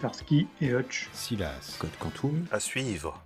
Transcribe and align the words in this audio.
Starsky 0.00 0.46
et 0.62 0.72
Hutch, 0.72 1.10
Silas, 1.12 1.76
Code 1.78 1.90
Quantum, 1.98 2.46
À 2.50 2.58
suivre. 2.58 3.22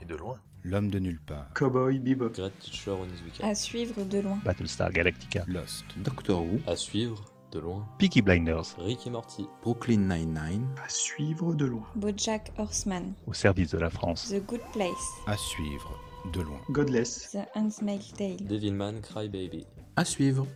Et 0.00 0.06
de 0.06 0.14
loin. 0.16 0.36
L'homme 0.64 0.88
de 0.90 0.98
nulle 0.98 1.20
part, 1.20 1.52
Cowboy 1.54 1.98
Bebop, 1.98 2.30
Great 2.32 2.58
Teacher 2.60 2.92
Onizuka. 2.92 3.46
À 3.46 3.54
suivre 3.54 4.02
de 4.04 4.20
loin. 4.20 4.38
Battlestar 4.42 4.90
Galactica, 4.90 5.44
Lost, 5.46 5.84
Doctor 5.98 6.40
Who, 6.42 6.60
À 6.66 6.76
suivre 6.76 7.22
de 7.52 7.58
loin. 7.58 7.86
Peaky 7.98 8.22
Blinders, 8.22 8.74
Rick 8.78 9.06
et 9.06 9.10
Morty. 9.10 9.46
Brooklyn 9.60 9.98
Nine-Nine, 9.98 10.66
à 10.82 10.88
suivre 10.88 11.52
de 11.54 11.66
loin. 11.66 11.84
Bojack 11.94 12.52
Horseman. 12.56 13.12
au 13.26 13.34
service 13.34 13.72
de 13.72 13.78
la 13.78 13.90
France. 13.90 14.30
The 14.30 14.42
Good 14.46 14.62
Place. 14.72 14.94
à 15.26 15.36
suivre 15.36 15.92
de 16.32 16.40
loin. 16.40 16.60
Godless, 16.70 17.32
The 17.32 17.46
Handmaid's 17.54 18.14
Tale. 18.14 18.38
Devilman 18.46 19.02
Crybaby. 19.02 19.66
à 19.96 20.06
suivre. 20.06 20.46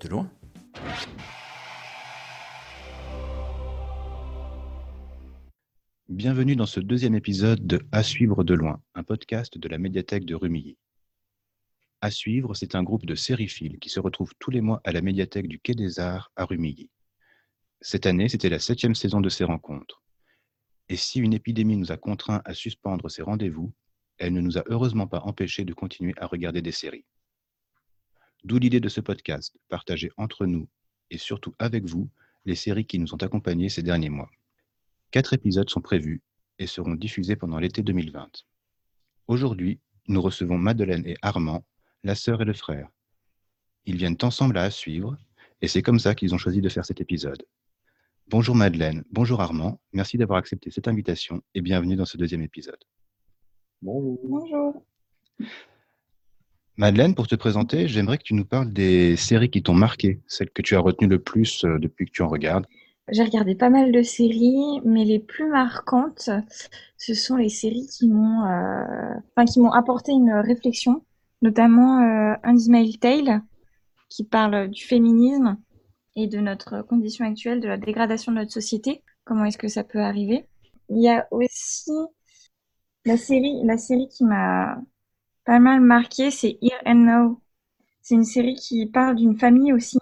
De 0.00 0.06
loin. 0.10 0.30
Bienvenue 6.08 6.54
dans 6.54 6.66
ce 6.66 6.78
deuxième 6.78 7.16
épisode 7.16 7.66
de 7.66 7.84
À 7.90 8.04
suivre 8.04 8.44
de 8.44 8.54
loin, 8.54 8.80
un 8.94 9.02
podcast 9.02 9.58
de 9.58 9.68
la 9.68 9.76
médiathèque 9.76 10.24
de 10.24 10.36
Rumilly. 10.36 10.78
À 12.00 12.12
suivre, 12.12 12.54
c'est 12.54 12.76
un 12.76 12.84
groupe 12.84 13.06
de 13.06 13.16
sériphiles 13.16 13.80
qui 13.80 13.88
se 13.88 13.98
retrouvent 13.98 14.32
tous 14.38 14.52
les 14.52 14.60
mois 14.60 14.80
à 14.84 14.92
la 14.92 15.00
médiathèque 15.00 15.48
du 15.48 15.58
Quai 15.58 15.74
des 15.74 15.98
Arts 15.98 16.30
à 16.36 16.44
Rumilly. 16.44 16.90
Cette 17.80 18.06
année, 18.06 18.28
c'était 18.28 18.48
la 18.48 18.60
septième 18.60 18.94
saison 18.94 19.20
de 19.20 19.28
ces 19.28 19.42
rencontres. 19.42 20.00
Et 20.88 20.94
si 20.94 21.18
une 21.18 21.34
épidémie 21.34 21.76
nous 21.76 21.90
a 21.90 21.96
contraints 21.96 22.40
à 22.44 22.54
suspendre 22.54 23.10
ces 23.10 23.22
rendez-vous, 23.22 23.72
elle 24.18 24.32
ne 24.32 24.40
nous 24.40 24.58
a 24.58 24.64
heureusement 24.66 25.08
pas 25.08 25.22
empêchés 25.22 25.64
de 25.64 25.74
continuer 25.74 26.14
à 26.18 26.28
regarder 26.28 26.62
des 26.62 26.70
séries. 26.70 27.04
D'où 28.44 28.58
l'idée 28.60 28.78
de 28.78 28.88
ce 28.88 29.00
podcast, 29.00 29.58
partager 29.68 30.12
entre 30.16 30.46
nous 30.46 30.68
et 31.10 31.18
surtout 31.18 31.56
avec 31.58 31.84
vous 31.84 32.08
les 32.44 32.54
séries 32.54 32.86
qui 32.86 33.00
nous 33.00 33.12
ont 33.12 33.22
accompagnés 33.22 33.70
ces 33.70 33.82
derniers 33.82 34.08
mois. 34.08 34.30
Quatre 35.16 35.32
épisodes 35.32 35.70
sont 35.70 35.80
prévus 35.80 36.20
et 36.58 36.66
seront 36.66 36.94
diffusés 36.94 37.36
pendant 37.36 37.58
l'été 37.58 37.80
2020. 37.80 38.28
Aujourd'hui, 39.28 39.80
nous 40.08 40.20
recevons 40.20 40.58
Madeleine 40.58 41.06
et 41.06 41.16
Armand, 41.22 41.64
la 42.04 42.14
sœur 42.14 42.42
et 42.42 42.44
le 42.44 42.52
frère. 42.52 42.90
Ils 43.86 43.96
viennent 43.96 44.18
ensemble 44.20 44.58
à 44.58 44.70
suivre 44.70 45.16
et 45.62 45.68
c'est 45.68 45.80
comme 45.80 45.98
ça 45.98 46.14
qu'ils 46.14 46.34
ont 46.34 46.36
choisi 46.36 46.60
de 46.60 46.68
faire 46.68 46.84
cet 46.84 47.00
épisode. 47.00 47.42
Bonjour 48.28 48.54
Madeleine, 48.54 49.04
bonjour 49.10 49.40
Armand, 49.40 49.80
merci 49.94 50.18
d'avoir 50.18 50.38
accepté 50.38 50.70
cette 50.70 50.86
invitation 50.86 51.40
et 51.54 51.62
bienvenue 51.62 51.96
dans 51.96 52.04
ce 52.04 52.18
deuxième 52.18 52.42
épisode. 52.42 52.84
Bonjour. 53.80 54.84
Madeleine, 56.76 57.14
pour 57.14 57.26
te 57.26 57.36
présenter, 57.36 57.88
j'aimerais 57.88 58.18
que 58.18 58.24
tu 58.24 58.34
nous 58.34 58.44
parles 58.44 58.70
des 58.70 59.16
séries 59.16 59.48
qui 59.48 59.62
t'ont 59.62 59.72
marqué, 59.72 60.20
celles 60.26 60.50
que 60.50 60.60
tu 60.60 60.76
as 60.76 60.80
retenues 60.80 61.08
le 61.08 61.22
plus 61.22 61.64
euh, 61.64 61.78
depuis 61.78 62.04
que 62.04 62.10
tu 62.10 62.20
en 62.20 62.28
regardes. 62.28 62.66
J'ai 63.08 63.22
regardé 63.22 63.54
pas 63.54 63.70
mal 63.70 63.92
de 63.92 64.02
séries, 64.02 64.80
mais 64.84 65.04
les 65.04 65.20
plus 65.20 65.48
marquantes, 65.48 66.28
ce 66.98 67.14
sont 67.14 67.36
les 67.36 67.48
séries 67.48 67.86
qui 67.86 68.08
m'ont, 68.08 68.44
euh, 68.44 69.14
enfin, 69.36 69.44
qui 69.44 69.60
m'ont 69.60 69.70
apporté 69.70 70.10
une 70.10 70.32
réflexion, 70.32 71.04
notamment 71.40 72.00
euh, 72.00 72.34
Tale, 73.00 73.42
qui 74.08 74.24
parle 74.24 74.68
du 74.68 74.84
féminisme 74.84 75.56
et 76.16 76.26
de 76.26 76.38
notre 76.38 76.82
condition 76.82 77.24
actuelle, 77.24 77.60
de 77.60 77.68
la 77.68 77.76
dégradation 77.76 78.32
de 78.32 78.38
notre 78.38 78.52
société. 78.52 79.02
Comment 79.24 79.44
est-ce 79.44 79.58
que 79.58 79.68
ça 79.68 79.84
peut 79.84 80.00
arriver? 80.00 80.48
Il 80.88 81.00
y 81.00 81.08
a 81.08 81.28
aussi 81.30 81.92
la 83.04 83.16
série, 83.16 83.62
la 83.64 83.78
série 83.78 84.08
qui 84.08 84.24
m'a 84.24 84.78
pas 85.44 85.60
mal 85.60 85.80
marqué, 85.80 86.32
c'est 86.32 86.58
Here 86.60 86.82
and 86.84 86.94
Now. 86.94 87.40
C'est 88.02 88.16
une 88.16 88.24
série 88.24 88.54
qui 88.56 88.86
parle 88.86 89.14
d'une 89.14 89.38
famille 89.38 89.72
aussi. 89.72 89.98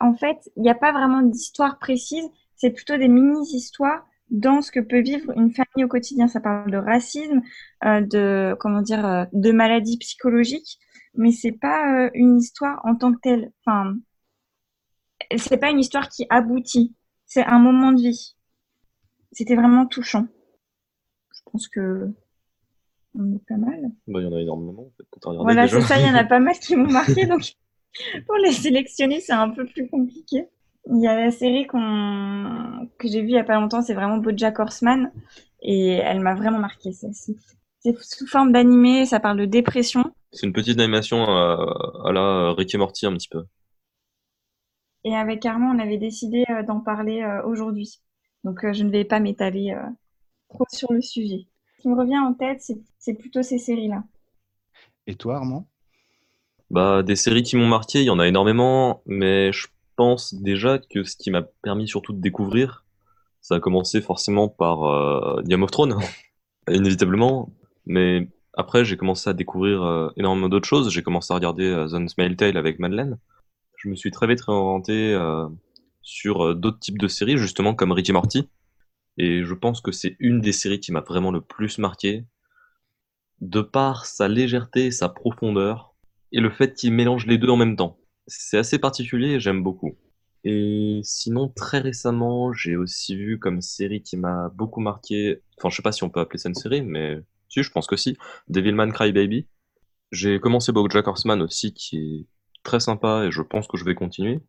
En 0.00 0.14
fait, 0.14 0.50
il 0.56 0.62
n'y 0.62 0.70
a 0.70 0.74
pas 0.74 0.92
vraiment 0.92 1.22
d'histoire 1.22 1.78
précise, 1.78 2.24
c'est 2.56 2.70
plutôt 2.70 2.96
des 2.96 3.08
mini-histoires 3.08 4.06
dans 4.30 4.62
ce 4.62 4.70
que 4.70 4.80
peut 4.80 5.00
vivre 5.00 5.32
une 5.36 5.50
famille 5.50 5.84
au 5.84 5.88
quotidien. 5.88 6.28
Ça 6.28 6.40
parle 6.40 6.70
de 6.70 6.76
racisme, 6.76 7.42
euh, 7.84 8.00
de 8.00 8.56
comment 8.58 8.80
dire, 8.80 9.04
euh, 9.04 9.24
de 9.32 9.52
maladies 9.52 9.98
psychologiques, 9.98 10.78
mais 11.14 11.32
c'est 11.32 11.52
pas 11.52 12.06
euh, 12.06 12.10
une 12.14 12.38
histoire 12.38 12.80
en 12.84 12.96
tant 12.96 13.12
que 13.12 13.20
telle. 13.20 13.52
Enfin, 13.64 13.94
c'est 15.36 15.58
pas 15.58 15.70
une 15.70 15.80
histoire 15.80 16.08
qui 16.08 16.26
aboutit. 16.30 16.94
C'est 17.26 17.44
un 17.44 17.58
moment 17.58 17.92
de 17.92 18.00
vie. 18.00 18.36
C'était 19.32 19.54
vraiment 19.54 19.86
touchant. 19.86 20.26
Je 21.32 21.40
pense 21.50 21.68
que 21.68 22.08
on 23.14 23.34
est 23.34 23.44
pas 23.46 23.56
mal. 23.56 23.80
Bah, 24.06 24.20
il 24.20 24.24
y 24.24 24.26
en 24.26 24.32
a 24.32 24.40
énormément, 24.40 24.82
en 24.82 24.90
fait, 24.96 25.04
quand 25.10 25.26
on 25.26 25.30
regarde 25.30 25.44
Voilà, 25.44 25.68
c'est 25.68 25.80
ça, 25.80 25.98
il 25.98 26.06
y 26.06 26.10
en 26.10 26.14
a 26.14 26.24
pas 26.24 26.38
mal 26.40 26.58
qui 26.58 26.76
m'ont 26.76 26.90
marqué, 26.90 27.26
donc 27.26 27.54
pour 28.26 28.36
les 28.36 28.52
sélectionner, 28.52 29.20
c'est 29.20 29.32
un 29.32 29.50
peu 29.50 29.64
plus 29.66 29.88
compliqué. 29.88 30.46
Il 30.86 31.02
y 31.02 31.06
a 31.06 31.14
la 31.14 31.30
série 31.30 31.66
que 31.66 33.08
j'ai 33.08 33.20
vue 33.20 33.28
il 33.28 33.34
y 33.34 33.38
a 33.38 33.44
pas 33.44 33.60
longtemps, 33.60 33.82
c'est 33.82 33.94
vraiment 33.94 34.16
BoJack 34.16 34.58
Horseman, 34.58 35.12
et 35.62 35.90
elle 35.90 36.20
m'a 36.20 36.34
vraiment 36.34 36.58
marqué 36.58 36.92
celle-ci. 36.92 37.36
C'est 37.80 37.96
sous 38.02 38.26
forme 38.26 38.52
d'animé, 38.52 39.06
ça 39.06 39.20
parle 39.20 39.38
de 39.38 39.44
dépression, 39.44 40.04
C'est 40.32 40.46
une 40.46 40.52
petite 40.52 40.78
animation 40.78 41.28
euh, 41.28 41.56
à 42.04 42.12
la 42.12 42.52
Rick 42.54 42.74
et 42.74 42.78
Morty 42.78 43.06
un 43.06 43.12
petit 43.12 43.28
peu. 43.28 43.44
et 45.04 45.14
avec 45.14 45.44
Armand, 45.46 45.74
on 45.74 45.78
avait 45.78 45.98
décidé 45.98 46.44
euh, 46.50 46.62
d'en 46.62 46.80
parler 46.80 47.22
euh, 47.22 47.42
aujourd'hui. 47.44 48.00
Donc 48.44 48.60
je 48.72 48.84
ne 48.84 48.90
vais 48.90 49.04
pas 49.04 49.20
m'étaler 49.20 49.76
trop 50.48 50.64
sur 50.72 50.92
le 50.92 51.02
sujet. 51.02 51.46
Ce 51.76 51.82
qui 51.82 51.88
me 51.88 51.96
revient 51.96 52.18
en 52.18 52.32
tête, 52.32 52.62
c'est 52.98 53.14
plutôt 53.14 53.42
ces 53.42 53.58
séries-là. 53.58 54.02
Et 55.06 55.14
toi 55.14 55.36
Armand? 55.36 55.69
Bah, 56.70 57.02
des 57.02 57.16
séries 57.16 57.42
qui 57.42 57.56
m'ont 57.56 57.66
marqué, 57.66 58.00
il 58.00 58.04
y 58.04 58.10
en 58.10 58.18
a 58.18 58.28
énormément, 58.28 59.02
mais 59.06 59.52
je 59.52 59.66
pense 59.96 60.34
déjà 60.34 60.78
que 60.78 61.02
ce 61.02 61.16
qui 61.16 61.30
m'a 61.30 61.42
permis 61.42 61.88
surtout 61.88 62.12
de 62.12 62.20
découvrir, 62.20 62.84
ça 63.40 63.56
a 63.56 63.60
commencé 63.60 64.00
forcément 64.00 64.48
par 64.48 64.84
euh, 64.84 65.42
Game 65.42 65.62
of 65.62 65.70
Thrones, 65.70 65.96
inévitablement. 66.70 67.52
Mais 67.86 68.28
après, 68.54 68.84
j'ai 68.84 68.96
commencé 68.96 69.28
à 69.30 69.32
découvrir 69.32 69.82
euh, 69.82 70.10
énormément 70.16 70.48
d'autres 70.48 70.68
choses. 70.68 70.90
J'ai 70.90 71.02
commencé 71.02 71.32
à 71.32 71.36
regarder 71.36 71.64
euh, 71.64 71.88
The 71.88 71.94
Handmaid's 71.94 72.36
Tale 72.36 72.56
avec 72.56 72.78
Madeleine. 72.78 73.18
Je 73.76 73.88
me 73.88 73.96
suis 73.96 74.10
très 74.10 74.26
vite 74.26 74.40
réorienté 74.42 75.14
euh, 75.14 75.48
sur 76.02 76.54
d'autres 76.54 76.78
types 76.78 76.98
de 76.98 77.08
séries, 77.08 77.38
justement 77.38 77.74
comme 77.74 77.92
Rick 77.92 78.10
et 78.10 78.12
Morty. 78.12 78.48
Et 79.18 79.44
je 79.44 79.54
pense 79.54 79.80
que 79.80 79.92
c'est 79.92 80.16
une 80.20 80.40
des 80.40 80.52
séries 80.52 80.80
qui 80.80 80.92
m'a 80.92 81.00
vraiment 81.00 81.30
le 81.30 81.40
plus 81.40 81.78
marqué, 81.78 82.24
de 83.40 83.60
par 83.60 84.06
sa 84.06 84.28
légèreté 84.28 84.86
et 84.86 84.90
sa 84.90 85.08
profondeur 85.08 85.89
et 86.32 86.40
le 86.40 86.50
fait 86.50 86.74
qu'il 86.74 86.92
mélange 86.92 87.26
les 87.26 87.38
deux 87.38 87.48
en 87.48 87.56
même 87.56 87.76
temps. 87.76 87.98
C'est 88.26 88.58
assez 88.58 88.78
particulier 88.78 89.34
et 89.34 89.40
j'aime 89.40 89.62
beaucoup. 89.62 89.96
Et 90.44 91.00
sinon, 91.04 91.48
très 91.48 91.80
récemment, 91.80 92.52
j'ai 92.52 92.76
aussi 92.76 93.16
vu 93.16 93.38
comme 93.38 93.60
série 93.60 94.02
qui 94.02 94.16
m'a 94.16 94.48
beaucoup 94.54 94.80
marqué, 94.80 95.42
enfin 95.58 95.68
je 95.68 95.76
sais 95.76 95.82
pas 95.82 95.92
si 95.92 96.02
on 96.04 96.10
peut 96.10 96.20
appeler 96.20 96.38
ça 96.38 96.48
une 96.48 96.54
série, 96.54 96.82
mais 96.82 97.18
si, 97.48 97.62
je 97.62 97.70
pense 97.70 97.86
que 97.86 97.96
si, 97.96 98.16
Devilman 98.48 98.92
Crybaby. 98.92 99.46
J'ai 100.12 100.40
commencé 100.40 100.72
BoJack 100.72 101.06
Horseman 101.06 101.42
aussi, 101.42 101.72
qui 101.72 101.96
est 101.98 102.26
très 102.64 102.80
sympa 102.80 103.26
et 103.26 103.30
je 103.30 103.42
pense 103.42 103.68
que 103.68 103.76
je 103.76 103.84
vais 103.84 103.94
continuer. 103.94 104.40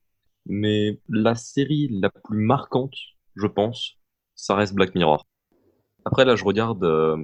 Mais 0.47 0.99
la 1.09 1.35
série 1.35 1.89
la 2.01 2.09
plus 2.09 2.37
marquante, 2.43 2.95
je 3.35 3.47
pense, 3.47 3.97
ça 4.35 4.55
reste 4.55 4.73
Black 4.73 4.95
Mirror. 4.95 5.25
Après 6.05 6.25
là, 6.25 6.35
je 6.35 6.43
regarde 6.43 6.83
euh, 6.83 7.17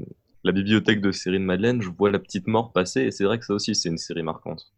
la 0.44 0.52
bibliothèque 0.52 1.02
de 1.02 1.12
séries 1.12 1.40
de 1.40 1.44
Madeleine, 1.44 1.82
je 1.82 1.90
vois 1.90 2.12
la 2.12 2.20
petite 2.20 2.48
mort 2.48 2.72
passer 2.72 3.02
et 3.02 3.12
c'est 3.12 3.24
vrai 3.24 3.40
que 3.40 3.46
ça 3.46 3.54
aussi 3.54 3.76
c'est 3.76 3.90
une 3.90 3.98
série 3.98 4.24
marquante. 4.24 4.72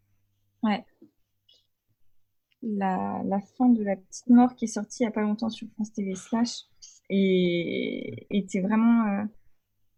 la, 2.61 3.21
la 3.25 3.39
fin 3.57 3.69
de 3.69 3.83
la 3.83 3.95
petite 3.95 4.27
mort 4.29 4.55
qui 4.55 4.65
est 4.65 4.69
sortie 4.69 5.03
il 5.03 5.05
n'y 5.05 5.09
a 5.09 5.11
pas 5.11 5.21
longtemps 5.21 5.49
sur 5.49 5.67
France 5.75 5.93
TV 5.93 6.15
Slash 6.15 6.63
et 7.09 8.27
était 8.29 8.61
vraiment 8.61 9.07
euh, 9.07 9.23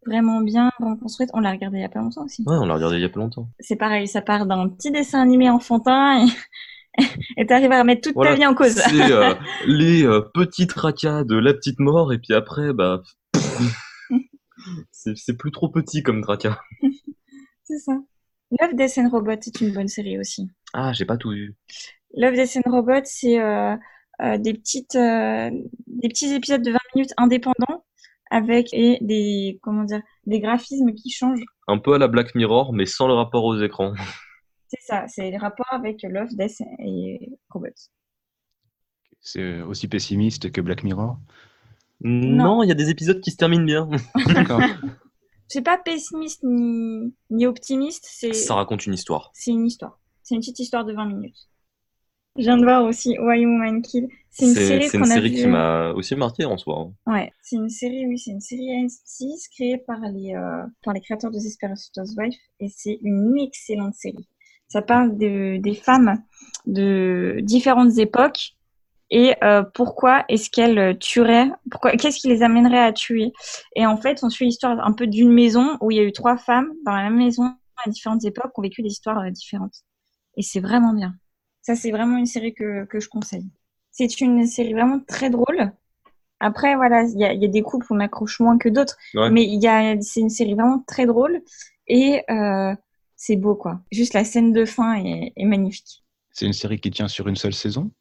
vraiment 0.06 0.42
bien 0.42 0.72
reconstruite. 0.80 1.30
On 1.34 1.40
l'a 1.40 1.52
regardé 1.52 1.78
il 1.78 1.82
n'y 1.82 1.86
a 1.86 1.90
pas 1.90 2.00
longtemps 2.00 2.26
aussi. 2.26 2.44
Ouais, 2.46 2.58
on 2.58 2.66
l'a 2.66 2.76
regardé 2.76 2.98
il 2.98 3.02
y 3.02 3.06
a 3.06 3.10
pas 3.10 3.20
longtemps. 3.20 3.50
C'est 3.60 3.76
pareil, 3.76 4.08
ça 4.08 4.22
part 4.22 4.46
d'un 4.46 4.70
petit 4.70 4.92
dessin 4.92 5.22
animé 5.22 5.50
enfantin 5.50 6.26
et 6.26 6.30
et 7.38 7.46
t'arrives 7.46 7.72
à 7.72 7.80
remettre 7.80 8.02
toute 8.02 8.16
Voilà, 8.16 8.32
ta 8.32 8.38
vie 8.38 8.46
en 8.46 8.54
cause. 8.54 8.74
C'est 8.74 9.12
euh, 9.12 9.34
les 9.66 10.04
euh, 10.04 10.22
petits 10.34 10.68
tracas 10.68 11.24
de 11.24 11.38
la 11.38 11.54
petite 11.54 11.80
mort 11.80 12.14
et 12.14 12.20
puis 12.20 12.34
après 12.34 12.74
bah 12.74 13.02
c'est 14.92 15.38
plus 15.38 15.52
trop 15.52 15.70
petit 15.70 16.04
comme 16.04 16.22
tracas. 16.22 16.60
C'est 17.64 17.80
ça. 17.80 17.94
Love, 18.60 18.76
Death 18.76 18.98
and 18.98 19.10
Robot 19.10 19.32
est 19.32 19.62
une 19.62 19.74
bonne 19.74 19.88
série 19.88 20.20
aussi. 20.20 20.50
Ah, 20.74 20.92
j'ai 20.92 21.06
pas 21.06 21.16
tout 21.16 21.30
vu. 21.30 21.56
Love, 22.16 22.34
Death 22.34 22.58
and 22.58 22.70
Robot, 22.70 23.02
c'est 23.06 23.40
euh, 23.40 23.76
euh, 24.22 24.38
des 24.38 24.54
petites 24.54 24.96
euh, 24.96 25.50
des 25.88 26.10
petits 26.10 26.34
épisodes 26.34 26.62
de 26.62 26.72
20 26.72 26.78
minutes 26.96 27.14
indépendants 27.18 27.86
avec 28.30 28.74
et 28.74 28.98
des 29.02 29.60
comment 29.62 29.84
dire 29.84 30.02
des 30.26 30.42
graphismes 30.42 30.94
qui 30.94 31.10
changent. 31.10 31.44
Un 31.68 31.78
peu 31.78 31.94
à 31.94 31.98
la 31.98 32.08
Black 32.08 32.36
Mirror 32.36 32.74
mais 32.74 32.86
sans 32.86 33.08
le 33.08 33.14
rapport 33.14 33.46
aux 33.46 33.60
écrans. 33.60 33.94
C'est 34.68 34.82
ça, 34.82 35.06
c'est 35.10 35.30
les 35.30 35.38
rapports 35.38 35.74
avec 35.74 36.02
Love, 36.02 36.30
Death 36.32 36.62
et 36.80 37.38
Robots. 37.50 37.68
C'est 39.20 39.62
aussi 39.64 39.90
pessimiste 39.90 40.50
que 40.50 40.62
Black 40.62 40.84
Mirror 40.84 41.20
Non, 42.04 42.64
il 42.64 42.68
y 42.70 42.72
a 42.72 42.76
des 42.76 42.90
épisodes 42.90 43.20
qui 43.22 43.32
se 43.32 43.38
terminent 43.38 43.64
bien. 43.66 43.90
D'accord. 44.28 44.62
C'est 45.48 45.62
pas 45.62 45.78
pessimiste 45.78 46.42
ni, 46.44 47.14
ni 47.30 47.46
optimiste, 47.46 48.08
c'est 48.10 48.34
Ça 48.34 48.56
raconte 48.56 48.86
une 48.86 48.94
histoire. 48.94 49.32
c'est 49.34 49.52
une 49.52 49.66
histoire. 49.66 50.00
C'est 50.24 50.36
une 50.36 50.42
petite 50.42 50.60
histoire 50.60 50.86
de 50.86 50.94
20 50.94 51.06
minutes. 51.08 51.36
Je 52.38 52.44
viens 52.44 52.58
de 52.58 52.64
voir 52.64 52.86
aussi 52.86 53.18
Why 53.20 53.46
Woman 53.46 53.82
Kill. 53.82 54.08
C'est 54.30 54.46
une 54.46 54.54
série 54.54 54.90
une 54.94 55.04
a 55.04 55.06
série 55.06 55.30
vue- 55.30 55.36
qui 55.42 55.48
m'a 55.48 55.92
aussi 55.92 56.16
marqué 56.16 56.46
en 56.46 56.58
soi. 56.58 56.80
hein. 57.06 57.12
Ouais, 57.12 57.34
c'est 57.42 57.58
une 57.58 57.68
série, 57.70 58.08
oui, 58.08 58.18
c'est 58.18 58.32
une 58.32 58.40
série 58.40 58.70
A6 58.86 59.50
créée 59.54 59.78
par 59.78 60.00
les, 60.00 60.34
euh, 60.34 60.64
par 60.84 60.94
les 60.94 61.02
créateurs 61.02 61.32
de 61.32 61.38
Desperate 61.38 61.78
Housewives 61.98 62.38
et 62.62 62.70
c'est 62.70 62.98
une 63.04 63.38
excellente 63.38 63.96
série. 63.96 64.26
Ça 64.70 64.82
parle 64.82 65.18
de, 65.18 65.58
des 65.58 65.74
femmes 65.76 66.24
de 66.66 67.40
différentes 67.44 67.98
époques 67.98 68.54
et 69.12 69.36
euh, 69.44 69.64
pourquoi 69.74 70.26
est-ce 70.30 70.50
qu'elles 70.50 70.98
tueraient, 71.00 71.50
pourquoi, 71.70 71.92
qu'est-ce 71.92 72.20
qui 72.20 72.30
les 72.30 72.44
amènerait 72.44 72.80
à 72.84 72.94
tuer? 72.94 73.34
Et 73.76 73.86
en 73.86 73.98
fait, 73.98 74.24
on 74.24 74.30
suit 74.30 74.46
l'histoire 74.46 74.80
un 74.86 74.94
peu 74.94 75.06
d'une 75.08 75.32
maison 75.32 75.78
où 75.82 75.92
il 75.92 75.98
y 75.98 76.00
a 76.00 76.04
eu 76.04 76.14
trois 76.14 76.38
femmes 76.38 76.72
dans 76.86 76.94
la 76.94 77.04
même 77.04 77.18
maison 77.18 77.54
à 77.86 77.90
différentes 77.90 78.24
époques 78.26 78.54
qui 78.54 78.60
ont 78.60 78.64
vécu 78.64 78.82
des 78.82 78.90
histoires 78.90 79.20
euh, 79.20 79.30
différentes. 79.30 79.76
Et 80.38 80.42
c'est 80.42 80.62
vraiment 80.62 80.94
bien. 80.94 81.16
Ça, 81.62 81.76
c'est 81.76 81.92
vraiment 81.92 82.18
une 82.18 82.26
série 82.26 82.54
que, 82.54 82.86
que 82.86 83.00
je 83.00 83.10
conseille. 83.10 83.48
C'est 83.92 84.22
une 84.22 84.48
série 84.48 84.74
vraiment 84.74 85.00
très 85.06 85.30
drôle. 85.30 85.74
Après, 86.40 86.76
voilà, 86.76 87.04
il 87.04 87.20
y 87.20 87.24
a, 87.26 87.34
il 87.34 87.42
y 87.42 87.46
a 87.46 87.50
des 87.50 87.62
couples 87.62 87.86
où 87.92 87.96
on 87.96 88.00
accroche 88.00 88.40
moins 88.40 88.58
que 88.58 88.70
d'autres, 88.70 88.98
Ouais. 89.14 89.30
mais 89.30 89.44
il 89.44 89.62
y 89.62 89.68
a, 89.68 90.00
c'est 90.02 90.22
une 90.22 90.30
série 90.30 90.56
vraiment 90.56 90.84
très 90.88 91.06
drôle 91.06 91.42
et 91.88 92.24
euh, 92.32 92.74
c'est 93.16 93.36
beau, 93.36 93.54
quoi. 93.56 93.82
Juste 93.92 94.14
la 94.16 94.24
scène 94.24 94.52
de 94.54 94.66
fin 94.66 94.96
est, 94.96 95.34
est 95.36 95.46
magnifique. 95.46 96.04
C'est 96.32 96.48
une 96.48 96.54
série 96.54 96.80
qui 96.80 96.90
tient 96.90 97.08
sur 97.08 97.28
une 97.28 97.36
seule 97.36 97.54
saison? 97.54 97.92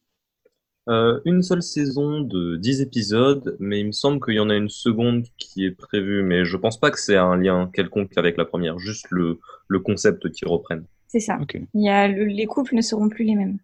Euh, 0.90 1.20
une 1.24 1.42
seule 1.42 1.62
saison 1.62 2.20
de 2.20 2.56
10 2.56 2.80
épisodes, 2.80 3.56
mais 3.60 3.78
il 3.80 3.86
me 3.86 3.92
semble 3.92 4.20
qu'il 4.24 4.34
y 4.34 4.40
en 4.40 4.50
a 4.50 4.56
une 4.56 4.68
seconde 4.68 5.24
qui 5.38 5.64
est 5.64 5.70
prévue, 5.70 6.22
mais 6.24 6.44
je 6.44 6.56
pense 6.56 6.80
pas 6.80 6.90
que 6.90 6.98
c'est 6.98 7.16
un 7.16 7.36
lien 7.36 7.70
quelconque 7.72 8.18
avec 8.18 8.36
la 8.36 8.44
première, 8.44 8.78
juste 8.78 9.06
le, 9.10 9.38
le 9.68 9.78
concept 9.80 10.30
qu'ils 10.32 10.48
reprennent. 10.48 10.84
C'est 11.06 11.20
ça. 11.20 11.38
Il 11.74 11.84
y 11.84 11.88
a 11.88 12.08
le- 12.08 12.24
les 12.24 12.46
couples 12.46 12.74
ne 12.74 12.80
seront 12.82 13.08
plus 13.08 13.24
les 13.24 13.36
mêmes. 13.36 13.58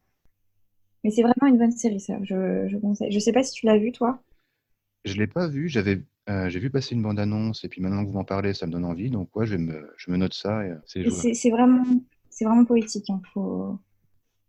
Mais 1.05 1.11
c'est 1.11 1.23
vraiment 1.23 1.47
une 1.53 1.59
bonne 1.59 1.73
série, 1.73 2.01
ça. 2.01 2.19
Je, 2.23 2.69
je 2.69 2.77
conseille. 2.79 3.11
Je 3.13 3.19
sais 3.19 3.33
pas 3.33 3.43
si 3.43 3.53
tu 3.53 3.67
l'as 3.67 3.79
vu, 3.79 3.93
toi. 3.93 4.21
Je 5.05 5.15
l'ai 5.15 5.27
pas 5.29 5.47
vu, 5.49 5.69
j'avais 5.69 6.03
euh, 6.29 6.49
j'ai 6.49 6.59
vu 6.59 6.71
passer 6.71 6.95
une 6.97 7.03
bande-annonce 7.03 7.63
et 7.65 7.69
puis 7.69 7.81
maintenant 7.81 8.03
que 8.05 8.09
vous 8.09 8.15
m'en 8.17 8.25
parlez, 8.25 8.55
ça 8.55 8.67
me 8.67 8.73
donne 8.73 8.85
envie. 8.85 9.11
Donc 9.11 9.35
ouais, 9.37 9.47
je, 9.47 9.53
vais 9.53 9.63
me, 9.63 9.89
je 9.97 10.11
me 10.11 10.17
note 10.17 10.35
ça 10.35 10.65
et 10.67 10.71
euh, 10.71 10.77
c'est 10.87 11.01
Et 11.01 11.05
jouable. 11.05 11.21
c'est 11.23 11.35
c'est 11.35 11.51
vraiment, 11.51 11.85
c'est 12.31 12.45
vraiment 12.45 12.65
poétique. 12.65 13.09
hein. 13.11 13.21
Faut, 13.33 13.79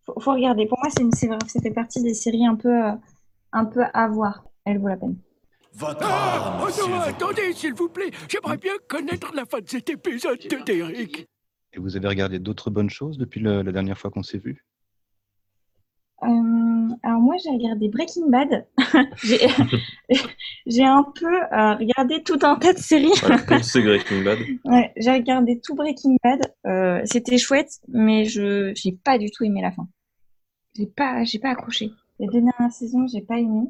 faut, 0.07 0.19
faut 0.19 0.33
regarder. 0.33 0.65
Pour 0.65 0.79
moi, 0.81 0.89
c'est 0.95 1.03
une, 1.03 1.11
c'est 1.11 1.27
ça 1.47 1.61
fait 1.61 1.71
partie 1.71 2.01
des 2.01 2.13
séries 2.15 2.45
un 2.47 2.55
peu, 2.55 2.69
euh, 2.85 2.91
un 3.51 3.65
peu 3.65 3.81
à 3.93 4.07
voir. 4.07 4.43
Elle 4.65 4.79
vaut 4.79 4.87
la 4.87 4.97
peine. 4.97 5.17
Votre 5.73 5.99
Ah, 6.09 6.59
oh 6.63 6.87
non, 6.89 6.99
attendez, 7.01 7.53
s'il 7.53 7.73
vous 7.75 7.89
plaît. 7.89 8.09
J'aimerais 8.27 8.57
bien 8.57 8.73
connaître 8.89 9.31
la 9.35 9.45
fin 9.45 9.59
de 9.59 9.69
cet 9.69 9.89
épisode 9.91 10.39
de 10.39 10.63
Derek. 10.65 11.27
Et 11.73 11.79
vous 11.79 11.95
avez 11.95 12.07
regardé 12.07 12.39
d'autres 12.39 12.71
bonnes 12.71 12.89
choses 12.89 13.17
depuis 13.19 13.39
le- 13.41 13.61
la 13.61 13.71
dernière 13.71 13.97
fois 13.97 14.09
qu'on 14.09 14.23
s'est 14.23 14.39
vu? 14.39 14.65
Euh, 16.23 16.27
alors 17.03 17.19
moi, 17.21 17.35
j'ai 17.43 17.51
regardé 17.51 17.89
Breaking 17.89 18.27
Bad. 18.29 18.65
j'ai 19.23 19.37
j'ai 20.65 20.83
un 20.83 21.03
peu 21.03 21.27
euh, 21.31 21.75
regardé 21.75 22.23
tout 22.23 22.39
un 22.41 22.55
tas 22.55 22.73
de 22.73 22.79
séries. 22.79 23.11
C'est 23.61 23.81
Breaking 23.81 24.23
Bad. 24.23 24.39
Ouais, 24.65 24.91
j'ai 24.97 25.11
regardé 25.11 25.59
tout 25.63 25.75
Breaking 25.75 26.15
Bad. 26.23 26.41
Euh, 26.65 27.01
C'était 27.05 27.37
chouette, 27.37 27.69
mais 27.87 28.25
je 28.25 28.71
j'ai 28.75 28.93
pas 28.93 29.19
du 29.19 29.29
tout 29.29 29.43
aimé 29.43 29.61
la 29.61 29.71
fin. 29.71 29.87
J'ai 30.77 30.85
pas 30.85 31.23
j'ai 31.23 31.39
pas 31.39 31.49
accroché. 31.49 31.91
Les 32.19 32.27
deux 32.27 32.41
dernières 32.41 32.71
saisons, 32.71 33.07
j'ai 33.07 33.21
pas 33.21 33.39
aimé. 33.39 33.67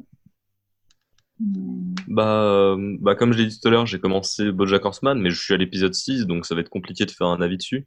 Hum, 1.40 1.94
Bah, 2.06 2.42
euh, 2.42 2.96
bah, 3.00 3.14
comme 3.14 3.32
je 3.32 3.38
l'ai 3.38 3.46
dit 3.46 3.58
tout 3.58 3.68
à 3.68 3.70
l'heure, 3.70 3.86
j'ai 3.86 4.00
commencé 4.00 4.52
BoJack 4.52 4.84
Horseman, 4.84 5.18
mais 5.18 5.30
je 5.30 5.40
suis 5.40 5.54
à 5.54 5.56
l'épisode 5.56 5.94
6, 5.94 6.26
donc 6.26 6.44
ça 6.44 6.54
va 6.54 6.60
être 6.60 6.68
compliqué 6.68 7.06
de 7.06 7.10
faire 7.10 7.28
un 7.28 7.40
avis 7.40 7.56
dessus. 7.56 7.86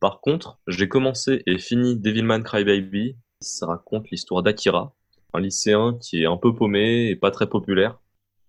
Par 0.00 0.20
contre, 0.20 0.58
j'ai 0.66 0.88
commencé 0.88 1.42
et 1.46 1.58
fini 1.58 1.96
Devilman 1.96 2.42
Crybaby. 2.42 3.16
Ça 3.40 3.66
raconte 3.66 4.10
l'histoire 4.10 4.42
d'Akira, 4.42 4.94
un 5.34 5.40
lycéen 5.40 5.98
qui 6.00 6.22
est 6.22 6.26
un 6.26 6.36
peu 6.36 6.54
paumé 6.54 7.08
et 7.10 7.16
pas 7.16 7.30
très 7.30 7.48
populaire. 7.48 8.00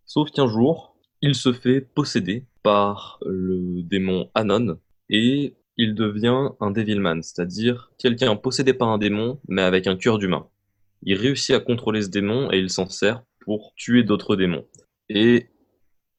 Sauf 0.06 0.32
qu'un 0.32 0.48
jour, 0.48 0.96
il 1.22 1.36
se 1.36 1.54
fait 1.54 1.82
posséder 1.82 2.46
par 2.64 3.20
le 3.26 3.84
démon 3.84 4.30
Anon 4.34 4.80
et 5.10 5.56
il 5.80 5.96
devient 5.96 6.50
un 6.60 6.72
Devilman, 6.72 7.22
c'est-à-dire 7.24 7.90
quelqu'un 7.98 8.36
possédé 8.36 8.74
par 8.74 8.90
un 8.90 8.98
démon 8.98 9.40
mais 9.48 9.62
avec 9.62 9.88
un 9.88 9.96
cœur 9.96 10.18
d'humain. 10.18 10.46
Il 11.04 11.16
réussit 11.16 11.56
à 11.56 11.62
contrôler 11.62 12.02
ce 12.02 12.10
démon 12.10 12.52
et 12.52 12.60
il 12.60 12.70
s'en 12.70 12.90
sert 12.90 13.24
pour 13.40 13.74
tuer 13.78 14.04
d'autres 14.04 14.36
démons. 14.36 14.66
Et 15.08 15.48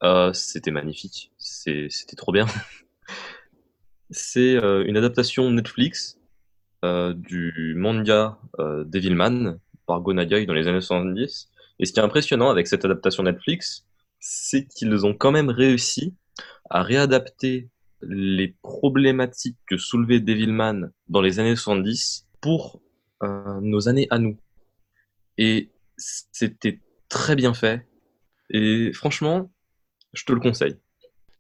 euh, 0.03 0.33
c'était 0.33 0.71
magnifique, 0.71 1.31
c'était 1.37 2.17
trop 2.17 2.33
bien. 2.33 2.47
C'est 4.13 4.57
euh, 4.57 4.83
une 4.87 4.97
adaptation 4.97 5.49
Netflix 5.51 6.19
euh, 6.85 7.13
du 7.15 7.75
manga 7.77 8.39
Devilman 8.59 9.61
par 9.87 10.01
Go 10.01 10.15
Nagai 10.15 10.47
dans 10.47 10.55
les 10.55 10.69
années 10.69 10.81
70. 10.81 11.51
Et 11.79 11.85
ce 11.85 11.93
qui 11.93 12.01
est 12.01 12.03
impressionnant 12.03 12.49
avec 12.49 12.67
cette 12.67 12.87
adaptation 12.87 13.23
Netflix, 13.23 13.87
c'est 14.21 14.67
qu'ils 14.67 15.05
ont 15.05 15.15
quand 15.15 15.31
même 15.31 15.51
réussi 15.51 16.15
à 16.71 16.83
réadapter 16.83 17.69
les 18.03 18.57
problématiques 18.63 19.59
que 19.67 19.77
soulevait 19.77 20.21
Devilman 20.21 20.91
dans 21.09 21.21
les 21.21 21.39
années 21.39 21.57
70 21.57 22.27
pour 22.41 22.81
euh, 23.23 23.61
nos 23.61 23.89
années 23.89 24.07
à 24.11 24.19
nous. 24.19 24.39
Et 25.39 25.71
c'était 25.97 26.81
très 27.09 27.37
bien 27.37 27.55
fait. 27.55 27.87
Et 28.51 28.93
franchement, 28.93 29.51
je 30.13 30.25
te 30.25 30.33
le 30.33 30.41
conseille. 30.41 30.77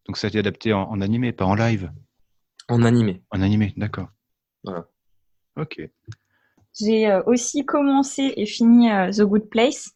Donc 0.06 0.16
ça 0.16 0.26
a 0.26 0.28
été 0.28 0.38
adapté 0.38 0.72
en, 0.72 0.82
en 0.82 1.00
animé, 1.00 1.32
pas 1.32 1.44
en 1.44 1.54
live? 1.54 1.90
En 2.68 2.82
animé. 2.84 3.22
En 3.30 3.42
animé, 3.42 3.74
d'accord. 3.76 4.08
Voilà. 4.62 4.86
Ok. 5.56 5.80
J'ai 6.78 7.10
euh, 7.10 7.22
aussi 7.26 7.64
commencé 7.64 8.32
et 8.36 8.46
fini 8.46 8.90
euh, 8.90 9.10
The 9.10 9.22
Good 9.22 9.48
Place. 9.48 9.90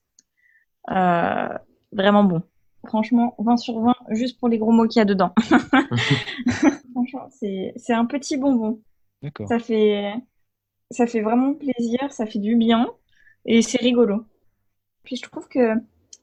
Euh, 0.90 1.48
vraiment 1.92 2.24
bon. 2.24 2.42
Franchement, 2.86 3.34
20 3.38 3.56
sur 3.56 3.80
20, 3.80 3.94
juste 4.10 4.38
pour 4.38 4.48
les 4.48 4.58
gros 4.58 4.72
mots 4.72 4.86
qu'il 4.86 5.00
y 5.00 5.02
a 5.02 5.04
dedans. 5.04 5.32
Franchement, 6.92 7.28
c'est 7.30 7.72
c'est 7.76 7.92
un 7.94 8.04
petit 8.06 8.36
bonbon. 8.36 8.80
D'accord. 9.22 9.48
Ça 9.48 9.58
fait, 9.58 10.14
ça 10.90 11.06
fait 11.06 11.20
vraiment 11.22 11.54
plaisir, 11.54 12.12
ça 12.12 12.26
fait 12.26 12.38
du 12.38 12.56
bien 12.56 12.88
et 13.46 13.62
c'est 13.62 13.78
rigolo. 13.78 14.24
Puis 15.04 15.16
je 15.16 15.22
trouve 15.22 15.48
que 15.48 15.74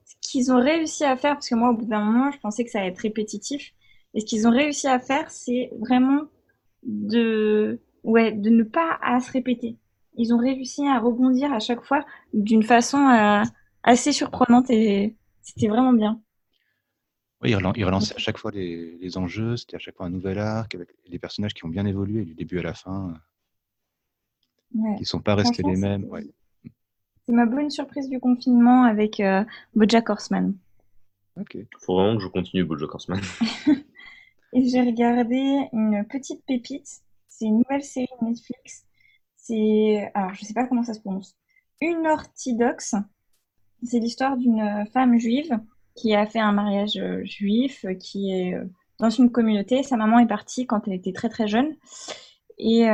ce 0.06 0.16
qu'ils 0.22 0.52
ont 0.52 0.62
réussi 0.62 1.04
à 1.04 1.16
faire, 1.18 1.34
parce 1.34 1.50
que 1.50 1.56
moi 1.56 1.70
au 1.72 1.74
bout 1.74 1.86
d'un 1.86 2.04
moment 2.04 2.32
je 2.32 2.40
pensais 2.40 2.64
que 2.64 2.72
ça 2.72 2.80
allait 2.80 2.90
être 2.90 3.00
répétitif, 3.00 3.74
et 4.14 4.20
ce 4.22 4.26
qu'ils 4.26 4.48
ont 4.48 4.52
réussi 4.52 4.88
à 4.88 5.00
faire, 5.00 5.30
c'est 5.32 5.72
vraiment 5.80 6.24
de, 6.84 7.80
ouais, 8.04 8.32
de 8.32 8.50
ne 8.50 8.64
pas 8.64 9.00
à 9.02 9.20
se 9.20 9.32
répéter. 9.32 9.78
Ils 10.18 10.34
ont 10.34 10.38
réussi 10.38 10.86
à 10.88 11.00
rebondir 11.00 11.54
à 11.54 11.60
chaque 11.60 11.84
fois 11.84 12.06
d'une 12.34 12.64
façon 12.64 12.98
euh, 12.98 13.44
assez 13.84 14.12
surprenante 14.12 14.70
et 14.70 15.16
c'était 15.42 15.68
vraiment 15.68 15.94
bien. 15.94 16.22
Oui, 17.42 17.50
il 17.52 17.56
relan- 17.56 17.74
il 17.76 17.84
relançait 17.86 18.16
à 18.16 18.20
chaque 18.20 18.38
fois 18.38 18.52
les, 18.52 18.98
les 18.98 19.18
enjeux, 19.18 19.58
c'était 19.58 19.76
à 19.76 19.80
chaque 19.80 19.96
fois 19.96 20.06
un 20.06 20.10
nouvel 20.12 20.38
arc, 20.38 20.76
avec 20.76 20.90
des 21.10 21.18
personnages 21.20 21.54
qui 21.54 21.66
ont 21.66 21.70
bien 21.70 21.86
évolué 21.86 22.24
du 22.24 22.34
début 22.36 22.60
à 22.60 22.64
la 22.64 22.74
fin, 22.74 23.14
Ouais. 24.74 24.96
qui 24.96 25.02
ne 25.02 25.06
sont 25.06 25.20
pas 25.22 25.36
restés 25.36 25.64
les 25.64 25.76
mêmes. 25.76 26.06
Ouais. 26.06 26.26
C'est 27.26 27.34
ma 27.34 27.46
bonne 27.46 27.70
surprise 27.70 28.10
du 28.10 28.20
confinement 28.20 28.84
avec 28.84 29.20
euh, 29.20 29.44
BoJack 29.76 30.10
Horseman. 30.10 30.56
Ok. 31.38 31.58
Faut 31.80 31.96
vraiment 31.96 32.18
que 32.18 32.24
je 32.24 32.28
continue 32.30 32.64
BoJack 32.64 32.94
Horseman. 32.94 33.20
Et 34.54 34.68
j'ai 34.68 34.82
regardé 34.82 35.68
une 35.74 36.06
petite 36.10 36.46
pépite. 36.46 37.02
C'est 37.28 37.46
une 37.46 37.58
nouvelle 37.60 37.84
série 37.84 38.08
Netflix. 38.22 38.86
C'est, 39.36 40.10
alors 40.14 40.34
je 40.36 40.46
sais 40.46 40.54
pas 40.54 40.68
comment 40.68 40.84
ça 40.84 40.94
se 40.94 41.00
prononce. 41.02 41.36
Une 41.82 42.06
orthodoxe. 42.08 42.96
C'est 43.84 44.00
l'histoire 44.00 44.38
d'une 44.38 44.86
femme 44.94 45.18
juive 45.18 45.60
qui 45.96 46.16
a 46.16 46.26
fait 46.26 46.40
un 46.40 46.52
mariage 46.52 46.98
euh, 46.98 47.24
juif, 47.24 47.86
euh, 47.86 47.94
qui 47.94 48.32
est 48.32 48.56
euh, 48.56 48.66
dans 49.00 49.10
une 49.10 49.32
communauté. 49.32 49.84
Sa 49.84 49.98
maman 49.98 50.20
est 50.20 50.28
partie 50.28 50.66
quand 50.66 50.88
elle 50.88 50.94
était 50.94 51.14
très 51.14 51.30
très 51.30 51.48
jeune 51.48 51.76
et, 52.58 52.86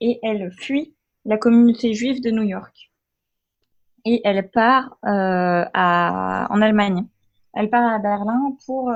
et 0.00 0.20
elle 0.22 0.52
fuit 0.52 0.94
la 1.24 1.38
communauté 1.38 1.94
juive 1.94 2.20
de 2.20 2.30
New 2.30 2.42
York. 2.42 2.92
Et 4.04 4.20
elle 4.24 4.50
part 4.50 4.98
à, 5.02 6.46
en 6.50 6.60
Allemagne. 6.60 7.06
Elle 7.54 7.70
part 7.70 7.90
à 7.90 7.98
Berlin 7.98 8.54
pour 8.66 8.92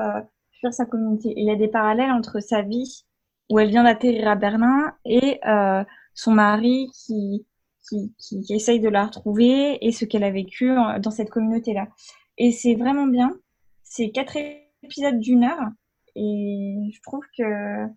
fuir 0.51 0.71
sa 0.71 0.85
communauté. 0.85 1.33
Il 1.35 1.45
y 1.45 1.49
a 1.49 1.55
des 1.55 1.69
parallèles 1.69 2.11
entre 2.11 2.39
sa 2.39 2.61
vie 2.61 3.03
où 3.49 3.57
elle 3.57 3.69
vient 3.69 3.83
d'atterrir 3.83 4.27
à 4.27 4.35
Berlin 4.35 4.93
et 5.05 5.39
son 6.13 6.33
mari 6.33 6.91
qui, 6.93 7.47
qui, 7.89 8.13
qui, 8.19 8.53
essaye 8.53 8.79
de 8.79 8.89
la 8.89 9.05
retrouver 9.05 9.83
et 9.83 9.91
ce 9.91 10.05
qu'elle 10.05 10.23
a 10.23 10.29
vécu 10.29 10.71
dans 10.99 11.11
cette 11.11 11.31
communauté-là. 11.31 11.87
Et 12.37 12.51
c'est 12.51 12.75
vraiment 12.75 13.07
bien. 13.07 13.37
C'est 13.83 14.09
quatre 14.09 14.37
épisodes 14.83 15.19
d'une 15.19 15.43
heure 15.43 15.69
et 16.15 16.89
je 16.93 17.01
trouve 17.01 17.23
que 17.37 17.87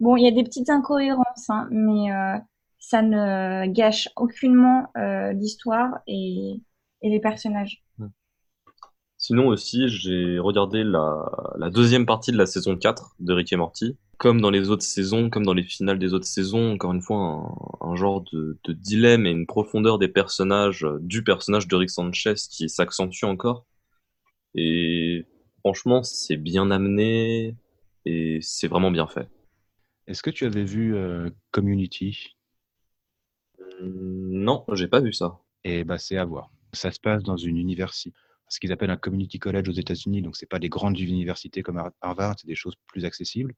bon, 0.00 0.16
il 0.16 0.24
y 0.24 0.28
a 0.28 0.30
des 0.30 0.44
petites 0.44 0.70
incohérences, 0.70 1.48
hein, 1.50 1.68
mais 1.70 2.12
euh, 2.12 2.38
ça 2.78 3.02
ne 3.02 3.66
gâche 3.66 4.08
aucunement 4.16 4.90
euh, 4.96 5.32
l'histoire 5.32 6.00
et, 6.06 6.60
et 7.02 7.10
les 7.10 7.20
personnages. 7.20 7.82
Sinon 9.20 9.48
aussi, 9.48 9.88
j'ai 9.88 10.38
regardé 10.38 10.84
la, 10.84 11.70
deuxième 11.72 12.06
partie 12.06 12.30
de 12.30 12.38
la 12.38 12.46
saison 12.46 12.76
4 12.76 13.16
de 13.18 13.32
Rick 13.32 13.52
et 13.52 13.56
Morty. 13.56 13.96
comme 14.16 14.40
dans 14.40 14.50
les 14.50 14.70
autres 14.70 14.84
saisons, 14.84 15.28
comme 15.28 15.44
dans 15.44 15.54
les 15.54 15.64
finales 15.64 15.98
des 15.98 16.14
autres 16.14 16.26
saisons, 16.26 16.72
encore 16.72 16.92
une 16.92 17.02
fois, 17.02 17.18
un, 17.18 17.88
un 17.88 17.96
genre 17.96 18.22
de, 18.32 18.58
de 18.62 18.72
dilemme 18.72 19.26
et 19.26 19.30
une 19.30 19.46
profondeur 19.46 19.98
des 19.98 20.08
personnages, 20.08 20.84
euh, 20.84 20.98
du 21.00 21.24
personnage 21.24 21.66
de 21.66 21.74
Rick 21.74 21.90
Sanchez 21.90 22.34
qui 22.48 22.68
s'accentue 22.68 23.24
encore. 23.24 23.66
Et 24.60 25.24
franchement, 25.60 26.02
c'est 26.02 26.36
bien 26.36 26.72
amené 26.72 27.54
et 28.04 28.40
c'est 28.42 28.66
vraiment 28.66 28.90
bien 28.90 29.06
fait. 29.06 29.28
Est-ce 30.08 30.20
que 30.22 30.30
tu 30.30 30.46
avais 30.46 30.64
vu 30.64 30.96
euh, 30.96 31.30
Community? 31.52 32.36
Hum, 33.80 34.30
Non, 34.32 34.64
j'ai 34.72 34.88
pas 34.88 35.00
vu 35.00 35.12
ça. 35.12 35.38
Et 35.62 35.84
bah, 35.84 35.98
c'est 35.98 36.16
à 36.16 36.24
voir. 36.24 36.50
Ça 36.72 36.90
se 36.90 36.98
passe 36.98 37.22
dans 37.22 37.36
une 37.36 37.56
université, 37.56 38.12
ce 38.48 38.58
qu'ils 38.58 38.72
appellent 38.72 38.90
un 38.90 38.96
community 38.96 39.38
college 39.38 39.68
aux 39.68 39.72
États-Unis. 39.72 40.22
Donc, 40.22 40.36
c'est 40.36 40.46
pas 40.46 40.58
des 40.58 40.68
grandes 40.68 40.98
universités 40.98 41.62
comme 41.62 41.78
Har- 41.78 41.92
Harvard, 42.00 42.34
c'est 42.40 42.46
des 42.48 42.56
choses 42.56 42.74
plus 42.86 43.04
accessibles. 43.04 43.54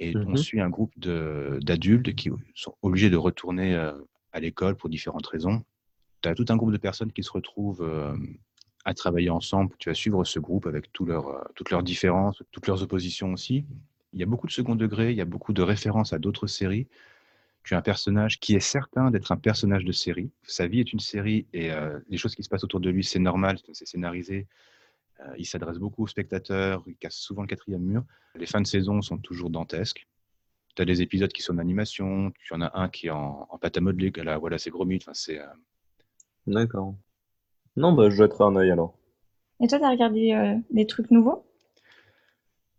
Et 0.00 0.14
on 0.26 0.30
Mhm. 0.30 0.36
suit 0.36 0.60
un 0.60 0.70
groupe 0.70 0.92
d'adultes 0.98 2.14
qui 2.14 2.30
sont 2.54 2.74
obligés 2.82 3.10
de 3.10 3.16
retourner 3.16 3.74
euh, 3.74 3.92
à 4.32 4.40
l'école 4.40 4.76
pour 4.76 4.90
différentes 4.90 5.26
raisons. 5.26 5.62
Tu 6.22 6.28
as 6.28 6.34
tout 6.34 6.46
un 6.50 6.56
groupe 6.56 6.72
de 6.72 6.78
personnes 6.78 7.12
qui 7.12 7.22
se 7.22 7.30
retrouvent 7.32 7.82
euh, 7.82 8.16
à 8.84 8.94
travailler 8.94 9.30
ensemble. 9.30 9.74
Tu 9.78 9.88
vas 9.88 9.94
suivre 9.94 10.24
ce 10.24 10.38
groupe 10.38 10.66
avec 10.66 10.86
euh, 10.86 11.44
toutes 11.54 11.70
leurs 11.70 11.82
différences, 11.82 12.42
toutes 12.50 12.66
leurs 12.66 12.82
oppositions 12.82 13.32
aussi. 13.32 13.64
Il 14.12 14.20
y 14.20 14.22
a 14.22 14.26
beaucoup 14.26 14.46
de 14.46 14.52
second 14.52 14.74
degré, 14.74 15.10
il 15.10 15.16
y 15.16 15.20
a 15.20 15.26
beaucoup 15.26 15.52
de 15.52 15.62
références 15.62 16.12
à 16.12 16.18
d'autres 16.18 16.46
séries. 16.46 16.88
Tu 17.62 17.74
as 17.74 17.78
un 17.78 17.82
personnage 17.82 18.40
qui 18.40 18.54
est 18.54 18.60
certain 18.60 19.10
d'être 19.10 19.32
un 19.32 19.36
personnage 19.36 19.84
de 19.84 19.92
série. 19.92 20.30
Sa 20.42 20.66
vie 20.66 20.80
est 20.80 20.92
une 20.92 20.98
série 20.98 21.46
et 21.52 21.70
euh, 21.70 21.98
les 22.08 22.16
choses 22.16 22.34
qui 22.34 22.42
se 22.42 22.48
passent 22.48 22.64
autour 22.64 22.80
de 22.80 22.90
lui, 22.90 23.04
c'est 23.04 23.18
normal, 23.18 23.58
c'est 23.72 23.86
scénarisé. 23.86 24.46
Euh, 25.20 25.34
il 25.38 25.44
s'adresse 25.44 25.78
beaucoup 25.78 26.04
aux 26.04 26.08
spectateurs, 26.08 26.82
il 26.86 26.96
casse 26.96 27.16
souvent 27.16 27.42
le 27.42 27.48
quatrième 27.48 27.82
mur. 27.82 28.04
Les 28.34 28.46
fins 28.46 28.62
de 28.62 28.66
saison 28.66 29.02
sont 29.02 29.18
toujours 29.18 29.50
dantesques. 29.50 30.06
Tu 30.74 30.82
as 30.82 30.86
des 30.86 31.02
épisodes 31.02 31.32
qui 31.32 31.42
sont 31.42 31.54
en 31.54 31.58
animation, 31.58 32.32
tu 32.42 32.54
en 32.54 32.62
as 32.62 32.70
un 32.78 32.88
qui 32.88 33.08
est 33.08 33.10
en, 33.10 33.46
en 33.50 33.58
pâte 33.58 33.76
à 33.76 33.80
modeler, 33.80 34.10
là, 34.16 34.38
voilà, 34.38 34.56
c'est 34.56 34.70
gros 34.70 34.86
mythe. 34.86 35.02
Enfin, 35.02 35.14
c'est, 35.14 35.40
D'accord. 36.46 36.94
Non, 37.80 37.92
bah, 37.94 38.10
je 38.10 38.16
jetterai 38.16 38.44
un 38.44 38.56
œil 38.56 38.70
alors. 38.70 38.94
Et 39.60 39.66
toi, 39.66 39.78
t'as 39.78 39.90
regardé 39.90 40.32
euh, 40.32 40.54
des 40.70 40.86
trucs 40.86 41.10
nouveaux? 41.10 41.44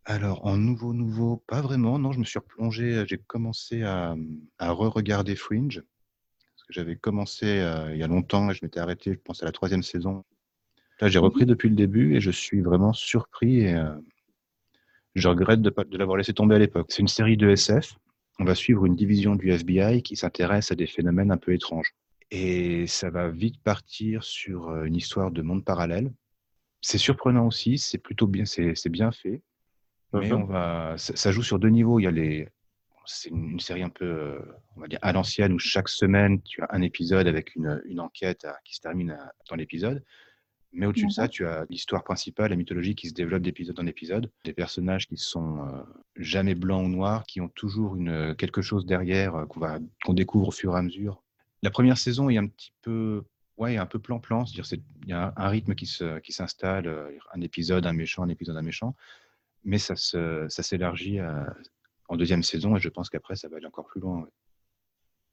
Alors, 0.05 0.45
en 0.45 0.57
nouveau, 0.57 0.93
nouveau, 0.93 1.43
pas 1.47 1.61
vraiment. 1.61 1.97
Non, 1.97 2.11
je 2.11 2.19
me 2.19 2.23
suis 2.23 2.37
replongé, 2.37 2.95
euh, 2.97 3.05
j'ai 3.07 3.17
commencé 3.17 3.81
à, 3.81 4.15
à 4.59 4.71
re-regarder 4.71 5.35
Fringe. 5.35 5.81
Parce 5.81 6.63
que 6.67 6.73
j'avais 6.73 6.95
commencé 6.95 7.45
euh, 7.47 7.91
il 7.93 7.99
y 7.99 8.03
a 8.03 8.07
longtemps 8.07 8.51
et 8.51 8.53
je 8.53 8.59
m'étais 8.63 8.79
arrêté, 8.79 9.13
je 9.13 9.19
pense, 9.19 9.41
à 9.41 9.45
la 9.45 9.51
troisième 9.51 9.81
saison. 9.81 10.23
Là, 10.99 11.07
j'ai 11.07 11.17
repris 11.19 11.47
depuis 11.47 11.69
le 11.69 11.75
début 11.75 12.15
et 12.15 12.21
je 12.21 12.29
suis 12.29 12.61
vraiment 12.61 12.93
surpris 12.93 13.61
et 13.61 13.73
euh, 13.73 13.95
je 15.15 15.27
regrette 15.27 15.63
de, 15.63 15.71
pas- 15.71 15.83
de 15.83 15.97
l'avoir 15.97 16.17
laissé 16.17 16.33
tomber 16.33 16.55
à 16.55 16.59
l'époque. 16.59 16.87
C'est 16.89 17.01
une 17.01 17.07
série 17.07 17.37
de 17.37 17.49
SF. 17.49 17.95
On 18.39 18.43
va 18.45 18.53
suivre 18.53 18.85
une 18.85 18.95
division 18.95 19.35
du 19.35 19.51
FBI 19.51 20.03
qui 20.03 20.15
s'intéresse 20.15 20.71
à 20.71 20.75
des 20.75 20.87
phénomènes 20.87 21.31
un 21.31 21.37
peu 21.37 21.53
étranges. 21.53 21.95
Et 22.31 22.87
ça 22.87 23.09
va 23.09 23.29
vite 23.29 23.61
partir 23.61 24.23
sur 24.23 24.69
euh, 24.69 24.85
une 24.85 24.95
histoire 24.95 25.31
de 25.31 25.41
monde 25.41 25.65
parallèle. 25.65 26.11
C'est 26.81 26.97
surprenant 26.97 27.45
aussi, 27.47 27.77
c'est 27.77 27.97
plutôt 27.97 28.25
bien, 28.27 28.45
c'est 28.45 28.89
bien 28.89 29.11
fait. 29.11 29.41
Mais 30.13 30.31
Mhm. 30.31 30.41
on 30.41 30.45
va, 30.45 30.95
ça, 30.97 31.15
ça 31.15 31.31
joue 31.31 31.43
sur 31.43 31.59
deux 31.59 31.69
niveaux. 31.69 31.99
Il 31.99 32.03
y 32.03 32.07
a 32.07 32.11
les, 32.11 32.47
c'est 33.05 33.29
une, 33.29 33.51
une 33.51 33.59
série 33.59 33.83
un 33.83 33.89
peu, 33.89 34.05
euh, 34.05 34.39
on 34.75 34.81
va 34.81 34.87
dire, 34.87 34.99
à 35.01 35.11
l'ancienne 35.11 35.53
où 35.53 35.59
chaque 35.59 35.89
semaine 35.89 36.41
tu 36.41 36.61
as 36.61 36.67
un 36.71 36.81
épisode 36.81 37.27
avec 37.27 37.55
une, 37.55 37.81
une 37.85 37.99
enquête 37.99 38.45
à- 38.45 38.57
qui 38.65 38.75
se 38.75 38.81
termine 38.81 39.11
à- 39.11 39.33
dans 39.49 39.55
l'épisode. 39.55 40.03
Mais 40.73 40.85
au-dessus 40.85 41.07
de 41.07 41.11
ça, 41.11 41.27
tu 41.27 41.45
as 41.45 41.65
l'histoire 41.69 42.01
principale, 42.05 42.51
la 42.51 42.55
mythologie 42.55 42.95
qui 42.95 43.09
se 43.09 43.13
développe 43.13 43.41
d'épisode 43.43 43.77
en 43.79 43.85
épisode. 43.87 44.31
Des 44.45 44.53
personnages 44.53 45.05
qui 45.05 45.17
sont 45.17 45.65
euh, 45.67 45.81
jamais 46.15 46.55
blancs 46.55 46.85
ou 46.85 46.89
noirs, 46.89 47.25
qui 47.25 47.41
ont 47.41 47.49
toujours 47.49 47.97
une, 47.97 48.35
quelque 48.37 48.61
chose 48.61 48.85
derrière 48.85 49.35
euh, 49.35 49.45
qu'on 49.45 50.13
découvre 50.13 50.47
au 50.47 50.51
fur 50.51 50.73
et 50.75 50.79
à 50.79 50.81
mesure. 50.81 51.21
La 51.63 51.69
première 51.69 51.97
saison 51.97 52.29
est 52.29 52.37
un 52.37 52.47
petit 52.47 52.73
peu, 52.81 53.23
ouais, 53.57 53.77
un 53.77 53.85
peu 53.85 53.99
plan-plan. 53.99 54.45
C'est-à-dire, 54.45 54.65
c'est- 54.65 54.81
il 55.03 55.09
y 55.09 55.13
a 55.13 55.33
un, 55.35 55.47
rythme 55.49 55.75
qui 55.75 55.85
se, 55.85 56.19
qui 56.19 56.31
s'installe, 56.33 56.87
euh, 56.87 57.11
un 57.33 57.41
épisode, 57.41 57.85
un 57.85 57.93
méchant, 57.93 58.23
un 58.23 58.29
épisode, 58.29 58.57
un 58.57 58.61
méchant. 58.61 58.95
Mais 59.63 59.77
ça 59.77 59.95
se, 59.95 60.47
ça 60.49 60.63
s'élargit 60.63 61.19
à- 61.19 61.53
en 62.07 62.17
deuxième 62.17 62.43
saison 62.43 62.75
et 62.75 62.79
je 62.79 62.89
pense 62.89 63.09
qu'après, 63.09 63.35
ça 63.35 63.47
va 63.47 63.57
aller 63.57 63.67
encore 63.67 63.85
plus 63.85 64.01
loin. 64.01 64.21
ouais. 64.21 64.29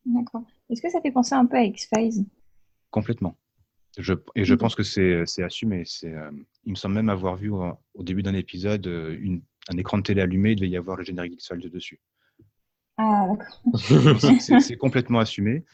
D'accord. 0.07 0.45
Est-ce 0.71 0.81
que 0.81 0.91
ça 0.91 1.01
fait 1.01 1.11
penser 1.11 1.35
un 1.35 1.45
peu 1.47 1.57
à 1.57 1.65
X-Files? 1.65 2.25
Complètement. 2.91 3.37
Je, 3.99 4.15
et 4.37 4.45
je 4.45 4.55
pense 4.55 4.75
que 4.75 4.83
c'est 4.83 5.25
c'est 5.27 5.43
assumé. 5.43 5.83
C'est, 5.85 6.15
euh, 6.15 6.31
il 6.65 6.71
me 6.71 6.77
semble 6.77 6.95
même 6.95 7.09
avoir 7.09 7.37
vu 7.37 7.53
euh, 7.53 7.73
au 7.95 8.03
début 8.05 8.23
d'un 8.23 8.35
épisode 8.35 8.87
euh, 8.87 9.17
une, 9.21 9.43
un 9.69 9.77
écran 9.77 9.99
de 9.99 10.03
télé 10.05 10.21
allumé, 10.23 10.53
il 10.53 10.57
devait 10.57 10.69
y 10.69 10.77
avoir 10.77 10.97
le 10.97 11.05
générique 11.05 11.35
X-Files 11.35 11.69
dessus. 11.71 12.01
Ah, 12.97 13.27
d'accord. 13.29 14.31
C'est 14.61 14.77
complètement 14.77 15.19
assumé. 15.19 15.65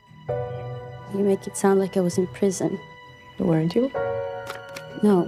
You 1.14 1.24
make 1.24 1.46
it 1.46 1.56
sound 1.56 1.78
like 1.78 1.96
I 1.96 2.00
was 2.00 2.18
in 2.18 2.26
prison. 2.28 2.70
Weren't 3.38 3.74
you? 3.74 3.90
No, 5.02 5.26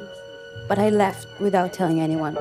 but 0.68 0.78
I 0.78 0.90
left 0.90 1.26
without 1.40 1.72
telling 1.72 2.00
anyone. 2.00 2.36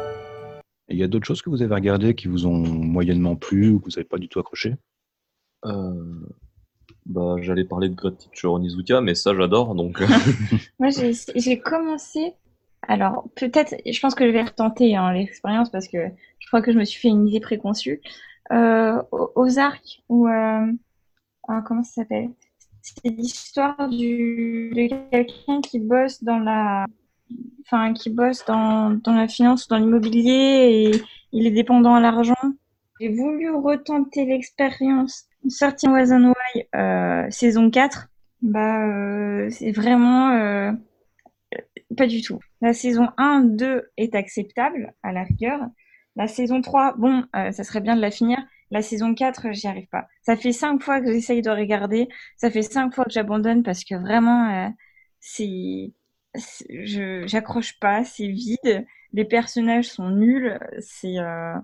Il 0.87 0.97
y 0.97 1.03
a 1.03 1.07
d'autres 1.07 1.25
choses 1.25 1.41
que 1.41 1.49
vous 1.49 1.61
avez 1.63 1.73
regardées 1.73 2.13
qui 2.15 2.27
vous 2.27 2.45
ont 2.45 2.57
moyennement 2.57 3.35
plu 3.35 3.69
ou 3.69 3.79
que 3.79 3.85
vous 3.85 3.91
n'avez 3.91 4.03
pas 4.03 4.17
du 4.17 4.29
tout 4.29 4.39
accroché? 4.39 4.75
Euh, 5.65 5.93
bah, 7.07 7.35
j'allais 7.41 7.65
parler 7.65 7.89
de 7.89 7.95
Great 7.95 8.17
Teacher 8.17 8.47
Onizuka, 8.47 9.01
mais 9.01 9.15
ça 9.15 9.33
j'adore, 9.35 9.73
donc 9.73 10.01
euh, 10.01 10.07
Moi, 10.79 10.89
j'ai 11.35 11.59
commencé. 11.59 12.33
Alors, 12.87 13.27
peut-être, 13.35 13.75
je 13.83 13.99
pense 13.99 14.13
que 14.13 14.27
je 14.27 14.31
vais 14.31 14.43
retenter 14.43 14.95
hein, 14.95 15.11
l'expérience 15.11 15.71
parce 15.71 15.87
que 15.87 15.97
je 16.39 16.47
crois 16.47 16.61
que 16.61 16.71
je 16.71 16.77
me 16.77 16.85
suis 16.85 16.99
fait 16.99 17.07
une 17.07 17.27
idée 17.27 17.39
préconçue. 17.39 18.01
Euh, 18.51 19.01
Au- 19.11 19.31
Ozark, 19.35 20.03
ou. 20.07 20.27
euh, 20.27 20.71
ah, 21.47 21.63
comment 21.65 21.81
ça 21.83 21.93
s'appelle? 22.03 22.29
C'est 22.85 23.09
l'histoire 23.09 23.75
de 23.89 25.09
quelqu'un 25.09 25.61
qui 25.61 25.79
bosse 25.79 26.23
dans 26.23 26.39
la. 26.39 26.85
Enfin, 27.65 27.93
qui 27.93 28.11
bosse 28.11 28.45
dans, 28.45 28.91
dans 28.91 29.13
la 29.13 29.27
finance, 29.27 29.67
dans 29.67 29.77
l'immobilier 29.77 30.91
et 30.91 31.01
il 31.31 31.47
est 31.47 31.51
dépendant 31.51 31.95
à 31.95 31.99
l'argent. 31.99 32.35
J'ai 33.01 33.09
voulu 33.09 33.49
retenter 33.49 34.25
l'expérience. 34.25 35.25
Sorti 35.49 35.87
Was 35.87 36.11
and 36.13 36.33
Why, 36.33 36.63
euh, 36.75 37.25
saison 37.31 37.71
4. 37.71 38.07
Bah, 38.43 38.85
euh, 38.87 39.49
c'est 39.49 39.71
vraiment. 39.71 40.29
euh, 40.33 40.71
pas 41.97 42.07
du 42.07 42.21
tout. 42.21 42.39
La 42.61 42.73
saison 42.73 43.09
1, 43.17 43.41
2 43.45 43.89
est 43.97 44.15
acceptable, 44.15 44.93
à 45.03 45.11
la 45.11 45.23
rigueur. 45.23 45.59
La 46.15 46.27
saison 46.27 46.61
3, 46.61 46.95
bon, 46.97 47.23
euh, 47.35 47.51
ça 47.51 47.63
serait 47.63 47.81
bien 47.81 47.95
de 47.95 48.01
la 48.01 48.11
finir. 48.11 48.37
La 48.75 48.81
saison 48.81 49.15
4, 49.15 49.53
j'y 49.53 49.67
arrive 49.67 49.87
pas. 49.87 50.05
Ça 50.21 50.35
fait 50.35 50.51
cinq 50.51 50.83
fois 50.83 50.99
que 50.99 51.09
j'essaye 51.09 51.41
de 51.41 51.49
regarder. 51.49 52.09
Ça 52.35 52.51
fait 52.51 52.61
cinq 52.61 52.93
fois 52.93 53.05
que 53.05 53.11
j'abandonne 53.11 53.63
parce 53.63 53.85
que 53.85 53.95
vraiment, 53.95 54.49
euh, 54.67 54.69
c'est, 55.21 55.93
je, 56.35 57.25
j'accroche 57.25 57.79
pas, 57.79 58.03
c'est 58.03 58.27
vide. 58.27 58.85
Les 59.13 59.23
personnages 59.23 59.85
sont 59.87 60.09
nuls. 60.09 60.59
C'est, 60.81 61.19
euh, 61.19 61.55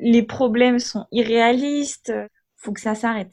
les 0.00 0.24
problèmes 0.24 0.80
sont 0.80 1.06
irréalistes. 1.12 2.12
Faut 2.56 2.72
que 2.72 2.80
ça 2.80 2.96
s'arrête. 2.96 3.32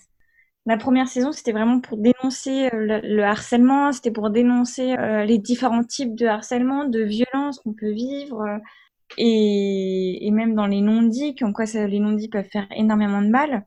La 0.68 0.78
première 0.78 1.08
saison, 1.08 1.32
c'était 1.32 1.51
vraiment 1.51 1.82
pour 1.82 1.98
dénoncer 1.98 2.68
euh, 2.68 2.70
le, 2.74 3.00
le 3.04 3.24
harcèlement, 3.24 3.92
c'était 3.92 4.12
pour 4.12 4.30
dénoncer 4.30 4.96
euh, 4.98 5.25
les 5.25 5.39
différents 5.39 5.84
types 5.84 6.16
de 6.16 6.28
harcèlement, 6.28 6.86
de 6.86 7.01
violence 7.01 7.60
qu'on 7.60 7.74
peut 7.74 7.92
vivre, 7.92 8.42
euh, 8.42 8.60
et, 9.18 10.30
même 10.32 10.56
dans 10.56 10.68
les 10.68 10.82
non-dits, 10.82 11.36
comme 11.36 11.54
quoi 11.54 11.66
les 11.66 12.00
non-dits 12.00 12.30
peuvent 12.30 12.48
faire 12.51 12.68
énormément 12.75 13.22
de 13.22 13.30
mal. 13.30 13.66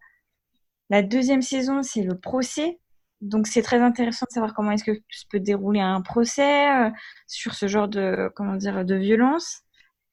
La 0.90 1.02
deuxième 1.02 1.42
saison, 1.42 1.82
c'est 1.82 2.02
le 2.02 2.18
procès. 2.18 2.78
Donc 3.20 3.46
c'est 3.46 3.62
très 3.62 3.80
intéressant 3.80 4.26
de 4.28 4.32
savoir 4.32 4.52
comment 4.52 4.72
est-ce 4.72 4.84
que 4.84 4.98
se 5.10 5.24
peut 5.30 5.40
dérouler 5.40 5.80
un 5.80 6.00
procès 6.00 6.70
euh, 6.70 6.90
sur 7.28 7.54
ce 7.54 7.68
genre 7.68 7.88
de, 7.88 8.30
comment 8.34 8.56
dire, 8.56 8.84
de 8.84 8.96
violence. 8.96 9.60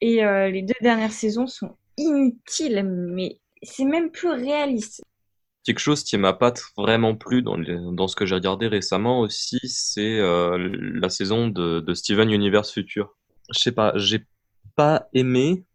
Et 0.02 0.24
euh, 0.24 0.50
les 0.50 0.62
deux 0.62 0.76
dernières 0.82 1.12
saisons 1.12 1.48
sont 1.48 1.76
inutiles, 1.98 2.84
mais 2.84 3.40
c'est 3.64 3.84
même 3.84 4.12
plus 4.12 4.30
réaliste. 4.30 5.02
quelque 5.66 5.80
chose 5.80 6.04
qui 6.04 6.18
m'a 6.18 6.34
pas 6.34 6.54
vraiment 6.78 7.16
plu 7.16 7.42
dans, 7.42 8.08
ce 8.08 8.16
que 8.16 8.26
j'ai 8.26 8.36
regardé 8.36 8.68
récemment 8.68 9.20
aussi, 9.22 9.60
c'est 9.66 10.20
euh, 10.20 10.70
la 10.80 11.10
saison 11.10 11.48
de 11.48 11.94
Steven 11.94 12.30
Universe 12.30 12.72
Future. 12.72 13.18
Je 13.52 13.60
sais 13.60 13.72
pas, 13.72 13.92
j'ai 13.96 14.26
pas 14.80 15.10
aimé 15.14 15.66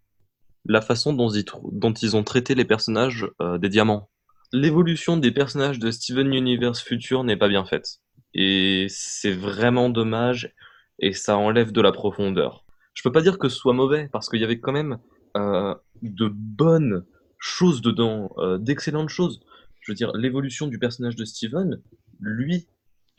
la 0.65 0.81
façon 0.81 1.13
dont 1.13 1.29
ils, 1.29 2.17
ont 2.17 2.25
traité 2.25 2.55
les 2.55 2.65
personnages 2.65 3.27
euh, 3.43 3.59
des 3.59 3.69
diamants. 3.69 4.09
L'évolution 4.51 5.19
des 5.19 5.31
personnages 5.31 5.79
de 5.79 5.91
Steven 5.91 6.33
Universe 6.33 6.81
Future 6.81 7.23
n'est 7.23 7.37
pas 7.37 7.49
bien 7.49 7.67
faite. 7.67 7.99
Et 8.33 8.87
c'est 8.89 9.35
vraiment 9.35 9.91
dommage 9.91 10.55
et 11.01 11.13
ça 11.13 11.37
enlève 11.37 11.71
de 11.71 11.83
la 11.83 11.93
profondeur. 11.93 12.65
Je 12.95 13.03
peux 13.03 13.13
pas 13.13 13.21
dire 13.21 13.39
que 13.39 13.51
ce 13.51 13.59
soit 13.59 13.75
mauvais 13.75 14.09
parce 14.11 14.31
qu'il 14.31 14.41
y 14.41 14.45
avait 14.45 14.59
quand 14.59 14.73
même 14.73 14.97
euh, 15.37 15.75
de 16.01 16.31
bonnes 16.33 17.05
choses 17.39 17.83
dedans, 17.83 18.33
euh, 18.39 18.57
d'excellentes 18.57 19.11
choses. 19.11 19.41
Je 19.83 19.93
veux 19.93 19.97
dire, 19.97 20.13
l'évolution 20.17 20.67
du 20.67 20.79
personnage 20.79 21.15
de 21.15 21.27
Steven, 21.27 21.79
lui, 22.21 22.69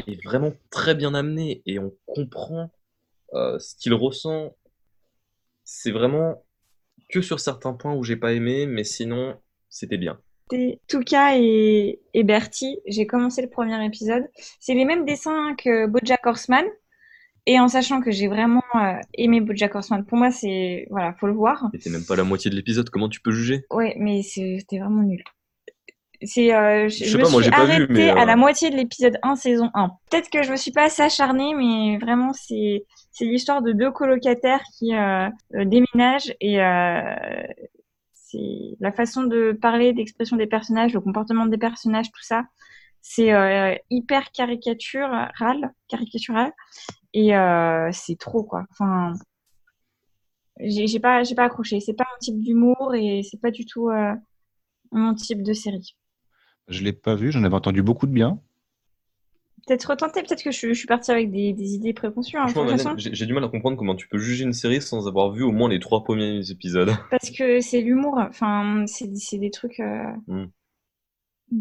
est 0.07 0.19
vraiment 0.25 0.53
très 0.71 0.95
bien 0.95 1.13
amené 1.13 1.61
et 1.67 1.77
on 1.77 1.93
comprend 2.07 2.71
ce 3.33 3.75
qu'il 3.75 3.93
ressent. 3.93 4.55
C'est 5.65 5.91
vraiment 5.91 6.45
que 7.09 7.21
sur 7.21 7.39
certains 7.39 7.73
points 7.73 7.95
où 7.95 8.03
j'ai 8.03 8.15
pas 8.15 8.33
aimé, 8.33 8.65
mais 8.67 8.83
sinon, 8.83 9.35
c'était 9.69 9.97
bien. 9.97 10.19
Tuka 10.87 11.37
et, 11.37 11.99
et 12.13 12.23
Bertie. 12.23 12.77
J'ai 12.85 13.07
commencé 13.07 13.41
le 13.41 13.49
premier 13.49 13.83
épisode. 13.83 14.29
C'est 14.59 14.75
les 14.75 14.85
mêmes 14.85 15.05
dessins 15.05 15.55
que 15.55 15.87
BoJack 15.87 16.25
Horseman. 16.25 16.65
Et 17.47 17.59
en 17.59 17.67
sachant 17.67 18.01
que 18.01 18.09
j'ai 18.11 18.27
vraiment 18.27 18.63
euh, 18.75 18.99
aimé 19.13 19.41
BoJack 19.41 19.75
Horseman, 19.75 20.05
pour 20.05 20.17
moi, 20.17 20.31
c'est 20.31 20.87
voilà, 20.89 21.13
faut 21.19 21.27
le 21.27 21.33
voir. 21.33 21.69
C'était 21.73 21.89
même 21.91 22.05
pas 22.05 22.15
la 22.15 22.23
moitié 22.23 22.49
de 22.49 22.55
l'épisode, 22.55 22.89
comment 22.89 23.09
tu 23.09 23.21
peux 23.21 23.31
juger? 23.31 23.65
Ouais, 23.69 23.95
mais 23.99 24.23
c'était 24.23 24.79
vraiment 24.79 25.03
nul. 25.03 25.23
C'est, 26.21 26.53
euh, 26.53 26.87
je, 26.89 27.03
Je 27.03 27.11
sais 27.11 27.17
me 27.17 27.23
pas, 27.23 27.29
moi, 27.29 27.41
suis 27.41 27.51
pas 27.51 27.65
vu, 27.65 27.87
mais, 27.89 28.09
à 28.09 28.21
euh, 28.21 28.25
la 28.25 28.35
moitié 28.35 28.69
de 28.69 28.75
l'épisode 28.75 29.17
1, 29.23 29.35
saison 29.35 29.69
1. 29.73 29.89
Peut-être 30.09 30.29
que 30.29 30.43
je 30.43 30.51
me 30.51 30.55
suis 30.55 30.71
pas 30.71 30.83
assez 30.83 31.01
acharnée, 31.01 31.53
mais 31.55 31.97
vraiment, 31.97 32.31
c'est 32.33 32.85
c'est 33.11 33.25
l'histoire 33.25 33.61
de 33.61 33.71
deux 33.71 33.91
colocataires 33.91 34.63
qui 34.77 34.93
euh, 34.93 35.29
euh, 35.55 35.63
déménagent 35.63 36.33
et 36.41 36.61
euh, 36.61 37.15
c'est 38.13 38.75
la 38.81 38.91
façon 38.91 39.23
de 39.23 39.53
parler, 39.53 39.93
d'expression 39.93 40.35
des 40.35 40.47
personnages, 40.47 40.93
le 40.93 40.99
comportement 40.99 41.45
des 41.45 41.57
personnages, 41.57 42.11
tout 42.11 42.23
ça. 42.23 42.43
C'est 43.01 43.31
euh, 43.31 43.73
hyper 43.89 44.31
caricatural, 44.31 45.71
caricatural 45.87 46.51
et 47.13 47.37
euh, 47.37 47.89
c'est 47.93 48.17
trop 48.17 48.43
quoi. 48.43 48.65
Enfin, 48.71 49.13
j'ai 50.59 50.99
pas, 50.99 51.23
j'ai 51.23 51.35
pas 51.35 51.45
accroché. 51.45 51.79
C'est 51.79 51.93
pas 51.93 52.07
mon 52.11 52.17
type 52.19 52.41
d'humour 52.41 52.95
et 52.95 53.21
c'est 53.23 53.39
pas 53.39 53.51
du 53.51 53.65
tout 53.65 53.89
euh, 53.89 54.13
mon 54.91 55.13
type 55.13 55.41
de 55.41 55.53
série. 55.53 55.95
Je 56.67 56.83
l'ai 56.83 56.93
pas 56.93 57.15
vu, 57.15 57.31
j'en 57.31 57.43
avais 57.43 57.55
entendu 57.55 57.81
beaucoup 57.83 58.07
de 58.07 58.11
bien. 58.11 58.39
Peut-être 59.67 59.85
retenter, 59.89 60.21
peut-être 60.21 60.43
que 60.43 60.51
je, 60.51 60.67
je 60.69 60.73
suis 60.73 60.85
partie 60.87 61.09
avec 61.11 61.31
des, 61.31 61.51
des 61.53 61.73
idées 61.73 61.93
préconçues. 61.93 62.37
hein, 62.37 62.45
j'ai 62.97 63.25
du 63.25 63.33
mal 63.33 63.43
à 63.43 63.47
comprendre 63.47 63.77
comment 63.77 63.95
tu 63.95 64.07
peux 64.07 64.19
juger 64.19 64.43
une 64.43 64.53
série 64.53 64.79
sans 64.81 65.07
avoir 65.07 65.31
vu 65.31 65.41
au 65.43 65.51
moins 65.51 65.69
les 65.69 65.79
trois 65.79 66.03
premiers 66.03 66.51
épisodes. 66.51 66.91
parce 67.11 67.31
que 67.31 67.61
c'est 67.61 67.81
l'humour. 67.81 68.17
Enfin, 68.19 68.85
c'est 68.87 69.15
c'est 69.15 69.37
des 69.39 69.51
trucs. 69.51 69.79
euh, 69.79 70.03
Mm. 70.27 70.45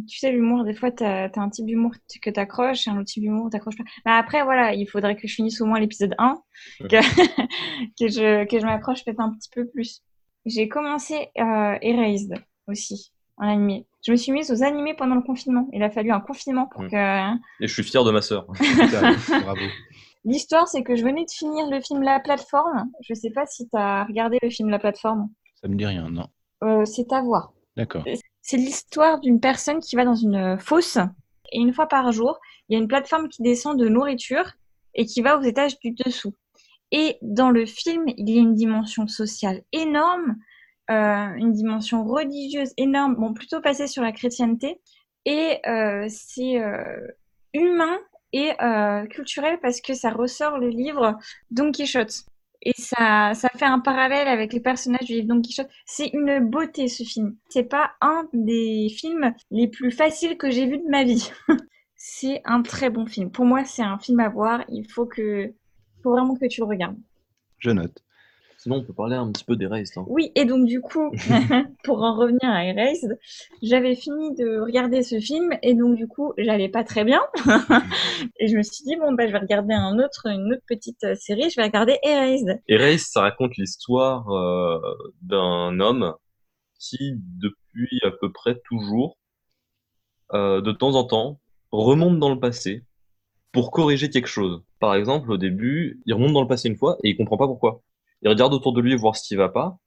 Tu 0.08 0.18
sais, 0.18 0.32
l'humour, 0.32 0.64
des 0.64 0.73
fois, 0.75 0.90
t'as 0.90 1.28
as 1.28 1.38
un 1.40 1.50
type 1.50 1.66
d'humour 1.66 1.92
que 2.23 2.30
t'accroches 2.30 2.87
et 2.88 2.90
un 2.90 2.94
autre 2.96 3.04
type 3.04 3.23
d'humour 3.23 3.46
que 3.46 3.50
t'accroches 3.50 3.76
pas. 3.76 3.84
Mais 4.06 4.12
après, 4.12 4.42
voilà, 4.42 4.73
il 4.75 4.87
faudrait 4.87 5.14
que 5.14 5.28
je 5.28 5.34
finisse 5.34 5.61
au 5.61 5.66
moins 5.66 5.78
l'épisode 5.78 6.14
1, 6.18 6.38
que, 6.80 6.87
que 8.00 8.08
je, 8.08 8.44
que 8.46 8.58
je 8.58 8.64
m'accroche 8.64 9.04
peut-être 9.04 9.20
un 9.20 9.30
petit 9.34 9.50
peu 9.54 9.66
plus. 9.68 10.00
J'ai 10.46 10.68
commencé 10.68 11.28
euh, 11.38 11.76
Erased 11.82 12.34
aussi, 12.66 13.12
en 13.37 13.49
animé. 13.49 13.87
Je 14.07 14.12
me 14.12 14.17
suis 14.17 14.33
mise 14.33 14.50
aux 14.50 14.62
animés 14.62 14.95
pendant 14.95 15.14
le 15.14 15.23
confinement. 15.23 15.69
Il 15.73 15.83
a 15.83 15.91
fallu 15.91 16.11
un 16.12 16.21
confinement 16.21 16.67
pour 16.67 16.83
Mm. 16.83 16.88
que. 16.91 17.35
Et 17.64 17.67
je 17.69 17.73
suis 17.73 17.83
fier 17.83 18.05
de 18.05 18.11
ma 18.11 18.23
sœur. 18.23 18.47
Bravo. 19.43 19.61
L'histoire, 20.25 20.69
c'est 20.69 20.83
que 20.83 20.97
je 20.97 21.03
venais 21.05 21.25
de 21.25 21.31
finir 21.31 21.69
le 21.69 21.81
film 21.81 22.03
La 22.03 22.19
Plateforme. 22.21 22.91
Je 23.00 23.14
sais 23.14 23.31
pas 23.31 23.47
si 23.47 23.69
t'as 23.69 24.05
regardé 24.05 24.38
le 24.43 24.49
film 24.50 24.69
La 24.71 24.79
Plateforme. 24.79 25.29
Ça 25.61 25.69
me 25.69 25.75
dit 25.76 25.87
rien, 25.87 26.09
non. 26.11 26.26
Euh, 26.62 26.85
c'est 26.85 27.12
à 27.12 27.21
voir. 27.23 27.53
D'accord. 27.76 28.05
C'est 28.41 28.57
l'histoire 28.57 29.21
d'une 29.21 29.41
personne 29.41 29.81
qui 29.81 29.97
va 29.97 30.05
dans 30.05 30.14
une 30.14 30.59
fosse 30.59 30.99
et 31.53 31.59
une 31.59 31.73
fois 31.75 31.87
par 31.87 32.11
jour, 32.12 32.38
il 32.69 32.75
y 32.75 32.76
a 32.76 32.83
une 32.83 32.88
plateforme 32.88 33.29
qui 33.29 33.43
descend 33.43 33.79
de 33.79 33.88
nourriture 33.88 34.53
et 34.95 35.07
qui 35.07 35.21
va 35.23 35.38
aux 35.38 35.43
étages 35.43 35.79
du 35.81 35.93
dessous. 35.93 36.35
Et 36.91 37.17
dans 37.23 37.50
le 37.50 37.67
film, 37.67 38.05
il 38.07 38.29
y 38.31 38.38
a 38.38 38.41
une 38.41 38.55
dimension 38.55 39.07
sociale 39.09 39.62
énorme, 39.73 40.31
euh, 40.31 40.35
une 40.88 41.53
dimension 41.53 42.05
religieuse 42.05 42.73
énorme, 42.76 43.17
bon, 43.17 43.33
plutôt 43.33 43.61
passée 43.61 43.87
sur 43.87 44.03
la 44.03 44.12
chrétienté, 44.12 44.81
et 45.25 45.59
euh, 45.67 46.07
c'est 46.09 46.61
euh, 46.61 47.07
humain 47.53 47.99
et 48.33 48.50
euh, 48.62 49.07
culturel 49.07 49.59
parce 49.62 49.81
que 49.81 49.95
ça 49.95 50.11
ressort 50.11 50.59
le 50.59 50.69
livre 50.69 51.19
Don 51.50 51.71
Quichotte. 51.71 52.25
Et 52.67 52.73
ça, 52.79 53.33
ça 53.35 53.49
fait 53.50 53.67
un 53.67 53.79
parallèle 53.79 54.26
avec 54.26 54.53
les 54.53 54.61
personnages 54.61 55.05
du 55.05 55.14
livre 55.14 55.29
Don 55.29 55.41
Quichotte. 55.41 55.69
C'est 55.87 56.09
une 56.09 56.41
beauté 56.41 56.88
ce 56.88 57.05
film. 57.05 57.37
C'est 57.49 57.64
pas 57.64 57.93
un 58.00 58.26
des 58.33 58.88
films 58.88 59.35
les 59.50 59.69
plus 59.69 59.91
faciles 59.91 60.37
que 60.37 60.50
j'ai 60.50 60.67
vu 60.67 60.79
de 60.79 60.88
ma 60.88 61.05
vie. 61.05 61.31
c'est 61.97 62.41
un 62.45 62.62
très 62.62 62.91
bon 62.91 63.07
film. 63.07 63.31
Pour 63.31 63.45
moi, 63.45 63.64
c'est 63.64 63.83
un 63.83 63.99
film 63.99 64.21
à 64.21 64.29
voir. 64.29 64.64
Il 64.69 64.91
faut 64.91 65.07
que, 65.07 65.53
faut 66.03 66.12
vraiment 66.12 66.37
que 66.37 66.47
tu 66.47 66.61
le 66.61 66.67
regardes. 66.67 66.99
Je 67.59 67.71
note. 67.71 68.03
Sinon, 68.64 68.76
on 68.76 68.83
peut 68.83 68.94
parler 68.94 69.14
un 69.14 69.31
petit 69.31 69.44
peu 69.44 69.57
des 69.57 69.66
Raised. 69.66 69.92
hein. 69.98 70.07
Oui, 70.09 70.33
et 70.35 70.46
donc 70.46 70.64
du 70.64 70.81
coup, 70.81 71.12
pour 71.85 72.03
en 72.03 72.16
revenir 72.16 72.48
à 72.48 72.64
Erased, 72.64 73.18
j'avais 73.61 73.94
fini 73.94 74.35
de 74.35 74.59
regarder 74.59 75.03
ce 75.03 75.20
film 75.20 75.50
et 75.62 75.74
donc 75.74 75.96
du 75.96 76.09
coup, 76.09 76.33
j'allais 76.38 76.70
pas 76.70 76.83
très 76.83 77.05
bien. 77.05 77.20
et 78.40 78.48
je 78.48 78.57
me 78.57 78.62
suis 78.62 78.83
dit, 78.87 78.96
bon, 78.96 79.12
bah, 79.12 79.27
je 79.27 79.33
vais 79.33 79.38
regarder 79.38 79.74
un 79.74 79.98
autre, 79.98 80.29
une 80.29 80.55
autre 80.55 80.62
petite 80.66 81.05
euh, 81.05 81.14
série, 81.14 81.50
je 81.50 81.57
vais 81.57 81.64
regarder 81.64 81.98
Erased. 82.03 82.62
Erased, 82.66 83.00
ça 83.00 83.20
raconte 83.20 83.55
l'histoire 83.59 84.31
euh, 84.31 84.81
d'un 85.20 85.79
homme 85.79 86.14
qui, 86.79 87.20
depuis 87.38 88.00
à 88.03 88.12
peu 88.18 88.33
près 88.33 88.62
toujours, 88.64 89.18
euh, 90.33 90.62
de 90.62 90.72
temps 90.72 90.94
en 90.94 91.05
temps, 91.05 91.38
remonte 91.70 92.18
dans 92.18 92.33
le 92.33 92.40
passé 92.40 92.83
pour 93.53 93.72
corriger 93.72 94.09
quelque 94.09 94.27
chose. 94.27 94.62
Par 94.81 94.94
exemple, 94.94 95.31
au 95.31 95.37
début, 95.37 96.00
il 96.07 96.14
remonte 96.14 96.33
dans 96.33 96.40
le 96.40 96.48
passé 96.48 96.70
une 96.70 96.77
fois 96.77 96.96
et 97.05 97.11
il 97.11 97.16
comprend 97.18 97.37
pas 97.37 97.46
pourquoi. 97.46 97.83
Il 98.24 98.30
regarde 98.30 98.54
autour 98.54 98.72
de 98.72 98.80
lui 98.80 98.96
voir 98.96 99.16
ce 99.16 99.26
qui 99.26 99.37
va 99.37 99.48
pas, 99.48 99.78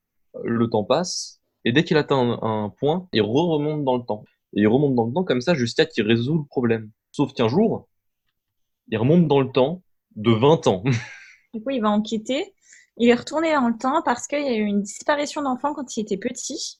le 0.43 0.69
temps 0.69 0.83
passe, 0.83 1.41
et 1.65 1.71
dès 1.71 1.83
qu'il 1.83 1.97
atteint 1.97 2.17
un, 2.17 2.65
un 2.65 2.69
point, 2.69 3.07
il 3.11 3.21
re-remonte 3.21 3.83
dans 3.83 3.97
le 3.97 4.03
temps. 4.03 4.23
Et 4.55 4.61
il 4.61 4.67
remonte 4.67 4.95
dans 4.95 5.05
le 5.05 5.13
temps 5.13 5.23
comme 5.23 5.41
ça 5.41 5.53
jusqu'à 5.53 5.85
qu'il 5.85 6.05
résout 6.05 6.37
le 6.37 6.45
problème. 6.45 6.91
Sauf 7.11 7.33
qu'un 7.33 7.47
jour, 7.47 7.87
il 8.89 8.97
remonte 8.97 9.27
dans 9.27 9.41
le 9.41 9.51
temps 9.51 9.81
de 10.15 10.31
20 10.31 10.67
ans. 10.67 10.83
Du 11.53 11.63
coup, 11.63 11.69
il 11.71 11.81
va 11.81 11.89
enquêter. 11.89 12.53
Il 12.97 13.09
est 13.09 13.15
retourné 13.15 13.53
dans 13.53 13.69
le 13.69 13.77
temps 13.77 14.01
parce 14.03 14.27
qu'il 14.27 14.41
y 14.43 14.49
a 14.49 14.57
eu 14.57 14.65
une 14.65 14.81
disparition 14.81 15.41
d'enfant 15.41 15.73
quand 15.73 15.95
il 15.95 16.01
était 16.01 16.17
petit. 16.17 16.79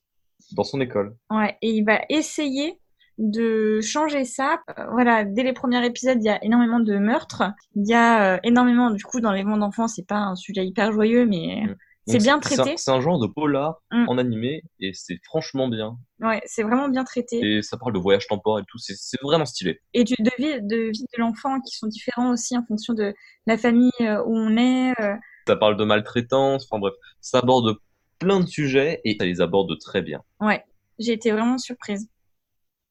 dans 0.52 0.64
son 0.64 0.82
école. 0.82 1.16
Ouais, 1.32 1.58
et 1.62 1.72
il 1.72 1.84
va 1.84 2.02
essayer 2.10 2.80
de 3.18 3.80
changer 3.82 4.26
ça. 4.26 4.62
Voilà, 4.92 5.24
dès 5.24 5.44
les 5.44 5.54
premiers 5.54 5.86
épisodes, 5.86 6.18
il 6.22 6.26
y 6.26 6.30
a 6.30 6.44
énormément 6.44 6.80
de 6.80 6.98
meurtres. 6.98 7.44
Il 7.76 7.88
y 7.88 7.94
a 7.94 8.36
euh, 8.36 8.40
énormément, 8.44 8.92
du 8.92 9.04
coup, 9.04 9.20
d'enlèvements 9.20 9.58
d'enfants. 9.58 9.88
C'est 9.88 10.06
pas 10.08 10.18
un 10.18 10.36
sujet 10.36 10.66
hyper 10.66 10.92
joyeux, 10.92 11.26
mais 11.26 11.64
c'est 12.06 12.20
bien 12.20 12.40
traité. 12.40 12.76
C'est 12.78 12.92
un 12.92 13.02
genre 13.02 13.20
de 13.20 13.28
polar 13.28 13.82
Mm. 13.92 14.06
en 14.08 14.18
animé 14.18 14.64
et 14.80 14.92
c'est 14.94 15.18
franchement 15.26 15.68
bien. 15.68 15.98
Ouais, 16.22 16.42
c'est 16.46 16.64
vraiment 16.64 16.90
bien 16.90 17.04
traité. 17.04 17.40
Et 17.40 17.62
ça 17.62 17.78
parle 17.78 17.94
de 17.94 18.00
voyage 18.00 18.28
temporel 18.28 18.64
et 18.64 18.66
tout, 18.70 18.78
c'est 18.78 18.96
c'est 18.96 19.20
vraiment 19.22 19.46
stylé. 19.46 19.80
Et 19.94 20.04
du, 20.04 20.14
de 20.20 20.32
vie 20.38 20.62
de, 20.62 20.92
vie 20.92 21.06
de 21.14 21.20
l'enfant 21.20 21.60
qui 21.62 21.76
sont 21.76 21.88
différents 21.88 22.32
aussi 22.32 22.58
en 22.58 22.64
fonction 22.66 22.94
de 22.94 23.14
la 23.46 23.58
famille 23.58 23.92
euh, 24.02 24.22
où 24.26 24.38
on 24.38 24.56
est. 24.58 24.92
euh. 25.02 25.16
Ça 25.48 25.56
parle 25.56 25.78
de 25.78 25.84
maltraitance, 25.86 26.68
enfin 26.70 26.80
bref, 26.80 26.94
ça 27.22 27.40
aborde 27.40 27.78
plein 28.20 28.40
de 28.42 28.46
sujets 28.48 29.00
et 29.06 29.16
ça 29.20 29.26
les 29.26 29.40
aborde 29.42 29.78
très 29.80 30.02
bien. 30.02 30.22
Ouais, 30.42 30.64
j'ai 31.00 31.14
été 31.14 31.32
vraiment 31.32 31.58
surprise. 31.58 32.10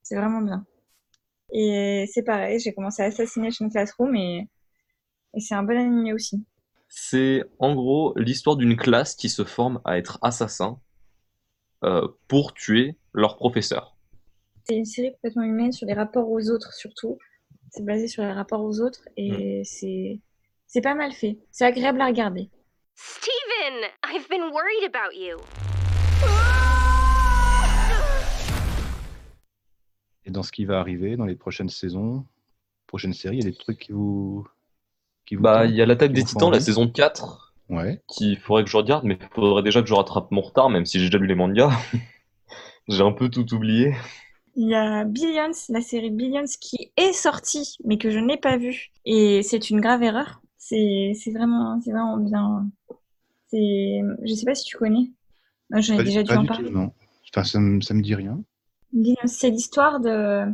C'est 0.09 0.15
vraiment 0.15 0.41
bien. 0.41 0.65
Et 1.53 2.05
c'est 2.13 2.23
pareil, 2.23 2.61
j'ai 2.61 2.73
commencé 2.73 3.03
à 3.03 3.07
Assassination 3.07 3.69
Classroom 3.69 4.15
et, 4.15 4.49
et 5.35 5.41
c'est 5.41 5.57
un 5.57 5.65
bon 5.65 5.77
animé 5.77 6.13
aussi. 6.13 6.45
C'est 6.89 7.43
en 7.59 7.75
gros 7.75 8.15
l'histoire 8.17 8.55
d'une 8.55 8.77
classe 8.77 9.17
qui 9.17 9.29
se 9.29 9.43
forme 9.43 9.81
à 9.85 9.99
être 9.99 10.21
assassin 10.23 10.79
euh, 11.83 12.07
pour 12.29 12.55
tuer 12.55 12.97
leur 13.15 13.35
professeur. 13.35 13.97
C'est 14.63 14.77
une 14.77 14.85
série 14.85 15.11
complètement 15.11 15.43
humaine 15.43 15.73
sur 15.73 15.89
les 15.89 15.95
rapports 15.95 16.31
aux 16.31 16.51
autres 16.51 16.73
surtout. 16.73 17.19
C'est 17.71 17.85
basé 17.85 18.07
sur 18.07 18.23
les 18.23 18.33
rapports 18.33 18.63
aux 18.63 18.81
autres 18.81 19.09
et 19.17 19.63
c'est 19.65 20.21
c'est 20.69 20.83
pas 20.83 20.95
mal 20.95 21.11
fait. 21.11 21.37
C'est 21.51 21.65
agréable 21.65 22.01
à 22.01 22.07
regarder. 22.07 22.49
Steven, 22.95 23.91
I've 24.05 24.29
been 24.29 24.53
worried 24.53 24.85
about 24.85 25.17
you. 25.17 25.37
Dans 30.37 30.45
ce 30.45 30.53
qui 30.53 30.67
va 30.67 30.81
arriver 30.81 31.17
dans 31.17 31.27
les 31.27 31.35
prochaines 31.37 31.71
saisons, 31.71 32.25
prochaines 32.87 33.15
séries, 33.15 33.39
il 33.39 33.45
y 33.45 33.49
a 33.49 33.51
des 33.51 33.57
trucs 33.57 33.79
qui 33.81 33.93
vous. 33.93 34.47
Qui 35.27 35.37
vous 35.37 35.43
Bah, 35.43 35.67
il 35.67 35.75
y 35.75 35.83
a 35.83 35.87
l'attaque 35.87 36.13
des 36.13 36.25
titans, 36.25 36.51
la 36.53 36.61
saison 36.61 36.89
4, 36.89 37.55
Ouais. 37.69 38.01
qu'il 38.09 38.39
faudrait 38.39 38.65
que 38.65 38.71
je 38.71 38.77
regarde, 38.77 39.05
mais 39.05 39.19
il 39.21 39.29
faudrait 39.35 39.63
déjà 39.63 39.83
que 39.83 39.89
je 39.89 39.95
rattrape 39.95 40.31
mon 40.31 40.43
retard, 40.43 40.71
même 40.71 40.87
si 40.87 40.99
j'ai 41.01 41.07
déjà 41.07 41.19
lu 41.19 41.27
les 41.27 41.35
mangas. 41.35 41.73
j'ai 42.89 43.03
un 43.03 43.13
peu 43.13 43.29
tout 43.29 43.53
oublié. 43.55 43.95
Il 44.57 44.69
y 44.69 44.75
a 44.75 45.05
Billions, 45.05 45.53
la 45.69 45.81
série 45.81 46.11
Billions 46.11 46.45
qui 46.61 46.91
est 46.97 47.13
sortie 47.13 47.77
mais 47.85 47.99
que 47.99 48.11
je 48.11 48.19
n'ai 48.19 48.39
pas 48.39 48.57
vue 48.57 48.91
et 49.05 49.43
c'est 49.43 49.71
une 49.71 49.81
grave 49.81 50.03
erreur. 50.03 50.41
C'est 50.59 51.13
c'est 51.15 51.31
vraiment 51.31 51.81
c'est 51.83 51.93
vraiment 51.93 52.17
bien. 52.17 52.69
C'est 53.49 54.01
je 54.25 54.35
sais 54.35 54.47
pas 54.47 54.55
si 54.55 54.65
tu 54.65 54.77
connais. 54.79 55.11
Moi, 55.71 55.81
J'en 55.81 55.95
ai 55.95 55.99
Pas, 55.99 56.05
déjà 56.05 56.23
dû 56.23 56.29
pas 56.29 56.39
en 56.39 56.43
du 56.43 56.49
parler. 56.49 56.69
tout, 56.69 56.75
non. 56.75 56.93
Enfin, 57.35 57.45
ça, 57.45 57.61
me- 57.61 57.81
ça 57.81 57.95
me 57.95 58.03
dit 58.03 58.15
rien. 58.15 58.41
C'est 59.25 59.51
l'histoire 59.51 60.01
de, 60.01 60.47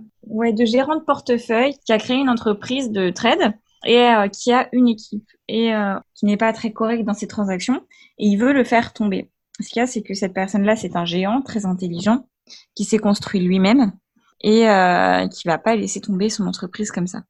gérant 0.65 0.97
de 0.97 1.05
portefeuille 1.05 1.75
qui 1.85 1.93
a 1.93 1.99
créé 1.99 2.17
une 2.17 2.29
entreprise 2.29 2.91
de 2.91 3.11
trade 3.11 3.55
et 3.85 3.99
euh, 3.99 4.29
qui 4.29 4.53
a 4.53 4.69
une 4.73 4.89
équipe 4.89 5.29
et 5.49 5.75
euh, 5.75 5.95
qui 6.15 6.27
n'est 6.27 6.37
pas 6.37 6.53
très 6.53 6.73
correct 6.73 7.05
dans 7.05 7.15
ses 7.15 7.27
transactions 7.27 7.83
et 8.19 8.27
il 8.27 8.37
veut 8.37 8.53
le 8.53 8.65
faire 8.65 8.93
tomber. 8.93 9.31
Ce 9.61 9.69
qu'il 9.69 9.81
y 9.81 9.83
a, 9.83 9.87
c'est 9.87 10.03
que 10.03 10.15
cette 10.15 10.35
personne-là, 10.35 10.77
c'est 10.77 10.97
un 10.97 11.05
géant 11.05 11.43
très 11.43 11.67
intelligent 11.67 12.27
qui 12.75 12.85
s'est 12.85 12.99
construit 12.99 13.41
lui-même 13.41 13.93
et 14.41 14.69
euh, 14.69 15.29
qui 15.29 15.47
va 15.47 15.59
pas 15.59 15.77
laisser 15.77 16.01
tomber 16.01 16.29
son 16.29 16.47
entreprise 16.47 16.91
comme 16.91 17.07
ça. 17.07 17.23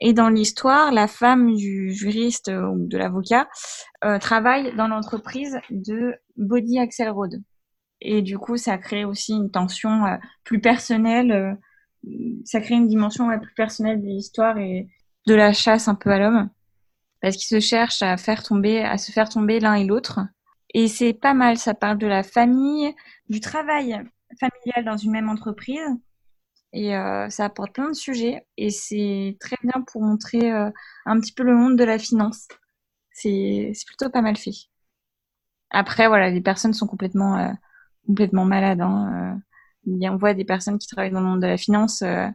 Et 0.00 0.12
dans 0.12 0.28
l'histoire, 0.28 0.92
la 0.92 1.06
femme 1.06 1.54
du 1.54 1.92
juriste 1.92 2.48
ou 2.48 2.86
de 2.86 2.98
l'avocat 2.98 3.48
euh, 4.04 4.18
travaille 4.18 4.74
dans 4.76 4.88
l'entreprise 4.88 5.56
de 5.70 6.14
Body 6.36 6.78
Axelrod. 6.78 7.40
Et 8.04 8.20
du 8.22 8.38
coup, 8.38 8.58
ça 8.58 8.76
crée 8.78 9.04
aussi 9.04 9.32
une 9.32 9.50
tension 9.50 10.04
euh, 10.06 10.16
plus 10.44 10.60
personnelle. 10.60 11.32
euh, 11.32 11.54
ça 12.44 12.60
crée 12.60 12.74
une 12.74 12.86
dimension 12.86 13.26
plus 13.40 13.54
personnelle 13.54 14.00
de 14.02 14.06
l'histoire 14.06 14.58
et 14.58 14.88
de 15.26 15.34
la 15.34 15.54
chasse 15.54 15.88
un 15.88 15.94
peu 15.94 16.10
à 16.10 16.18
l'homme. 16.18 16.50
Parce 17.22 17.36
qu'ils 17.36 17.62
se 17.62 17.66
cherchent 17.66 18.02
à 18.02 18.18
faire 18.18 18.42
tomber, 18.42 18.82
à 18.82 18.98
se 18.98 19.10
faire 19.10 19.30
tomber 19.30 19.58
l'un 19.58 19.74
et 19.74 19.86
l'autre. 19.86 20.20
Et 20.74 20.86
c'est 20.86 21.14
pas 21.14 21.32
mal. 21.32 21.56
Ça 21.56 21.72
parle 21.72 21.96
de 21.96 22.06
la 22.06 22.22
famille, 22.22 22.94
du 23.30 23.40
travail 23.40 23.98
familial 24.38 24.84
dans 24.84 24.98
une 24.98 25.12
même 25.12 25.30
entreprise. 25.30 25.80
Et 26.74 26.94
euh, 26.94 27.30
ça 27.30 27.46
apporte 27.46 27.72
plein 27.72 27.88
de 27.88 27.94
sujets. 27.94 28.46
Et 28.58 28.68
c'est 28.68 29.38
très 29.40 29.56
bien 29.62 29.82
pour 29.90 30.02
montrer 30.02 30.50
un 30.50 31.18
petit 31.20 31.32
peu 31.32 31.42
le 31.42 31.56
monde 31.56 31.78
de 31.78 31.84
la 31.84 31.98
finance. 31.98 32.48
C'est 33.12 33.72
plutôt 33.86 34.10
pas 34.10 34.20
mal 34.20 34.36
fait. 34.36 34.68
Après, 35.70 36.06
voilà, 36.06 36.28
les 36.28 36.42
personnes 36.42 36.74
sont 36.74 36.86
complètement, 36.86 37.54
complètement 38.06 38.44
malades. 38.44 38.80
Hein. 38.80 39.40
euh. 39.86 40.08
On 40.08 40.16
voit 40.16 40.34
des 40.34 40.44
personnes 40.44 40.78
qui 40.78 40.88
travaillent 40.88 41.10
dans 41.10 41.20
le 41.20 41.26
monde 41.26 41.42
de 41.42 41.46
la 41.46 41.56
finance. 41.56 42.02
euh, 42.02 42.28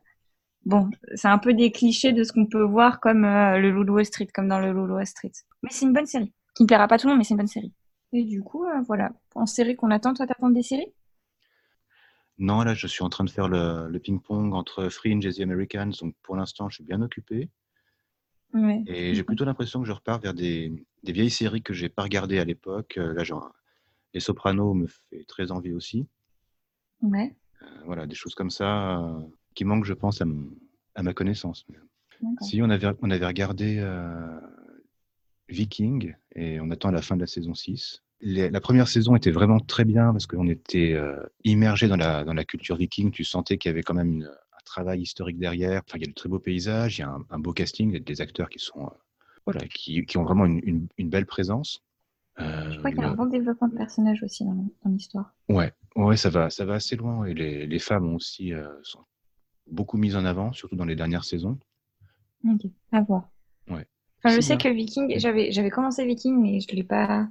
bon, 0.65 0.89
c'est 1.15 1.27
un 1.27 1.39
peu 1.39 1.53
des 1.53 1.71
clichés 1.71 2.13
de 2.13 2.23
ce 2.23 2.31
qu'on 2.31 2.45
peut 2.45 2.63
voir 2.63 2.99
comme 2.99 3.25
euh, 3.25 3.57
le 3.57 3.71
Loup 3.71 3.83
de 3.85 3.91
Wall 3.91 4.05
Street, 4.05 4.27
comme 4.33 4.47
dans 4.47 4.59
le 4.59 4.71
Loup 4.71 4.87
de 4.87 4.93
Wall 4.93 5.07
Street. 5.07 5.31
Mais 5.63 5.69
c'est 5.71 5.85
une 5.85 5.93
bonne 5.93 6.05
série. 6.05 6.33
Qui 6.55 6.63
ne 6.63 6.67
plaira 6.67 6.87
pas 6.87 6.97
tout 6.97 7.07
le 7.07 7.13
monde, 7.13 7.19
mais 7.19 7.23
c'est 7.23 7.33
une 7.33 7.39
bonne 7.39 7.47
série. 7.47 7.73
Et 8.13 8.23
du 8.23 8.41
coup, 8.41 8.65
voilà. 8.87 9.11
En 9.35 9.45
série 9.45 9.75
qu'on 9.75 9.91
attend, 9.91 10.13
toi, 10.13 10.25
t'attends 10.27 10.49
des 10.49 10.63
séries? 10.63 10.91
Non, 12.37 12.63
là, 12.63 12.73
je 12.73 12.87
suis 12.87 13.03
en 13.03 13.09
train 13.09 13.23
de 13.23 13.29
faire 13.29 13.47
le, 13.47 13.87
le 13.89 13.99
ping-pong 13.99 14.53
entre 14.53 14.89
Fringe 14.89 15.25
et 15.25 15.33
The 15.33 15.41
Americans, 15.41 15.91
donc 16.01 16.15
pour 16.23 16.35
l'instant, 16.35 16.69
je 16.69 16.75
suis 16.75 16.83
bien 16.83 17.01
occupé. 17.01 17.49
Ouais. 18.53 18.81
Et 18.87 19.13
j'ai 19.13 19.23
plutôt 19.23 19.45
l'impression 19.45 19.81
que 19.81 19.87
je 19.87 19.91
repars 19.91 20.19
vers 20.19 20.33
des, 20.33 20.85
des 21.03 21.11
vieilles 21.11 21.29
séries 21.29 21.61
que 21.61 21.73
j'ai 21.73 21.89
pas 21.89 22.03
regardées 22.03 22.39
à 22.39 22.45
l'époque. 22.45 22.95
Là, 22.95 23.23
genre, 23.23 23.51
Les 24.13 24.19
Sopranos 24.19 24.73
me 24.73 24.87
fait 24.87 25.23
très 25.27 25.51
envie 25.51 25.73
aussi. 25.73 26.07
Ouais. 27.01 27.35
Euh, 27.61 27.65
voilà, 27.85 28.05
des 28.07 28.15
choses 28.15 28.35
comme 28.35 28.49
ça 28.49 28.99
euh, 28.99 29.19
qui 29.55 29.65
manquent, 29.65 29.85
je 29.85 29.93
pense, 29.93 30.21
à, 30.21 30.25
ma 31.03 31.13
connaissance. 31.13 31.65
Si 32.41 32.61
on 32.61 32.69
avait, 32.69 32.87
on 33.01 33.09
avait 33.11 33.25
regardé 33.25 33.77
euh, 33.79 34.39
Viking 35.47 36.13
et 36.35 36.59
on 36.59 36.69
attend 36.71 36.91
la 36.91 37.01
fin 37.01 37.15
de 37.15 37.21
la 37.21 37.27
saison 37.27 37.53
6. 37.53 38.03
Les- 38.21 38.49
la 38.49 38.59
première 38.61 38.87
saison 38.87 39.15
était 39.15 39.31
vraiment 39.31 39.59
très 39.59 39.85
bien 39.85 40.11
parce 40.11 40.27
qu'on 40.27 40.47
était 40.47 40.97
immergé 41.45 41.87
dans 41.87 41.95
la, 41.95 42.23
dans 42.23 42.33
la 42.33 42.43
culture 42.45 42.75
viking. 42.75 43.11
Tu 43.11 43.23
sentais 43.23 43.57
qu'il 43.57 43.69
y 43.69 43.71
avait 43.73 43.83
quand 43.83 43.93
même 43.93 44.11
une- 44.11 44.25
un 44.25 44.63
travail 44.65 45.01
historique 45.01 45.39
derrière. 45.39 45.81
Enfin, 45.87 45.97
il 45.97 46.01
y 46.01 46.05
a 46.05 46.09
de 46.09 46.13
très 46.13 46.27
beaux 46.29 46.39
paysages, 46.39 46.97
il 46.97 47.01
y 47.01 47.03
a 47.05 47.09
un, 47.09 47.25
un 47.29 47.39
beau 47.39 47.53
casting, 47.53 47.91
des- 47.91 47.99
des 48.01 48.21
acteurs 48.21 48.49
qui 48.49 48.59
sont 48.59 48.91
voilà, 49.45 49.61
qui, 49.67 50.05
qui 50.05 50.17
ont 50.17 50.23
vraiment 50.23 50.45
une, 50.45 50.59
une- 50.63 50.87
une 50.97 51.09
belle 51.09 51.25
présence. 51.25 51.81
Euh, 52.39 52.71
Je 52.71 52.77
crois 52.79 52.91
qu'il 52.91 53.01
y 53.01 53.03
a 53.03 53.09
un 53.09 53.15
bon 53.15 53.25
développement 53.25 53.67
de 53.67 53.75
personnages 53.75 54.23
aussi 54.23 54.45
dans, 54.45 54.53
dans 54.53 54.91
l'histoire. 54.91 55.33
Ouais, 55.49 55.73
ouais, 55.95 56.15
ça 56.17 56.29
va, 56.29 56.49
ça 56.49 56.65
va 56.65 56.75
assez 56.75 56.95
loin. 56.95 57.25
Et 57.25 57.33
les, 57.33 57.67
les 57.67 57.79
femmes 57.79 58.07
ont 58.07 58.15
aussi 58.15 58.53
euh, 58.53 58.67
sont 58.83 59.03
beaucoup 59.67 59.97
mises 59.97 60.15
en 60.15 60.25
avant, 60.25 60.51
surtout 60.53 60.75
dans 60.75 60.85
les 60.85 60.95
dernières 60.95 61.25
saisons. 61.25 61.57
Ok, 62.47 62.61
à 62.91 63.01
voir. 63.01 63.29
Ouais. 63.69 63.85
Enfin, 64.23 64.35
je 64.35 64.41
sais 64.41 64.55
bien. 64.55 64.71
que 64.71 64.75
Viking, 64.75 65.13
j'avais 65.19 65.51
j'avais 65.51 65.69
commencé 65.69 66.05
Viking, 66.05 66.37
mais 66.41 66.59
je 66.59 66.73
l'ai 66.75 66.83
pas. 66.83 67.27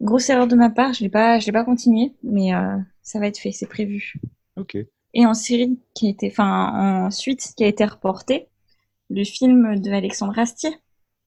Grosse 0.00 0.30
erreur 0.30 0.46
de 0.46 0.54
ma 0.54 0.70
part, 0.70 0.92
je 0.94 1.00
l'ai 1.02 1.08
pas, 1.08 1.40
je 1.40 1.46
l'ai 1.46 1.52
pas 1.52 1.64
continué, 1.64 2.14
mais 2.22 2.54
euh, 2.54 2.76
ça 3.02 3.18
va 3.18 3.26
être 3.26 3.38
fait, 3.38 3.50
c'est 3.50 3.66
prévu. 3.66 4.14
Ok. 4.56 4.76
Et 5.14 5.26
en 5.26 5.34
série 5.34 5.80
qui 5.94 6.06
a 6.06 6.10
été, 6.10 6.28
enfin 6.30 7.06
en 7.06 7.10
suite 7.10 7.52
qui 7.56 7.64
a 7.64 7.66
été 7.66 7.84
reportée, 7.84 8.46
le 9.10 9.24
film 9.24 9.80
de 9.80 9.90
Alexandre 9.90 10.38
Astier. 10.38 10.70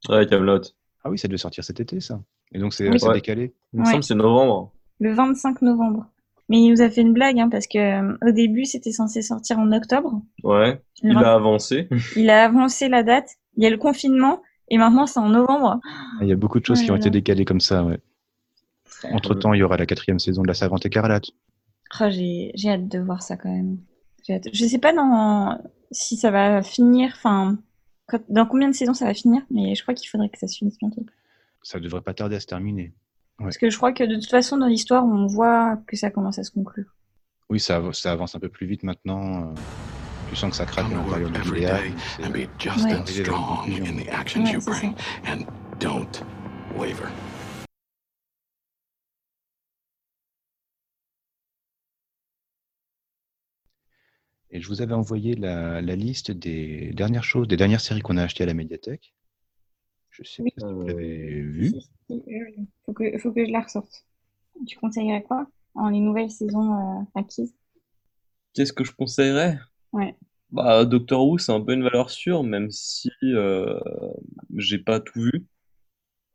Ouais, 0.07 0.25
Camelot. 0.25 0.61
Ah 1.03 1.09
oui, 1.09 1.17
ça 1.17 1.27
devait 1.27 1.37
sortir 1.37 1.63
cet 1.63 1.79
été, 1.79 1.99
ça. 1.99 2.21
Et 2.53 2.59
donc 2.59 2.73
c'est 2.73 2.89
Oui. 2.89 2.99
c'est 2.99 3.07
Ouais. 3.07 3.13
décalé. 3.15 3.53
Il 3.73 3.79
me 3.79 3.85
Ouais. 3.85 3.91
semble 3.91 4.01
que 4.01 4.07
c'est 4.07 4.15
novembre. 4.15 4.71
le 4.99 5.13
25 5.13 5.61
novembre. 5.63 6.05
Mais 6.49 6.59
il 6.59 6.69
nous 6.71 6.81
a 6.81 6.89
fait 6.89 7.01
une 7.01 7.13
blague, 7.13 7.39
hein, 7.39 7.49
parce 7.49 7.65
que 7.65 7.77
euh, 7.79 8.17
au 8.27 8.31
début, 8.31 8.65
c'était 8.65 8.91
censé 8.91 9.21
sortir 9.21 9.57
en 9.57 9.71
octobre. 9.71 10.21
Ouais. 10.43 10.81
Il 11.01 11.13
20 11.13 11.21
a 11.21 11.33
avancé. 11.33 11.87
Il 12.17 12.29
a 12.29 12.43
avancé 12.45 12.87
la 12.89 13.01
date. 13.03 13.29
Il 13.57 13.63
y 13.63 13.67
a 13.67 13.69
le 13.69 13.77
confinement, 13.77 14.41
et 14.69 14.77
maintenant 14.77 15.05
c'est 15.07 15.19
en 15.19 15.29
novembre. 15.29 15.79
Ah, 15.83 16.19
Il 16.21 16.27
y 16.27 16.31
a 16.31 16.35
beaucoup 16.35 16.59
de 16.59 16.65
choses 16.65 16.79
Oh 16.81 16.85
qui 16.85 16.91
ont 16.91 16.95
été 16.97 17.09
décalées 17.09 17.45
comme 17.45 17.61
ça, 17.61 17.83
ouais. 17.83 17.99
Entre-temps, 19.11 19.53
il 19.53 19.59
y 19.59 19.63
aura 19.63 19.77
la 19.77 19.85
quatrième 19.87 20.19
saison 20.19 20.43
de 20.43 20.47
La 20.47 20.53
Savante 20.53 20.85
Écarlate. 20.85 21.31
Oh, 21.99 22.05
j'ai 22.09 22.51
j'ai 22.55 22.69
hâte 22.69 22.87
de 22.87 22.99
voir 22.99 23.23
ça 23.23 23.35
quand 23.37 23.49
même. 23.49 23.77
Hâte. 24.29 24.47
Je 24.53 24.65
sais 24.65 24.77
pas 24.77 24.93
dans 24.93 25.57
si 25.91 26.15
ça 26.15 26.29
va 26.31 26.61
finir, 26.61 27.11
enfin, 27.15 27.57
quand- 28.11 28.21
dans 28.29 28.45
combien 28.45 28.67
de 28.69 28.75
saisons 28.75 28.93
ça 28.93 29.05
va 29.05 29.13
finir, 29.13 29.41
mais 29.49 29.73
je 29.75 29.81
crois 29.81 29.93
qu'il 29.93 30.09
faudrait 30.09 30.29
que 30.29 30.37
ça 30.37 30.47
se 30.47 30.57
finisse 30.57 30.77
bientôt. 30.77 31.05
Ça 31.63 31.79
devrait 31.79 32.01
pas 32.01 32.13
tarder 32.13 32.35
à 32.35 32.39
se 32.39 32.45
terminer. 32.47 32.93
Parce 33.37 33.57
que 33.57 33.69
je 33.69 33.77
crois 33.77 33.91
que 33.93 34.03
de 34.03 34.15
toute 34.15 34.29
façon, 34.29 34.57
dans 34.57 34.67
l'histoire, 34.67 35.03
on 35.05 35.25
voit 35.27 35.77
que 35.87 35.95
ça 35.95 36.11
commence 36.11 36.37
à 36.37 36.43
se 36.43 36.51
conclure. 36.51 36.93
Oui, 37.49 37.59
ça, 37.59 37.77
av- 37.77 37.93
ça 37.93 38.11
avance 38.11 38.35
un 38.35 38.39
peu 38.39 38.49
plus 38.49 38.67
vite 38.67 38.83
maintenant. 38.83 39.49
euh, 39.49 39.53
Tu 40.29 40.35
sens 40.35 40.51
que 40.51 40.55
ça 40.55 40.65
craque 40.65 40.85
à 40.85 40.93
l'intérieur 40.95 41.29
du 41.29 41.37
every 41.39 41.57
idéal. 41.61 41.81
day 41.81 41.93
c'est- 42.17 42.25
and 42.25 42.29
be 42.29 42.35
Ouais. 42.35 42.49
just 42.59 42.85
arriver 42.85 42.93
as 42.93 43.03
vers 43.03 43.17
une 43.17 43.23
strong 43.25 43.57
conclusion. 43.57 43.85
in 43.85 44.03
the 44.03 44.07
actions 44.09 44.43
Ouais, 44.45 44.53
you 44.53 44.61
c'est 44.61 44.71
ça. 44.71 44.79
bring 44.79 44.95
and 45.27 45.45
don't 45.79 46.23
waver. 46.77 47.09
Et 54.51 54.61
je 54.61 54.67
vous 54.67 54.81
avais 54.81 54.93
envoyé 54.93 55.35
la, 55.35 55.81
la 55.81 55.95
liste 55.95 56.31
des 56.31 56.91
dernières 56.93 57.23
choses, 57.23 57.47
des 57.47 57.57
dernières 57.57 57.81
séries 57.81 58.01
qu'on 58.01 58.17
a 58.17 58.23
achetées 58.23 58.43
à 58.43 58.47
la 58.47 58.53
médiathèque. 58.53 59.13
Je 60.09 60.23
sais 60.23 60.43
Oui. 60.43 60.51
pas 60.57 60.67
si 60.67 60.73
vous 60.73 60.81
l'avez 60.87 61.39
Euh, 61.39 61.51
vu. 61.51 61.69
Si, 61.69 61.81
si, 62.07 62.23
oui, 62.27 62.41
oui. 62.57 62.67
Faut 62.85 62.93
que, 62.93 63.17
faut 63.17 63.31
que 63.31 63.45
je 63.45 63.51
la 63.51 63.61
ressorte. 63.61 64.05
Tu 64.67 64.77
conseillerais 64.77 65.23
quoi 65.23 65.47
en 65.75 65.89
les 65.89 65.99
nouvelles 66.01 66.31
saisons 66.31 66.73
euh, 66.73 67.03
acquises? 67.15 67.55
Qu'est-ce 68.53 68.73
que 68.73 68.83
je 68.83 68.91
conseillerais? 68.91 69.57
Ouais. 69.93 70.15
Bah, 70.51 70.83
Doctor 70.83 71.25
Who, 71.25 71.37
c'est 71.37 71.53
un 71.53 71.61
peu 71.61 71.73
une 71.73 71.83
valeur 71.83 72.09
sûre, 72.09 72.43
même 72.43 72.69
si 72.71 73.09
euh, 73.23 73.79
j'ai 74.57 74.79
pas 74.79 74.99
tout 74.99 75.21
vu. 75.21 75.45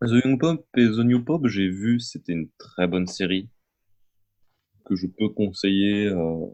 The 0.01 0.25
Young 0.25 0.41
Pop 0.41 0.67
et 0.79 0.87
The 0.87 1.01
New 1.05 1.23
Pop, 1.23 1.47
j'ai 1.49 1.69
vu, 1.69 2.01
c'était 2.01 2.33
une 2.33 2.49
très 2.59 2.87
bonne 2.87 3.07
série 3.07 3.51
que 4.87 4.97
je 4.97 5.07
peux 5.07 5.29
conseiller 5.29 6.07
euh, 6.07 6.47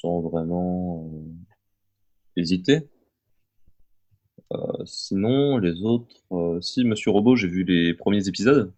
sans 0.00 0.20
vraiment 0.20 1.10
euh, 1.12 2.40
hésiter. 2.40 2.88
Euh, 4.52 4.84
sinon, 4.84 5.58
les 5.58 5.82
autres, 5.82 6.24
euh, 6.32 6.60
si 6.60 6.84
Monsieur 6.84 7.10
Robot, 7.10 7.36
j'ai 7.36 7.48
vu 7.48 7.64
les 7.64 7.94
premiers 7.94 8.28
épisodes 8.28 8.72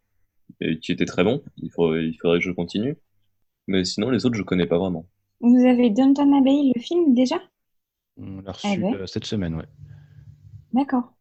et 0.61 0.79
qui 0.79 0.93
étaient 0.93 1.05
très 1.05 1.25
bons. 1.25 1.43
Il 1.59 1.71
faudrait, 1.71 2.07
il 2.07 2.15
faudrait 2.15 2.39
que 2.39 2.45
je 2.45 2.53
continue. 2.53 2.97
Mais 3.67 3.85
sinon, 3.85 4.11
les 4.11 4.25
autres, 4.25 4.37
je 4.37 4.43
connais 4.43 4.67
pas 4.67 4.79
vraiment. 4.79 5.07
Vous 5.41 5.67
avez 5.67 5.91
Downton 5.91 6.33
Abbey, 6.35 6.73
le 6.75 6.81
film, 6.81 7.15
déjà? 7.15 7.37
On 8.17 8.41
l'a 8.41 8.53
reçu 8.53 8.67
Ah 8.67 8.75
ouais 8.75 8.95
euh, 8.95 9.07
cette 9.07 9.27
semaine, 9.27 9.55
ouais. 9.55 9.67
D'accord. 10.73 11.13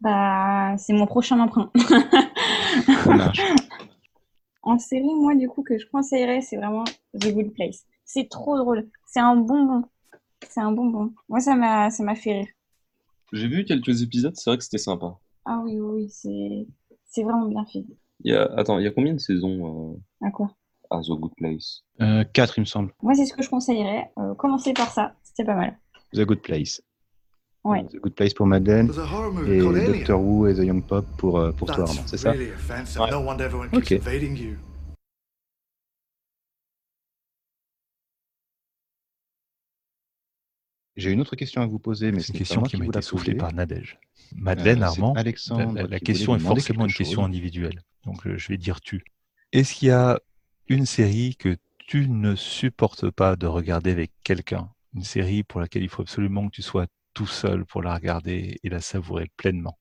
Bah, 0.00 0.76
c'est 0.78 0.92
mon 0.92 1.06
prochain 1.06 1.40
emprunt. 1.40 1.72
En 4.62 4.78
série, 4.78 5.14
moi, 5.14 5.34
du 5.34 5.48
coup, 5.48 5.62
que 5.62 5.78
je 5.78 5.86
conseillerais, 5.86 6.42
c'est 6.42 6.58
vraiment 6.58 6.84
The 7.18 7.32
Good 7.32 7.54
Place. 7.54 7.86
C'est 8.08 8.28
trop 8.30 8.56
drôle. 8.56 8.88
C'est 9.06 9.20
un 9.20 9.36
bonbon. 9.36 9.84
C'est 10.48 10.60
un 10.60 10.72
bonbon. 10.72 11.12
Moi, 11.28 11.40
ça 11.40 11.54
m'a, 11.54 11.90
ça 11.90 12.02
m'a 12.02 12.14
fait 12.14 12.32
rire. 12.40 12.46
J'ai 13.34 13.46
vu 13.48 13.64
quelques 13.66 14.02
épisodes, 14.02 14.34
c'est 14.34 14.48
vrai 14.48 14.56
que 14.56 14.64
c'était 14.64 14.78
sympa. 14.78 15.18
Ah 15.44 15.60
oui, 15.62 15.78
oui, 15.78 16.08
c'est, 16.10 16.66
c'est 17.04 17.22
vraiment 17.22 17.44
bien 17.46 17.66
fait. 17.66 17.84
Il 18.24 18.32
y 18.32 18.34
a... 18.34 18.44
Attends, 18.56 18.78
il 18.78 18.84
y 18.84 18.88
a 18.88 18.90
combien 18.90 19.12
de 19.12 19.20
saisons 19.20 19.92
euh, 20.22 20.26
À 20.26 20.30
quoi? 20.30 20.50
à 20.90 21.02
The 21.02 21.10
Good 21.10 21.34
Place? 21.36 21.84
Euh, 22.00 22.24
quatre, 22.32 22.56
il 22.56 22.62
me 22.62 22.66
semble. 22.66 22.94
Moi, 23.02 23.14
c'est 23.14 23.26
ce 23.26 23.34
que 23.34 23.42
je 23.42 23.50
conseillerais. 23.50 24.10
Euh, 24.18 24.34
commencez 24.34 24.72
par 24.72 24.90
ça. 24.90 25.12
C'était 25.22 25.44
pas 25.44 25.54
mal. 25.54 25.78
The 26.14 26.20
Good 26.22 26.40
Place. 26.40 26.80
Ouais. 27.62 27.84
The 27.88 27.96
Good 27.96 28.14
Place 28.14 28.32
pour 28.32 28.46
Madeleine 28.46 28.90
et. 29.46 29.58
Doctor 29.86 30.18
Who 30.18 30.46
et 30.46 30.54
The 30.54 30.60
Young 30.60 30.82
Pop 30.82 31.04
pour, 31.18 31.38
euh, 31.38 31.52
pour 31.52 31.68
toi, 31.68 31.84
c'est 32.06 32.16
ça? 32.16 32.30
really 32.32 32.52
offensive. 32.52 33.02
Ouais. 33.02 33.10
No 33.10 33.20
wonder 33.20 33.44
everyone 33.44 33.68
Ok. 33.74 34.00
J'ai 40.98 41.12
une 41.12 41.20
autre 41.20 41.36
question 41.36 41.62
à 41.62 41.66
vous 41.66 41.78
poser, 41.78 42.10
mais 42.10 42.18
C'est 42.18 42.26
ce 42.26 42.32
une 42.32 42.38
question 42.38 42.60
moi 42.60 42.68
qui 42.68 42.76
qui 42.76 42.82
m'a 42.82 42.86
été 42.86 43.02
soufflée 43.02 43.34
par 43.34 43.52
Nadège. 43.52 43.98
Madeleine, 44.36 44.82
Euh, 44.82 44.86
c'est 44.86 45.00
Armand, 45.00 45.14
la, 45.14 45.20
Alexandre 45.20 45.86
la- 45.88 46.00
question 46.00 46.34
est 46.34 46.40
forcément 46.40 46.84
une 46.86 46.92
question 46.92 47.24
individuelle. 47.24 47.82
Donc 48.04 48.26
euh, 48.26 48.36
je 48.36 48.48
vais 48.48 48.58
dire 48.58 48.80
tu. 48.80 49.04
Est-ce 49.52 49.74
qu'il 49.74 49.88
y 49.88 49.92
a 49.92 50.20
une 50.66 50.86
série 50.86 51.36
que 51.36 51.56
tu 51.78 52.08
ne 52.08 52.34
supportes 52.34 53.10
pas 53.10 53.36
de 53.36 53.46
regarder 53.46 53.92
avec 53.92 54.10
quelqu'un? 54.24 54.70
Une 54.94 55.04
série 55.04 55.44
pour 55.44 55.60
laquelle 55.60 55.84
il 55.84 55.88
faut 55.88 56.02
absolument 56.02 56.48
que 56.48 56.54
tu 56.56 56.62
sois 56.62 56.86
tout 57.14 57.26
seul 57.26 57.64
pour 57.64 57.82
la 57.82 57.94
regarder 57.94 58.58
et 58.64 58.68
la 58.68 58.80
savourer 58.80 59.30
pleinement? 59.36 59.78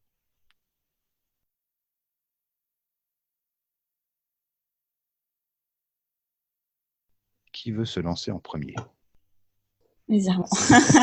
Qui 7.52 7.72
veut 7.72 7.84
se 7.84 8.00
lancer 8.00 8.32
en 8.32 8.40
premier? 8.40 8.76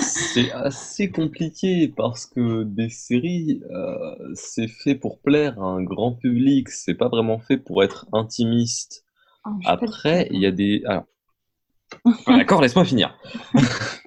C'est 0.00 0.50
assez 0.52 1.10
compliqué 1.10 1.88
parce 1.88 2.26
que 2.26 2.62
des 2.64 2.88
séries, 2.88 3.62
euh, 3.70 4.16
c'est 4.34 4.68
fait 4.68 4.94
pour 4.94 5.20
plaire 5.20 5.60
à 5.60 5.66
un 5.66 5.82
grand 5.82 6.12
public, 6.12 6.70
c'est 6.70 6.94
pas 6.94 7.08
vraiment 7.08 7.38
fait 7.38 7.58
pour 7.58 7.84
être 7.84 8.06
intimiste. 8.12 9.04
Ah, 9.44 9.50
Après, 9.66 10.28
il 10.30 10.40
y 10.40 10.46
a 10.46 10.50
des. 10.50 10.82
Alors... 10.86 11.04
Ah, 12.26 12.36
D'accord, 12.38 12.62
laisse-moi 12.62 12.84
finir. 12.84 13.16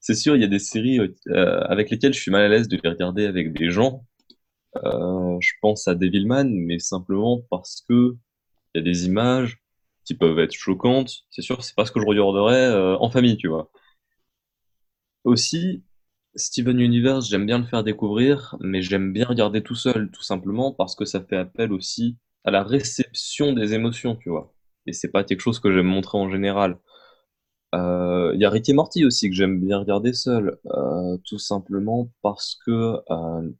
C'est 0.00 0.14
sûr, 0.14 0.34
il 0.34 0.40
y 0.40 0.44
a 0.44 0.48
des 0.48 0.58
séries 0.58 0.98
euh, 0.98 1.60
avec 1.64 1.90
lesquelles 1.90 2.14
je 2.14 2.20
suis 2.20 2.30
mal 2.30 2.42
à 2.42 2.48
l'aise 2.48 2.68
de 2.68 2.78
les 2.82 2.88
regarder 2.88 3.26
avec 3.26 3.52
des 3.52 3.70
gens. 3.70 4.04
Euh, 4.84 5.36
je 5.40 5.52
pense 5.60 5.88
à 5.88 5.94
Devilman, 5.94 6.48
mais 6.50 6.78
simplement 6.78 7.42
parce 7.50 7.84
que 7.88 8.16
il 8.74 8.78
y 8.78 8.80
a 8.80 8.82
des 8.82 9.06
images 9.06 9.58
qui 10.04 10.14
peuvent 10.14 10.38
être 10.38 10.52
choquantes. 10.54 11.12
C'est 11.30 11.42
sûr, 11.42 11.62
c'est 11.62 11.74
pas 11.74 11.84
ce 11.84 11.92
que 11.92 12.00
je 12.00 12.06
regarderais 12.06 12.66
euh, 12.66 12.96
en 12.98 13.10
famille, 13.10 13.36
tu 13.36 13.48
vois. 13.48 13.70
Aussi, 15.24 15.82
Steven 16.36 16.78
Universe, 16.80 17.28
j'aime 17.28 17.46
bien 17.46 17.58
le 17.58 17.64
faire 17.66 17.84
découvrir, 17.84 18.56
mais 18.60 18.82
j'aime 18.82 19.12
bien 19.12 19.26
regarder 19.26 19.62
tout 19.62 19.74
seul, 19.74 20.10
tout 20.10 20.22
simplement 20.22 20.72
parce 20.72 20.94
que 20.94 21.04
ça 21.04 21.22
fait 21.22 21.36
appel 21.36 21.72
aussi 21.72 22.16
à 22.44 22.50
la 22.50 22.62
réception 22.62 23.52
des 23.52 23.74
émotions, 23.74 24.16
tu 24.16 24.30
vois. 24.30 24.54
Et 24.86 24.92
c'est 24.92 25.10
pas 25.10 25.24
quelque 25.24 25.40
chose 25.40 25.60
que 25.60 25.72
j'aime 25.72 25.86
montrer 25.86 26.18
en 26.18 26.30
général. 26.30 26.78
Euh, 27.74 28.32
Il 28.34 28.40
y 28.40 28.44
a 28.44 28.50
Rick 28.50 28.68
et 28.68 28.72
Morty 28.74 29.04
aussi 29.04 29.30
que 29.30 29.36
j'aime 29.36 29.60
bien 29.60 29.78
regarder 29.78 30.12
seul, 30.12 30.58
euh, 30.66 31.18
tout 31.26 31.38
simplement 31.38 32.10
parce 32.22 32.58
que 32.66 32.96
euh, 33.10 33.50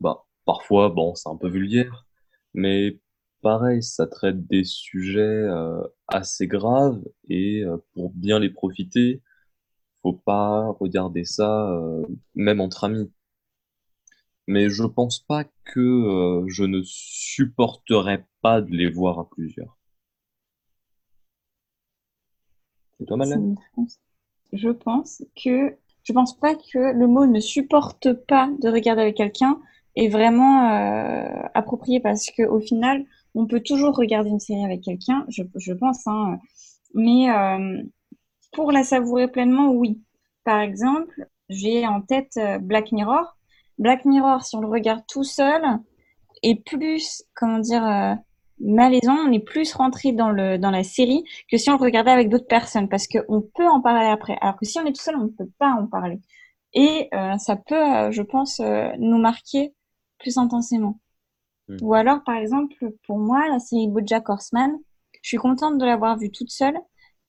bah, 0.00 0.24
parfois, 0.44 0.90
bon, 0.90 1.14
c'est 1.14 1.28
un 1.28 1.36
peu 1.36 1.48
vulgaire, 1.48 2.06
mais 2.54 2.98
pareil, 3.42 3.82
ça 3.82 4.06
traite 4.06 4.46
des 4.46 4.64
sujets 4.64 5.20
euh, 5.20 5.82
assez 6.08 6.46
graves 6.46 7.02
et 7.28 7.62
euh, 7.64 7.76
pour 7.94 8.10
bien 8.12 8.38
les 8.38 8.50
profiter, 8.50 9.22
faut 10.04 10.12
pas 10.12 10.70
regarder 10.80 11.24
ça 11.24 11.70
euh, 11.70 12.04
même 12.34 12.60
entre 12.60 12.84
amis. 12.84 13.10
Mais 14.46 14.68
je 14.68 14.84
pense 14.84 15.18
pas 15.18 15.44
que 15.64 15.80
euh, 15.80 16.44
je 16.46 16.64
ne 16.64 16.82
supporterais 16.84 18.26
pas 18.42 18.60
de 18.60 18.70
les 18.70 18.90
voir 18.90 19.18
à 19.18 19.28
plusieurs. 19.30 19.78
Et 23.00 23.06
toi. 23.06 23.16
Je 24.52 24.68
pense 24.68 25.24
que 25.42 25.74
je 26.02 26.12
pense 26.12 26.38
pas 26.38 26.54
que 26.54 26.92
le 26.92 27.06
mot 27.06 27.24
ne 27.26 27.40
supporte 27.40 28.12
pas 28.12 28.50
de 28.60 28.68
regarder 28.68 29.02
avec 29.02 29.16
quelqu'un 29.16 29.58
est 29.96 30.08
vraiment 30.08 30.70
euh, 30.70 31.48
approprié 31.54 31.98
parce 31.98 32.30
que 32.30 32.42
au 32.42 32.60
final, 32.60 33.06
on 33.34 33.46
peut 33.46 33.60
toujours 33.60 33.96
regarder 33.96 34.28
une 34.28 34.38
série 34.38 34.64
avec 34.64 34.82
quelqu'un, 34.82 35.24
je, 35.28 35.72
pense, 35.72 36.06
hein, 36.06 36.38
mais 36.92 37.30
pour 38.54 38.72
la 38.72 38.84
savourer 38.84 39.28
pleinement, 39.28 39.70
oui. 39.70 40.00
Par 40.44 40.60
exemple, 40.60 41.26
j'ai 41.48 41.86
en 41.86 42.00
tête 42.00 42.32
euh, 42.38 42.58
Black 42.58 42.92
Mirror. 42.92 43.36
Black 43.78 44.04
Mirror, 44.04 44.42
si 44.42 44.56
on 44.56 44.60
le 44.60 44.68
regarde 44.68 45.02
tout 45.08 45.24
seul, 45.24 45.62
est 46.42 46.64
plus, 46.64 47.24
comment 47.34 47.58
dire, 47.58 47.84
euh, 47.84 48.14
malaisant, 48.60 49.16
on 49.26 49.32
est 49.32 49.44
plus 49.44 49.74
rentré 49.74 50.12
dans 50.12 50.30
le 50.30 50.58
dans 50.58 50.70
la 50.70 50.84
série 50.84 51.24
que 51.50 51.56
si 51.56 51.70
on 51.70 51.76
le 51.76 51.82
regardait 51.82 52.12
avec 52.12 52.28
d'autres 52.28 52.46
personnes, 52.46 52.88
parce 52.88 53.08
qu'on 53.08 53.42
peut 53.42 53.66
en 53.66 53.80
parler 53.80 54.06
après. 54.06 54.38
Alors 54.40 54.56
que 54.56 54.64
si 54.64 54.78
on 54.78 54.86
est 54.86 54.92
tout 54.92 55.02
seul, 55.02 55.16
on 55.16 55.24
ne 55.24 55.28
peut 55.28 55.50
pas 55.58 55.70
en 55.70 55.86
parler. 55.86 56.20
Et 56.72 57.08
euh, 57.14 57.36
ça 57.38 57.56
peut, 57.56 57.74
euh, 57.74 58.10
je 58.10 58.22
pense, 58.22 58.60
nous 58.98 59.18
marquer 59.18 59.74
plus 60.18 60.38
intensément. 60.38 61.00
Mm. 61.68 61.76
Ou 61.82 61.94
alors, 61.94 62.22
par 62.24 62.36
exemple, 62.36 62.74
pour 63.06 63.18
moi, 63.18 63.48
la 63.48 63.58
série 63.58 63.88
BoJack 63.88 64.28
Horseman, 64.28 64.78
je 65.22 65.28
suis 65.28 65.38
contente 65.38 65.78
de 65.78 65.84
l'avoir 65.84 66.18
vue 66.18 66.30
toute 66.30 66.50
seule 66.50 66.78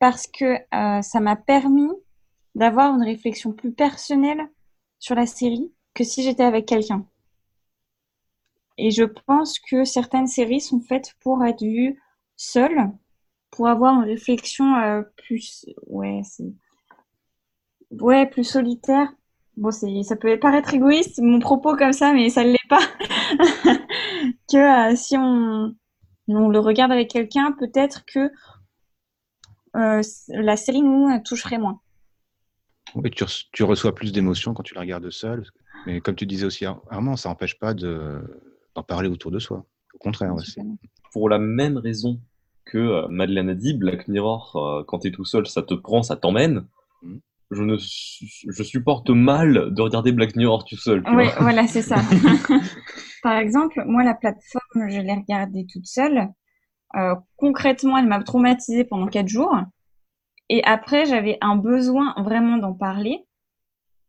parce 0.06 0.28
que 0.28 0.46
euh, 0.46 1.02
ça 1.02 1.20
m'a 1.20 1.36
permis 1.36 1.89
d'avoir 2.54 2.94
une 2.94 3.02
réflexion 3.02 3.54
plus 3.54 3.72
personnelle 3.72 4.52
sur 5.00 5.15
la 5.15 5.26
série 5.26 5.74
que 5.96 6.04
si 6.04 6.22
j'étais 6.22 6.44
avec 6.44 6.68
quelqu'un. 6.68 7.08
Et 8.78 8.91
je 8.91 9.04
pense 9.04 9.58
que 9.58 9.84
certaines 9.84 10.28
séries 10.28 10.62
sont 10.62 10.80
faites 10.80 11.15
pour 11.22 11.44
être 11.44 11.63
vues 11.63 12.00
seules, 12.36 12.91
pour 13.50 13.68
avoir 13.68 13.96
une 13.96 14.08
réflexion 14.08 14.76
euh, 14.76 15.02
plus, 15.18 15.65
ouais, 15.88 16.22
ouais, 17.89 18.28
plus 18.28 18.44
solitaire. 18.44 19.12
Bon, 19.58 19.72
ça 19.72 20.15
peut 20.15 20.38
paraître 20.38 20.76
égoïste, 20.76 21.20
mon 21.20 21.39
propos 21.39 21.76
comme 21.76 21.94
ça, 21.94 22.13
mais 22.13 22.30
ça 22.30 22.44
ne 22.44 22.52
l'est 22.52 22.70
pas. 22.70 22.78
que 24.52 24.91
euh, 24.91 24.96
si 24.96 25.18
on, 25.18 25.76
on 26.28 26.50
le 26.50 26.60
regarde 26.60 26.91
avec 26.91 27.10
quelqu'un, 27.10 27.54
peut-être 27.54 28.06
que 28.06 28.30
la 30.30 30.58
série 30.58 30.82
nous 30.82 31.10
euh, 31.10 31.20
toucherait 31.24 31.58
moins. 31.58 31.80
Oui, 32.96 33.10
tu, 33.12 33.24
re- 33.24 33.46
tu 33.52 33.64
reçois 33.64 33.94
plus 33.96 34.12
d'émotions 34.12 34.54
quand 34.54 34.64
tu 34.64 34.74
la 34.76 34.82
regardes 34.82 35.10
seul. 35.10 35.44
Mais 35.86 36.02
comme 36.02 36.16
tu 36.16 36.26
disais 36.26 36.46
aussi, 36.46 36.66
Ar- 36.66 36.82
Armand, 36.90 37.16
ça 37.18 37.30
n'empêche 37.30 37.60
pas 37.60 37.74
de- 37.74 38.22
d'en 38.76 38.84
parler 38.84 39.10
autour 39.10 39.32
de 39.32 39.40
soi. 39.40 39.66
Au 39.94 39.98
contraire, 39.98 40.34
ouais, 40.36 40.44
pour 41.12 41.30
la 41.30 41.40
même 41.40 41.78
raison 41.78 42.20
que 42.66 42.78
euh, 42.78 43.08
Madeleine 43.10 43.50
a 43.50 43.54
dit, 43.56 43.74
Black 43.74 44.08
Mirror, 44.08 44.56
euh, 44.56 44.84
quand 44.88 45.00
t'es 45.00 45.12
tout 45.12 45.26
seul, 45.26 45.46
ça 45.48 45.62
te 45.62 45.74
prend, 45.74 46.04
ça 46.04 46.16
t'emmène. 46.16 46.66
Mhm. 47.02 47.20
Je 47.52 47.62
ne 47.64 47.78
su- 47.78 48.26
je 48.50 48.64
supporte 48.64 49.10
mal 49.12 49.74
de 49.74 49.82
regarder 49.82 50.12
Black 50.12 50.36
Mirror 50.36 50.66
tout 50.66 50.78
seul. 50.78 51.04
tu 51.04 51.16
Oui, 51.16 51.26
vois. 51.26 51.36
voilà, 51.42 51.68
c'est 51.68 51.84
ça. 51.84 51.98
Par 53.24 53.38
exemple, 53.38 53.84
moi, 53.86 54.04
la 54.04 54.14
plateforme, 54.16 54.90
je 54.90 55.00
l'ai 55.00 55.14
regardée 55.14 55.66
toute 55.72 55.86
seule. 55.86 56.30
Euh, 56.95 57.15
concrètement, 57.38 57.98
elle 57.98 58.08
m'a 58.08 58.24
traumatisée 58.24 58.84
pendant 58.84 59.08
quatre 59.08 59.28
jours. 59.28 59.56
Et 60.50 60.63
après, 60.63 61.06
j'avais 61.06 61.38
un 61.41 61.56
besoin 61.56 62.13
vraiment 62.17 62.58
d'en 62.58 62.74
parler 62.74 63.26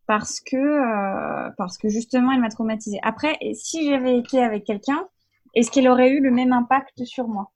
parce 0.07 0.41
que, 0.41 0.57
euh, 0.57 1.51
parce 1.57 1.79
que 1.79 1.89
justement, 1.89 2.33
elle 2.33 2.41
m'a 2.41 2.49
traumatisée. 2.49 3.01
Après, 3.03 3.39
si 3.55 3.89
j'avais 3.89 4.19
été 4.19 4.43
avec 4.43 4.65
quelqu'un, 4.65 5.09
est-ce 5.55 5.71
qu'elle 5.71 5.89
aurait 5.89 6.11
eu 6.11 6.21
le 6.21 6.31
même 6.31 6.53
impact 6.53 7.05
sur 7.05 7.27
moi? 7.29 7.51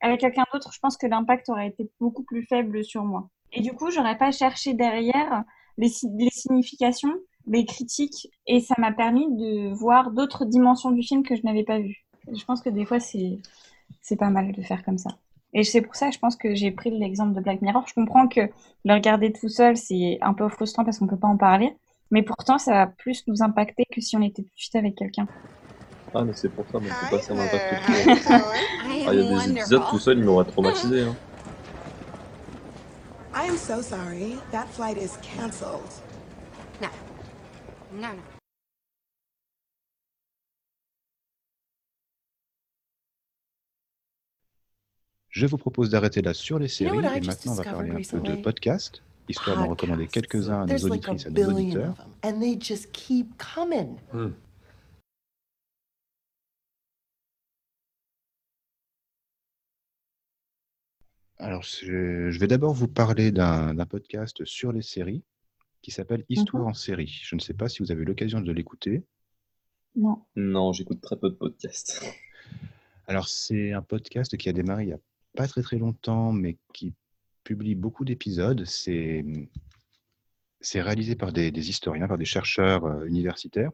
Avec 0.00 0.20
quelqu'un 0.20 0.44
d'autre, 0.52 0.70
je 0.72 0.78
pense 0.80 0.96
que 0.96 1.06
l'impact 1.06 1.48
aurait 1.50 1.68
été 1.68 1.90
beaucoup 2.00 2.24
plus 2.24 2.44
faible 2.46 2.82
sur 2.84 3.04
moi. 3.04 3.28
Et 3.52 3.60
du 3.60 3.72
coup, 3.72 3.90
j'aurais 3.90 4.18
pas 4.18 4.32
cherché 4.32 4.74
derrière 4.74 5.44
les, 5.78 5.90
les 6.18 6.30
significations, 6.30 7.14
les 7.46 7.64
critiques, 7.64 8.28
et 8.46 8.60
ça 8.60 8.74
m'a 8.78 8.92
permis 8.92 9.26
de 9.36 9.72
voir 9.74 10.10
d'autres 10.10 10.44
dimensions 10.46 10.90
du 10.90 11.02
film 11.02 11.22
que 11.22 11.36
je 11.36 11.42
n'avais 11.42 11.64
pas 11.64 11.78
vues. 11.78 12.04
Je 12.32 12.44
pense 12.44 12.62
que 12.62 12.70
des 12.70 12.86
fois, 12.86 13.00
c'est, 13.00 13.38
c'est 14.00 14.16
pas 14.16 14.30
mal 14.30 14.52
de 14.52 14.62
faire 14.62 14.84
comme 14.84 14.98
ça. 14.98 15.10
Et 15.52 15.62
c'est 15.62 15.80
pour 15.80 15.94
ça, 15.94 16.10
je 16.10 16.18
pense 16.18 16.36
que 16.36 16.54
j'ai 16.54 16.72
pris 16.72 16.90
l'exemple 16.90 17.32
de 17.34 17.40
Black 17.40 17.62
Mirror. 17.62 17.84
Je 17.86 17.94
comprends 17.94 18.26
que 18.26 18.40
le 18.84 18.92
regarder 18.92 19.32
tout 19.32 19.48
seul, 19.48 19.76
c'est 19.76 20.18
un 20.20 20.34
peu 20.34 20.48
frustrant 20.48 20.84
parce 20.84 20.98
qu'on 20.98 21.06
peut 21.06 21.18
pas 21.18 21.28
en 21.28 21.36
parler. 21.36 21.76
Mais 22.10 22.22
pourtant, 22.22 22.58
ça 22.58 22.72
va 22.72 22.86
plus 22.86 23.24
nous 23.28 23.42
impacter 23.42 23.86
que 23.90 24.00
si 24.00 24.16
on 24.16 24.22
était 24.22 24.42
tout 24.42 24.48
de 24.48 24.60
suite 24.60 24.74
avec 24.74 24.96
quelqu'un. 24.96 25.26
Ah, 26.12 26.24
mais 26.24 26.32
c'est 26.32 26.48
pour 26.48 26.64
ça, 26.70 26.78
mais 26.80 26.88
c'est 26.88 27.10
pas 27.16 27.22
ça 27.22 27.34
m'impacte 27.34 27.82
trop. 27.82 28.50
Ah, 29.06 29.12
il 29.12 29.20
y 29.20 29.26
a 29.26 29.44
des 29.44 29.50
épisodes 29.50 29.82
tout 29.90 29.98
seul, 29.98 30.18
ils 30.18 30.24
m'auraient 30.24 30.44
traumatisé. 30.44 31.02
Hein. 31.02 31.16
I 33.34 33.48
am 33.48 33.56
so 33.56 33.82
sorry. 33.82 34.36
That 34.52 34.66
flight 34.68 34.96
is 34.96 35.16
canceled. 35.22 35.90
No. 36.80 36.88
No, 37.92 38.08
no. 38.12 38.33
Je 45.34 45.46
vous 45.46 45.58
propose 45.58 45.90
d'arrêter 45.90 46.22
là 46.22 46.32
sur 46.32 46.60
les 46.60 46.66
You 46.66 46.68
séries 46.68 46.98
et 46.98 47.20
maintenant 47.20 47.52
on 47.52 47.54
va 47.54 47.64
parler 47.64 47.90
un 47.90 47.94
peu 48.08 48.20
de 48.20 48.36
podcasts, 48.40 49.02
histoire 49.28 49.56
d'en 49.56 49.66
recommander 49.66 50.06
quelques-uns 50.06 50.62
à 50.62 50.66
nos 50.66 50.84
auditrices 50.88 51.24
et 51.24 51.26
à 51.26 51.30
nos 51.30 51.52
auditeurs. 51.52 51.90
of 51.90 51.96
them, 51.96 52.06
and 52.22 52.40
they 52.40 52.56
just 52.56 52.92
keep 52.92 53.36
coming. 53.36 53.96
Alors, 61.38 61.62
je, 61.62 62.38
vais 62.38 62.46
d'abord 62.46 62.72
vous 62.74 62.88
parler 62.88 63.32
d'un 63.32 63.74
podcast 63.86 64.44
sur 64.44 64.72
les 64.72 64.82
séries 64.82 65.22
qui 65.82 65.90
s'appelle 65.90 66.24
Histoire 66.28 66.62
Mhm. 66.62 66.70
en 66.70 66.74
série. 66.74 67.20
Je 67.22 67.34
ne 67.34 67.40
sais 67.40 67.54
pas 67.54 67.68
si 67.68 67.82
vous 67.82 67.90
avez 67.90 68.02
eu 68.02 68.06
l'occasion 68.06 68.40
de 68.40 68.52
l'écouter. 68.52 69.02
Non. 69.96 70.22
Non, 70.36 70.72
j'écoute 70.72 71.00
très 71.00 71.16
peu 71.16 71.28
de 71.30 71.34
podcasts. 71.34 72.04
Alors, 73.06 73.28
c'est 73.28 73.72
un 73.72 73.82
podcast 73.82 74.36
qui 74.36 74.48
a 74.48 74.52
démarré 74.52 74.84
il 74.84 74.86
n'y 74.86 74.92
a 74.92 75.00
pas 75.36 75.48
très 75.48 75.62
très 75.62 75.78
longtemps, 75.78 76.32
mais 76.32 76.56
qui 76.72 76.94
publie 77.44 77.74
beaucoup 77.74 78.04
d'épisodes. 78.04 78.64
C'est 78.66 79.24
réalisé 80.80 81.14
par 81.14 81.32
des, 81.32 81.50
des 81.50 81.68
historiens, 81.68 82.08
par 82.08 82.18
des 82.18 82.24
chercheurs 82.24 82.84
euh, 82.86 83.04
universitaires. 83.04 83.70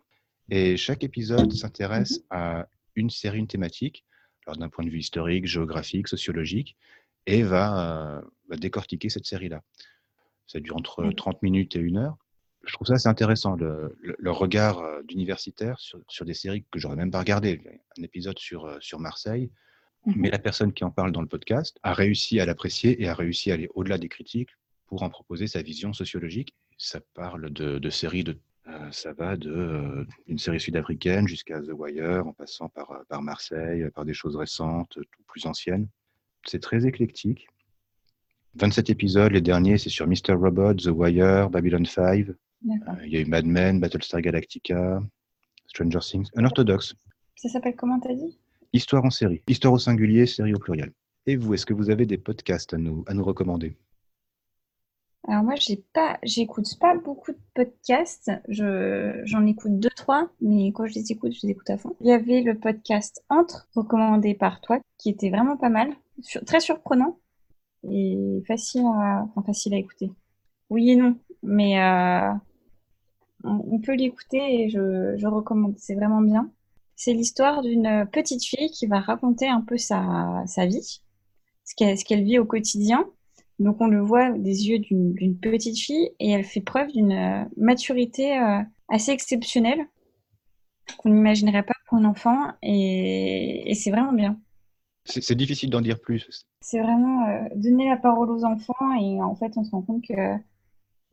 Et 0.51 0.77
chaque 0.77 1.05
épisode 1.05 1.53
s'intéresse 1.53 2.23
à 2.31 2.67
une 2.97 3.11
série, 3.11 3.39
une 3.39 3.47
thématique, 3.47 4.05
alors 4.47 4.57
d'un 4.57 4.69
point 4.69 4.85
de 4.85 4.91
vue 4.91 4.99
historique, 4.99 5.47
géographique, 5.47 6.09
sociologique, 6.09 6.77
et 7.27 7.43
va, 7.43 8.17
euh, 8.19 8.23
va 8.49 8.57
décortiquer 8.57 9.09
cette 9.09 9.27
série-là. 9.27 9.63
Ça 10.49 10.59
dure 10.59 10.77
entre 10.77 11.05
Mhm. 11.05 11.15
30 11.15 11.43
minutes 11.43 11.77
et 11.77 11.79
une 11.79 11.99
heure. 11.99 12.17
Je 12.67 12.73
trouve 12.75 12.89
ça 12.89 12.95
assez 12.95 13.09
intéressant, 13.09 13.55
le, 13.55 13.97
le- 14.03 14.17
le 14.19 14.31
regard 14.33 14.81
euh, 14.81 15.03
d'universitaire 15.05 15.79
sur, 15.79 16.01
sur 16.09 16.25
des 16.25 16.35
séries 16.35 16.65
que 16.73 16.81
j'aurais 16.81 16.97
même 16.97 17.13
pas 17.13 17.21
regardées. 17.21 17.63
Un 17.99 18.03
épisode 18.03 18.39
sur, 18.39 18.77
sur 18.81 18.99
Marseille, 18.99 19.51
Mhm. 20.07 20.15
mais 20.17 20.31
la 20.31 20.39
personne 20.39 20.73
qui 20.73 20.83
en 20.85 20.91
parle 20.91 21.13
dans 21.13 21.21
le 21.21 21.27
podcast 21.27 21.79
a 21.83 21.93
réussi 21.93 22.41
à 22.41 22.47
l'apprécier 22.47 23.03
et 23.03 23.09
a 23.09 23.15
réussi 23.15 23.51
à 23.51 23.55
aller 23.55 23.69
au-delà 23.75 23.99
des 23.99 24.09
critiques 24.09 24.51
pour 24.87 25.03
en 25.03 25.11
proposer 25.11 25.47
sa 25.47 25.63
vision 25.63 25.93
sociologique. 25.93 26.55
Ça 26.79 27.01
parle 27.15 27.51
de, 27.51 27.79
de 27.79 27.91
séries 27.91 28.25
de 28.25 28.39
euh, 28.69 28.91
ça 28.93 29.13
va 29.15 29.37
de 29.37 29.51
euh, 29.51 30.05
une 30.27 30.39
série 30.39 30.61
sud-africaine 30.61 31.27
jusqu'à 31.27 31.61
The 31.61 31.73
Wire, 31.73 32.27
en 32.27 32.33
passant 32.33 32.69
par, 32.69 32.91
euh, 32.93 33.03
par 33.09 33.23
Marseille, 33.23 33.89
par 33.95 34.05
des 34.05 34.15
choses 34.15 34.37
récentes, 34.37 34.91
tout 34.91 35.23
plus 35.27 35.47
anciennes. 35.47 35.89
C'est 36.47 36.61
très 36.61 36.87
éclectique. 36.87 37.49
27 38.55 38.91
épisodes, 38.91 39.33
les 39.33 39.41
derniers, 39.41 39.79
c'est 39.79 39.91
sur 39.91 40.07
Mr. 40.07 40.35
Robot, 40.35 40.75
The 40.75 40.87
Wire, 40.93 41.51
Babylon 41.51 41.85
5. 41.85 42.27
D'accord. 42.63 42.95
Euh, 42.95 43.07
Il 43.07 43.13
y 43.13 43.17
a 43.17 43.21
eu 43.21 43.25
Mad 43.25 43.47
Men, 43.47 43.81
Battlestar 43.81 44.21
Galactica, 44.21 45.03
Stranger 45.67 46.01
Things, 46.01 46.29
Unorthodox. 46.37 46.95
Ça 47.37 47.49
s'appelle 47.49 47.77
comment 47.77 47.99
t'as 48.01 48.15
dit? 48.15 48.39
Histoire 48.73 49.05
en 49.05 49.11
série. 49.11 49.43
Histoire 49.49 49.73
au 49.73 49.79
singulier, 49.79 50.27
série 50.27 50.55
au 50.55 50.59
pluriel. 50.59 50.93
Et 51.27 51.37
vous, 51.37 51.55
est-ce 51.55 51.67
que 51.67 51.75
vous 51.75 51.91
avez 51.91 52.07
des 52.07 52.19
podcasts 52.19 52.73
à 52.73 52.79
nous, 52.79 53.05
à 53.09 53.15
nous 53.15 53.25
recommander? 53.25 53.77
Alors 55.27 55.43
moi, 55.43 55.55
j'ai 55.57 55.85
pas, 55.93 56.19
j'écoute 56.23 56.67
pas 56.81 56.97
beaucoup 56.97 57.33
de 57.33 57.39
podcasts. 57.53 58.31
Je, 58.49 59.21
j'en 59.25 59.45
écoute 59.45 59.79
deux, 59.79 59.91
trois, 59.91 60.31
mais 60.41 60.69
quand 60.69 60.87
je 60.87 60.95
les 60.95 61.13
écoute, 61.13 61.33
je 61.33 61.47
les 61.47 61.51
écoute 61.51 61.69
à 61.69 61.79
fond. 61.79 61.95
Il 62.01 62.07
y 62.07 62.13
avait 62.13 62.43
le 62.43 62.57
podcast 62.59 63.23
Entre, 63.29 63.69
recommandé 63.75 64.35
par 64.35 64.61
toi, 64.61 64.81
qui 64.99 65.11
était 65.11 65.31
vraiment 65.31 65.57
pas 65.57 65.69
mal, 65.69 65.93
Sur- 66.23 66.45
très 66.45 66.61
surprenant 66.61 67.19
et 67.83 68.43
facile 68.47 68.83
à, 68.95 69.27
enfin, 69.29 69.43
facile 69.43 69.75
à 69.75 69.79
écouter. 69.79 70.13
Oui 70.71 70.91
et 70.91 70.97
non, 70.97 71.17
mais 71.43 71.83
euh, 71.83 72.33
on, 73.45 73.63
on 73.73 73.81
peut 73.81 73.95
l'écouter 73.95 74.63
et 74.63 74.71
je, 74.71 75.17
je 75.17 75.27
recommande. 75.27 75.75
C'est 75.79 75.97
vraiment 75.97 76.23
bien. 76.23 76.51
C'est 77.03 77.15
l'histoire 77.15 77.63
d'une 77.63 78.07
petite 78.13 78.45
fille 78.45 78.71
qui 78.71 78.87
va 78.87 79.01
raconter 79.01 79.49
un 79.49 79.63
peu 79.63 79.79
sa, 79.79 80.43
sa 80.47 80.67
vie, 80.67 81.01
ce 81.65 81.75
qu'elle, 81.75 82.25
vit 82.25 82.39
au 82.39 82.45
quotidien. 82.45 83.07
Donc 83.59 83.81
on 83.81 83.87
le 83.87 84.03
voit 84.03 84.29
des 84.33 84.69
yeux 84.69 84.81
d'une 84.81 85.39
petite 85.39 85.79
fille 85.79 86.11
et 86.21 86.33
elle 86.33 86.45
fait 86.45 86.61
preuve 86.61 86.93
d'une 86.93 87.13
euh, 87.13 87.45
maturité 87.57 88.39
euh, 88.39 88.61
assez 88.91 89.13
exceptionnelle 89.13 89.81
qu'on 90.99 91.09
n'imaginerait 91.09 91.63
pas 91.63 91.73
pour 91.89 91.97
un 91.97 92.05
enfant 92.05 92.53
et, 92.63 93.71
et 93.71 93.75
c'est 93.75 93.91
vraiment 93.91 94.13
bien. 94.13 94.39
C'est 95.07 95.35
difficile 95.35 95.71
d'en 95.71 95.81
dire 95.81 96.03
plus. 96.03 96.45
C'est 96.61 96.83
vraiment 96.83 97.27
euh, 97.29 97.49
donner 97.55 97.89
la 97.89 97.97
parole 97.97 98.31
aux 98.31 98.45
enfants 98.45 98.95
et 99.01 99.23
en 99.23 99.35
fait 99.37 99.57
on 99.57 99.65
se 99.65 99.71
rend 99.71 99.81
compte 99.81 100.05
que 100.07 100.37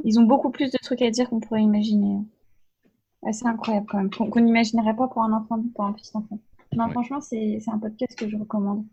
ils 0.04 0.20
ont 0.20 0.24
beaucoup 0.24 0.52
plus 0.52 0.70
de 0.70 0.78
trucs 0.84 1.02
à 1.02 1.10
dire 1.12 1.30
qu'on 1.30 1.40
pourrait 1.40 1.64
imaginer. 1.64 2.26
Assez 3.26 3.46
incroyable 3.46 3.88
quand 3.90 3.98
même, 3.98 4.10
qu'on 4.10 4.40
n'imaginerait 4.40 4.96
pas 4.96 5.08
pour 5.08 5.24
un 5.24 5.34
enfant, 5.34 5.62
pour 5.74 5.86
un 5.86 5.94
petit 5.94 6.12
enfant. 6.14 6.40
Non, 6.76 6.86
Ouais. 6.86 6.92
franchement, 6.92 7.22
c'est 7.22 7.60
c'est 7.60 7.72
un 7.72 7.80
podcast 7.80 8.18
que 8.18 8.30
je 8.30 8.38
recommande. 8.38 8.86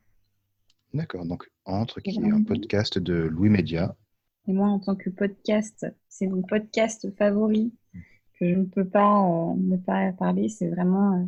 D'accord, 0.93 1.27
donc 1.27 1.51
Entre, 1.65 2.01
qui 2.01 2.11
est 2.11 2.31
un 2.33 2.43
podcast 2.43 2.99
de 2.99 3.15
Louis 3.15 3.49
Média. 3.51 3.97
Et 4.47 4.53
moi, 4.53 4.69
en 4.69 4.79
tant 4.79 4.95
que 4.95 5.11
podcast, 5.11 5.87
c'est 6.09 6.27
mon 6.27 6.43
podcast 6.43 7.09
favori 7.17 7.73
que 8.39 8.49
je 8.49 8.55
ne 8.55 8.65
peux 8.65 8.85
pas 8.87 9.23
euh, 9.27 9.55
ne 9.57 9.77
pas 9.77 10.13
parler. 10.13 10.49
C'est 10.49 10.69
vraiment 10.69 11.15
euh, 11.19 11.25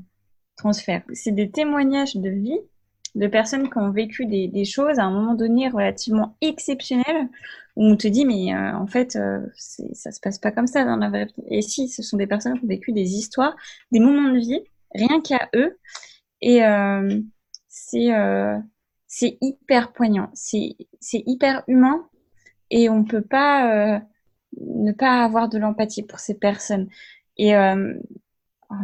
transfert. 0.56 1.02
C'est 1.12 1.32
des 1.32 1.50
témoignages 1.50 2.16
de 2.16 2.30
vie 2.30 2.58
de 3.16 3.26
personnes 3.26 3.70
qui 3.70 3.78
ont 3.78 3.90
vécu 3.90 4.26
des, 4.26 4.64
choses 4.64 4.98
à 4.98 5.04
un 5.04 5.10
moment 5.10 5.34
donné 5.34 5.68
relativement 5.68 6.36
exceptionnelles 6.42 7.28
où 7.74 7.84
on 7.86 7.96
te 7.96 8.06
dit 8.06 8.26
mais 8.26 8.54
euh, 8.54 8.76
en 8.76 8.86
fait 8.86 9.16
euh, 9.16 9.40
ça 9.56 10.12
se 10.12 10.20
passe 10.20 10.38
pas 10.38 10.52
comme 10.52 10.66
ça 10.66 10.84
dans 10.84 10.96
la 10.96 11.08
vraie 11.08 11.24
vie. 11.24 11.42
Et 11.48 11.62
si, 11.62 11.88
ce 11.88 12.02
sont 12.02 12.18
des 12.18 12.26
personnes 12.26 12.58
qui 12.58 12.64
ont 12.64 12.68
vécu 12.68 12.92
des 12.92 13.14
histoires, 13.14 13.56
des 13.90 14.00
moments 14.00 14.30
de 14.32 14.38
vie, 14.38 14.60
rien 14.94 15.20
qu'à 15.22 15.48
eux. 15.54 15.78
Et 16.42 16.62
euh, 16.64 17.20
c'est 17.68 18.14
euh, 18.14 18.58
c'est 19.06 19.38
hyper 19.40 19.92
poignant, 19.92 20.30
c'est 20.34 20.76
hyper 21.12 21.64
humain 21.68 22.06
et 22.70 22.90
on 22.90 23.04
peut 23.04 23.22
pas 23.22 24.02
ne 24.60 24.92
pas 24.92 25.24
avoir 25.24 25.48
de 25.48 25.58
l'empathie 25.58 26.02
pour 26.02 26.18
ces 26.18 26.34
personnes. 26.34 26.88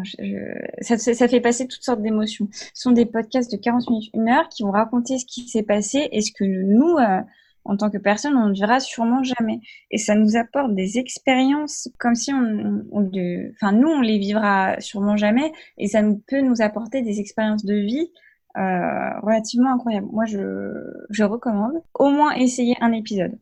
Je- 0.04 0.16
je- 0.20 0.84
ça, 0.84 0.96
ça- 0.98 1.28
fait 1.28 1.40
passer 1.40 1.66
toutes 1.66 1.82
sortes 1.82 2.02
d'émotions. 2.02 2.48
Ce 2.52 2.70
sont 2.82 2.92
des 2.92 3.06
podcasts 3.06 3.50
de 3.50 3.56
40 3.56 3.88
minutes, 3.90 4.10
une 4.14 4.28
heure, 4.28 4.48
qui 4.48 4.62
vont 4.62 4.70
raconter 4.70 5.18
ce 5.18 5.26
qui 5.26 5.48
s'est 5.48 5.62
passé 5.62 6.08
et 6.12 6.20
ce 6.20 6.32
que 6.32 6.44
nous, 6.44 6.96
euh, 6.98 7.20
en 7.64 7.76
tant 7.76 7.90
que 7.90 7.98
personne, 7.98 8.36
on 8.36 8.48
ne 8.48 8.58
verra 8.58 8.80
sûrement 8.80 9.22
jamais. 9.22 9.60
Et 9.90 9.98
ça 9.98 10.14
nous 10.14 10.36
apporte 10.36 10.74
des 10.74 10.98
expériences 10.98 11.88
comme 11.98 12.14
si 12.14 12.32
on, 12.32 12.82
enfin 13.54 13.72
nous, 13.72 13.88
on 13.88 14.00
les 14.00 14.18
vivra 14.18 14.80
sûrement 14.80 15.16
jamais, 15.16 15.52
et 15.78 15.86
ça 15.88 16.02
peut 16.28 16.40
nous 16.40 16.60
apporter 16.62 17.02
des 17.02 17.20
expériences 17.20 17.64
de 17.64 17.74
vie 17.74 18.10
euh, 18.58 19.20
relativement 19.22 19.72
incroyables. 19.72 20.08
Moi, 20.12 20.26
je, 20.26 20.38
je 21.10 21.24
recommande 21.24 21.72
au 21.94 22.10
moins 22.10 22.32
essayer 22.34 22.76
un 22.80 22.92
épisode. 22.92 23.38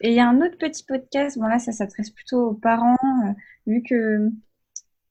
Et 0.00 0.10
il 0.10 0.14
y 0.14 0.20
a 0.20 0.28
un 0.28 0.40
autre 0.40 0.58
petit 0.58 0.84
podcast, 0.84 1.38
bon 1.38 1.46
là, 1.46 1.58
ça 1.58 1.72
s'adresse 1.72 2.10
plutôt 2.10 2.50
aux 2.50 2.54
parents, 2.54 2.96
euh, 3.26 3.32
vu 3.66 3.82
que 3.82 4.30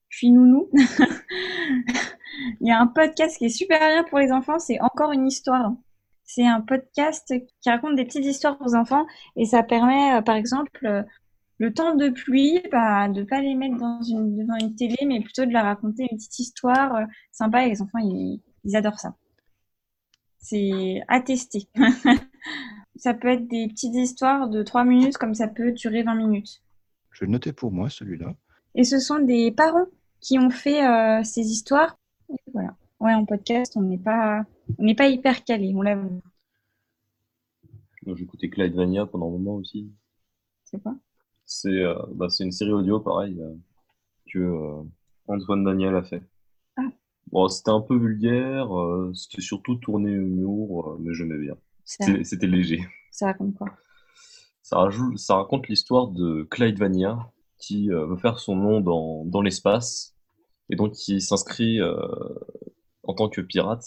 je 0.10 0.17
suis 0.17 0.32
nounou. 0.32 0.69
Il 2.62 2.67
y 2.67 2.71
a 2.71 2.80
un 2.80 2.88
podcast 2.88 3.38
qui 3.38 3.45
est 3.45 3.49
super 3.49 3.80
bien 3.80 4.04
pour 4.04 4.19
les 4.19 4.32
enfants, 4.32 4.60
c'est 4.60 4.80
Encore 4.82 5.12
une 5.12 5.28
histoire. 5.28 5.73
C'est 6.23 6.45
un 6.45 6.62
podcast 6.62 7.34
qui 7.62 7.69
raconte 7.69 7.95
des 7.95 8.06
petites 8.06 8.25
histoires 8.25 8.58
aux 8.62 8.75
enfants 8.75 9.06
et 9.36 9.45
ça 9.45 9.63
permet, 9.63 10.17
euh, 10.17 10.21
par 10.21 10.36
exemple, 10.36 10.86
euh, 10.86 11.04
le 11.58 11.73
temps 11.73 11.95
de 11.95 12.10
pluie, 12.10 12.62
bah, 12.71 13.08
de 13.08 13.23
pas 13.23 13.41
les 13.41 13.56
mettre 13.56 13.75
devant 13.75 14.58
une 14.60 14.75
télé, 14.75 14.97
mais 15.06 15.21
plutôt 15.21 15.45
de 15.45 15.51
leur 15.51 15.63
raconter 15.63 16.08
une 16.12 16.17
petite 16.17 16.39
histoire 16.39 17.06
sympa 17.32 17.65
et 17.65 17.69
les 17.69 17.82
enfants, 17.82 17.99
ils, 17.99 18.41
ils 18.65 18.75
adorent 18.75 18.99
ça. 18.99 19.15
C'est 20.39 21.01
à 21.08 21.21
tester. 21.21 21.69
Ça 22.95 23.13
peut 23.13 23.27
être 23.27 23.47
des 23.47 23.67
petites 23.67 23.95
histoires 23.95 24.49
de 24.49 24.63
3 24.63 24.86
minutes 24.86 25.17
comme 25.17 25.34
ça 25.34 25.47
peut 25.47 25.71
durer 25.71 26.03
20 26.03 26.15
minutes. 26.15 26.62
Je 27.12 27.21
vais 27.21 27.25
le 27.27 27.34
noter 27.34 27.53
pour 27.53 27.71
moi, 27.71 27.89
celui-là. 27.89 28.36
Et 28.73 28.84
ce 28.84 28.99
sont 28.99 29.19
des 29.19 29.51
parents 29.51 29.88
qui 30.19 30.39
ont 30.39 30.49
fait 30.49 30.86
euh, 30.86 31.23
ces 31.23 31.41
histoires. 31.41 31.97
Et 32.29 32.38
voilà. 32.53 32.75
Ouais, 32.99 33.13
en 33.13 33.25
podcast, 33.25 33.73
on 33.75 33.81
n'est 33.81 33.97
pas, 33.97 34.45
on 34.77 34.84
n'est 34.84 34.95
pas 34.95 35.08
hyper 35.08 35.43
calé, 35.43 35.73
on 35.75 35.81
l'avoue. 35.81 36.21
J'écoutais 38.15 38.49
Clyde 38.49 38.75
Vania 38.75 39.05
pendant 39.05 39.27
un 39.27 39.31
moment 39.31 39.55
aussi. 39.55 39.91
C'est 40.63 40.81
quoi? 40.81 40.95
C'est 41.45 41.84
euh, 41.84 41.95
bah, 42.13 42.29
c'est 42.29 42.43
une 42.43 42.51
série 42.51 42.71
audio, 42.71 42.99
pareil, 42.99 43.39
euh, 43.39 43.55
que 44.31 44.39
euh, 44.39 44.84
Antoine 45.27 45.63
Daniel 45.63 45.95
a 45.95 46.03
fait. 46.03 46.23
Ah. 46.77 46.89
Bon, 47.31 47.47
c'était 47.47 47.71
un 47.71 47.81
peu 47.81 47.97
vulgaire, 47.97 48.77
euh, 48.77 49.12
c'était 49.13 49.41
surtout 49.41 49.75
tourné 49.75 50.12
humour, 50.12 50.91
euh, 50.91 50.97
mais 50.99 51.13
j'aimais 51.13 51.38
bien. 51.38 51.55
C'était 51.86 52.48
léger. 52.48 52.86
ça 53.12 53.28
raconte 53.28 53.56
quoi? 53.56 53.69
Ça, 54.62 54.78
rajoute- 54.78 55.17
ça 55.17 55.36
raconte 55.36 55.67
l'histoire 55.67 56.08
de 56.08 56.43
Clyde 56.50 56.80
Vania, 56.80 57.32
qui 57.60 57.91
euh, 57.91 58.06
veut 58.06 58.17
faire 58.17 58.39
son 58.39 58.56
nom 58.56 58.82
dans, 58.82 59.24
dans 59.26 59.41
l'espace, 59.41 60.15
et 60.69 60.76
donc 60.76 60.93
qui 60.93 61.21
s'inscrit 61.21 61.80
euh, 61.82 61.95
en 63.04 63.13
tant 63.13 63.30
que 63.30 63.41
pirate. 63.41 63.86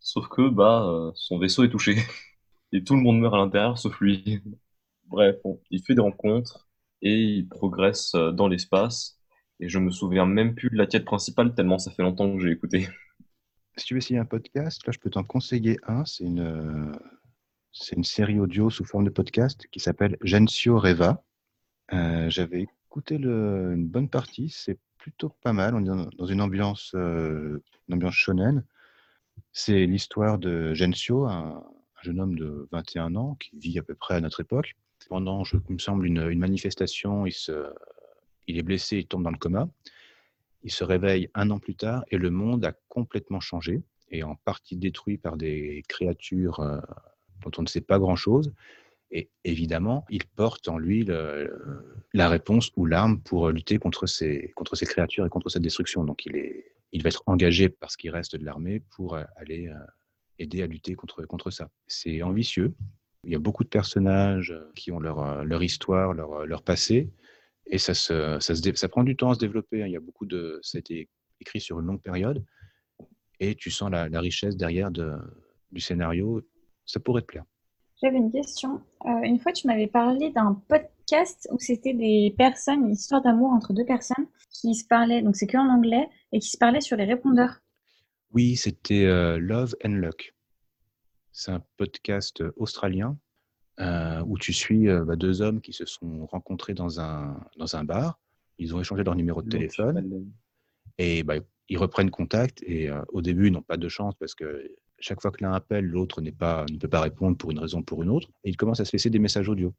Sauf 0.00 0.28
que 0.28 0.48
bah, 0.48 0.84
euh, 0.88 1.12
son 1.14 1.38
vaisseau 1.38 1.64
est 1.64 1.70
touché, 1.70 1.96
et 2.72 2.84
tout 2.84 2.96
le 2.96 3.02
monde 3.02 3.20
meurt 3.20 3.34
à 3.34 3.38
l'intérieur, 3.38 3.78
sauf 3.78 4.00
lui. 4.00 4.40
Bref, 5.08 5.36
bon, 5.44 5.60
il 5.70 5.82
fait 5.84 5.94
des 5.94 6.02
rencontres, 6.02 6.68
et 7.02 7.14
il 7.22 7.48
progresse 7.48 8.12
dans 8.34 8.48
l'espace, 8.48 9.18
et 9.60 9.68
je 9.68 9.78
me 9.78 9.90
souviens 9.90 10.26
même 10.26 10.54
plus 10.54 10.70
de 10.70 10.76
la 10.76 10.86
quête 10.86 11.04
principale, 11.04 11.54
tellement 11.54 11.78
ça 11.78 11.90
fait 11.92 12.02
longtemps 12.02 12.34
que 12.36 12.42
j'ai 12.42 12.52
écouté. 12.52 12.88
Si 13.76 13.86
tu 13.86 13.94
veux 13.94 13.98
essayer 13.98 14.20
un 14.20 14.24
podcast, 14.24 14.86
là, 14.86 14.92
je 14.92 15.00
peux 15.00 15.10
t'en 15.10 15.24
conseiller 15.24 15.78
un. 15.86 16.04
C'est 16.04 16.24
une, 16.24 16.40
euh, 16.40 16.92
série 18.02 18.38
audio 18.38 18.70
sous 18.70 18.84
forme 18.84 19.04
de 19.04 19.10
podcast 19.10 19.66
qui 19.72 19.80
s'appelle 19.80 20.16
Gensio 20.22 20.78
Reva. 20.78 21.24
Euh, 21.92 22.30
J'avais 22.30 22.62
écouté 22.62 23.16
une 23.16 23.88
bonne 23.88 24.08
partie. 24.08 24.48
C'est 24.48 24.78
plutôt 24.96 25.30
pas 25.42 25.52
mal. 25.52 25.74
On 25.74 25.82
est 25.82 26.16
dans, 26.16 26.26
une 26.26 26.40
ambiance, 26.40 26.92
euh, 26.94 27.62
ambiance 27.90 28.14
shonen. 28.14 28.64
C'est 29.52 29.86
l'histoire 29.86 30.38
de 30.38 30.72
Gensio, 30.72 31.24
un, 31.26 31.56
un 31.56 32.02
jeune 32.02 32.20
homme 32.20 32.38
de 32.38 32.68
21 32.70 33.16
ans 33.16 33.34
qui 33.40 33.58
vit 33.58 33.78
à 33.80 33.82
peu 33.82 33.96
près 33.96 34.14
à 34.14 34.20
notre 34.20 34.40
époque. 34.40 34.76
Pendant, 35.08 35.42
je, 35.42 35.56
il 35.68 35.74
me 35.74 35.78
semble, 35.78 36.06
une, 36.06 36.30
une 36.30 36.38
manifestation, 36.38 37.26
il, 37.26 37.32
se, 37.32 37.72
il 38.46 38.56
est 38.56 38.62
blessé, 38.62 38.98
il 38.98 39.06
tombe 39.06 39.24
dans 39.24 39.32
le 39.32 39.36
coma. 39.36 39.68
Il 40.64 40.72
se 40.72 40.82
réveille 40.82 41.28
un 41.34 41.50
an 41.50 41.58
plus 41.58 41.76
tard 41.76 42.04
et 42.10 42.16
le 42.16 42.30
monde 42.30 42.64
a 42.64 42.72
complètement 42.88 43.40
changé 43.40 43.82
et 44.10 44.22
en 44.22 44.34
partie 44.34 44.76
détruit 44.76 45.18
par 45.18 45.36
des 45.36 45.82
créatures 45.88 46.60
euh, 46.60 46.80
dont 47.42 47.50
on 47.58 47.62
ne 47.62 47.68
sait 47.68 47.80
pas 47.80 47.98
grand-chose. 47.98 48.52
Et 49.10 49.30
évidemment, 49.44 50.04
il 50.10 50.24
porte 50.24 50.68
en 50.68 50.78
lui 50.78 51.06
la 52.14 52.28
réponse 52.28 52.72
ou 52.76 52.86
l'arme 52.86 53.20
pour 53.20 53.50
lutter 53.50 53.78
contre 53.78 54.06
ces, 54.06 54.52
contre 54.56 54.74
ces 54.74 54.86
créatures 54.86 55.24
et 55.26 55.28
contre 55.28 55.50
cette 55.50 55.62
destruction. 55.62 56.02
Donc 56.04 56.26
il, 56.26 56.36
est, 56.36 56.74
il 56.92 57.02
va 57.02 57.08
être 57.08 57.22
engagé 57.26 57.68
parce 57.68 57.96
qu'il 57.96 58.10
reste 58.10 58.34
de 58.34 58.44
l'armée 58.44 58.80
pour 58.96 59.14
euh, 59.14 59.24
aller 59.36 59.68
euh, 59.68 59.74
aider 60.38 60.62
à 60.62 60.66
lutter 60.66 60.94
contre, 60.94 61.24
contre 61.26 61.50
ça. 61.50 61.68
C'est 61.86 62.22
ambitieux. 62.22 62.74
Il 63.24 63.32
y 63.32 63.36
a 63.36 63.38
beaucoup 63.38 63.64
de 63.64 63.68
personnages 63.68 64.54
qui 64.74 64.90
ont 64.92 64.98
leur, 64.98 65.44
leur 65.44 65.62
histoire, 65.62 66.12
leur, 66.12 66.44
leur 66.44 66.62
passé. 66.62 67.10
Et 67.66 67.78
ça, 67.78 67.94
se, 67.94 68.38
ça, 68.40 68.54
se 68.54 68.60
dé- 68.60 68.74
ça 68.76 68.88
prend 68.88 69.04
du 69.04 69.16
temps 69.16 69.30
à 69.30 69.34
se 69.34 69.38
développer. 69.40 69.82
hein. 69.82 69.86
Il 69.86 69.92
y 69.92 69.96
a 69.96 70.00
beaucoup 70.00 70.26
de. 70.26 70.58
Ça 70.62 70.76
a 70.76 70.80
été 70.80 71.08
écrit 71.40 71.60
sur 71.60 71.80
une 71.80 71.86
longue 71.86 72.02
période. 72.02 72.44
Et 73.40 73.54
tu 73.54 73.70
sens 73.70 73.90
la, 73.90 74.08
la 74.08 74.20
richesse 74.20 74.56
derrière 74.56 74.90
de, 74.90 75.12
du 75.72 75.80
scénario. 75.80 76.42
Ça 76.86 77.00
pourrait 77.00 77.22
te 77.22 77.26
plaire. 77.26 77.44
J'avais 78.02 78.18
une 78.18 78.30
question. 78.32 78.82
Euh, 79.06 79.22
une 79.22 79.38
fois, 79.38 79.52
tu 79.52 79.66
m'avais 79.66 79.86
parlé 79.86 80.30
d'un 80.30 80.60
podcast 80.68 81.48
où 81.50 81.58
c'était 81.58 81.94
des 81.94 82.34
personnes, 82.36 82.84
une 82.86 82.92
histoire 82.92 83.22
d'amour 83.22 83.50
entre 83.50 83.72
deux 83.72 83.84
personnes 83.86 84.26
qui 84.50 84.74
se 84.74 84.86
parlaient, 84.86 85.22
donc 85.22 85.36
c'est 85.36 85.46
que 85.46 85.56
en 85.56 85.68
anglais, 85.68 86.08
et 86.32 86.38
qui 86.40 86.48
se 86.48 86.58
parlaient 86.58 86.80
sur 86.80 86.96
les 86.96 87.04
répondeurs. 87.04 87.60
Oui, 88.32 88.56
c'était 88.56 89.04
euh, 89.04 89.38
Love 89.38 89.74
and 89.84 89.90
Luck. 89.94 90.34
C'est 91.32 91.50
un 91.52 91.62
podcast 91.76 92.42
australien 92.56 93.16
euh, 93.80 94.22
où 94.26 94.38
tu 94.38 94.52
suis 94.52 94.88
euh, 94.88 95.04
bah, 95.04 95.16
deux 95.16 95.42
hommes 95.42 95.60
qui 95.60 95.72
se 95.72 95.84
sont 95.84 96.26
rencontrés 96.26 96.74
dans 96.74 97.00
un, 97.00 97.40
dans 97.56 97.74
un 97.74 97.82
bar. 97.82 98.20
Ils 98.58 98.74
ont 98.74 98.80
échangé 98.80 99.02
leur 99.02 99.16
numéro 99.16 99.42
de 99.42 99.48
téléphone 99.48 100.30
et 100.96 101.24
bah, 101.24 101.34
ils 101.68 101.78
reprennent 101.78 102.10
contact. 102.10 102.62
Et 102.62 102.88
euh, 102.88 103.02
au 103.08 103.20
début, 103.20 103.48
ils 103.48 103.52
n'ont 103.52 103.62
pas 103.62 103.76
de 103.76 103.88
chance 103.88 104.14
parce 104.14 104.36
que 104.36 104.70
chaque 105.00 105.20
fois 105.20 105.32
que 105.32 105.42
l'un 105.42 105.52
appelle, 105.52 105.86
l'autre 105.86 106.20
n'est 106.20 106.32
pas, 106.32 106.64
ne 106.70 106.78
peut 106.78 106.88
pas 106.88 107.00
répondre 107.00 107.36
pour 107.36 107.50
une 107.50 107.58
raison 107.58 107.80
ou 107.80 107.82
pour 107.82 108.02
une 108.04 108.10
autre. 108.10 108.28
Et 108.44 108.50
ils 108.50 108.56
commencent 108.56 108.78
à 108.78 108.84
se 108.84 108.92
laisser 108.92 109.10
des 109.10 109.18
messages 109.18 109.48
audio. 109.48 109.74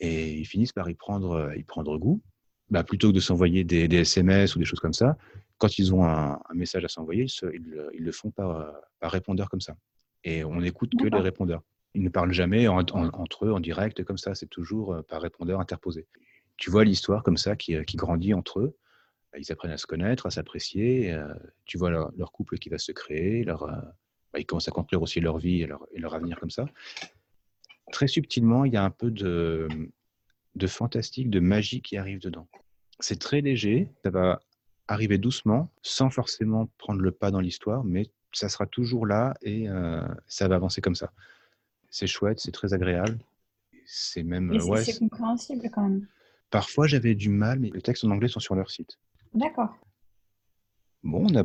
Et 0.00 0.32
ils 0.32 0.46
finissent 0.46 0.72
par 0.72 0.88
y 0.88 0.94
prendre, 0.94 1.52
y 1.54 1.62
prendre 1.62 1.98
goût. 1.98 2.22
Bah, 2.70 2.84
plutôt 2.84 3.10
que 3.10 3.14
de 3.14 3.20
s'envoyer 3.20 3.64
des, 3.64 3.86
des, 3.86 3.98
SMS 3.98 4.56
ou 4.56 4.58
des 4.58 4.64
choses 4.64 4.80
comme 4.80 4.94
ça, 4.94 5.16
quand 5.58 5.78
ils 5.78 5.94
ont 5.94 6.04
un, 6.04 6.40
un 6.48 6.54
message 6.54 6.84
à 6.84 6.88
s'envoyer, 6.88 7.24
ils, 7.24 7.50
ils, 7.52 7.88
ils, 7.94 8.02
le 8.02 8.12
font 8.12 8.30
par, 8.30 8.72
par 8.98 9.12
répondeur 9.12 9.50
comme 9.50 9.60
ça. 9.60 9.76
Et 10.24 10.42
on 10.42 10.56
n'écoute 10.56 10.92
que 10.98 11.06
les 11.06 11.20
répondeurs. 11.20 11.62
Ils 11.96 12.02
ne 12.02 12.08
parlent 12.10 12.32
jamais 12.32 12.68
en, 12.68 12.78
en, 12.78 13.08
entre 13.08 13.46
eux 13.46 13.52
en 13.52 13.60
direct 13.60 14.04
comme 14.04 14.18
ça, 14.18 14.34
c'est 14.34 14.46
toujours 14.46 14.96
par 15.08 15.22
répondeur 15.22 15.60
interposé. 15.60 16.06
Tu 16.56 16.70
vois 16.70 16.84
l'histoire 16.84 17.22
comme 17.22 17.36
ça 17.36 17.56
qui, 17.56 17.76
qui, 17.84 17.96
grandit 17.96 18.34
entre 18.34 18.60
eux. 18.60 18.76
Ils 19.38 19.52
apprennent 19.52 19.72
à 19.72 19.78
se 19.78 19.86
connaître, 19.86 20.26
à 20.26 20.30
s'apprécier. 20.30 21.12
Euh, 21.12 21.34
tu 21.64 21.78
vois 21.78 21.90
leur, 21.90 22.32
couple 22.32 22.58
qui 22.58 22.68
va 22.68 22.78
se 22.78 22.92
créer. 22.92 23.46
Euh, 23.48 23.54
bah, 24.32 24.38
ils 24.38 24.46
commencent 24.46 24.68
à 24.68 24.72
construire 24.72 25.02
aussi 25.02 25.20
leur 25.20 25.38
vie 25.38 25.62
et 25.62 25.66
leur, 25.66 26.14
avenir 26.14 26.38
comme 26.38 26.50
ça. 26.50 26.66
Très 27.92 28.08
subtilement, 28.08 28.64
il 28.64 28.72
y 28.72 28.76
a 28.76 28.84
un 28.84 28.90
peu 28.90 29.10
de, 29.10 29.68
fantastique, 30.66 31.30
de 31.30 31.40
magie 31.40 31.82
qui 31.82 31.96
arrive 31.96 32.20
dedans. 32.20 32.48
C'est 32.98 33.20
très 33.20 33.40
léger, 33.40 33.88
ça 34.02 34.10
va 34.10 34.40
arriver 34.88 35.18
doucement, 35.18 35.70
sans 35.82 36.10
forcément 36.10 36.70
prendre 36.78 37.00
le 37.00 37.10
pas 37.10 37.30
dans 37.30 37.40
l'histoire, 37.40 37.84
mais 37.84 38.10
ça 38.32 38.48
sera 38.48 38.66
toujours 38.66 39.06
là 39.06 39.34
et 39.42 39.68
euh, 39.68 40.00
ça 40.26 40.48
va 40.48 40.56
avancer 40.56 40.80
comme 40.80 40.94
ça. 40.94 41.12
C'est 41.98 42.06
chouette, 42.06 42.40
c'est 42.40 42.52
très 42.52 42.74
agréable. 42.74 43.18
C'est 43.86 44.22
même. 44.22 44.52
Et 44.52 44.60
ouais, 44.60 44.84
c'est 44.84 44.98
compréhensible 44.98 45.70
quand 45.72 45.88
même. 45.88 46.06
Parfois, 46.50 46.86
j'avais 46.86 47.14
du 47.14 47.30
mal, 47.30 47.58
mais 47.58 47.70
les 47.72 47.80
textes 47.80 48.04
en 48.04 48.10
anglais 48.10 48.28
sont 48.28 48.38
sur 48.38 48.54
leur 48.54 48.70
site. 48.70 48.98
D'accord. 49.32 49.74
Bon, 51.02 51.26
on 51.26 51.38
a, 51.38 51.44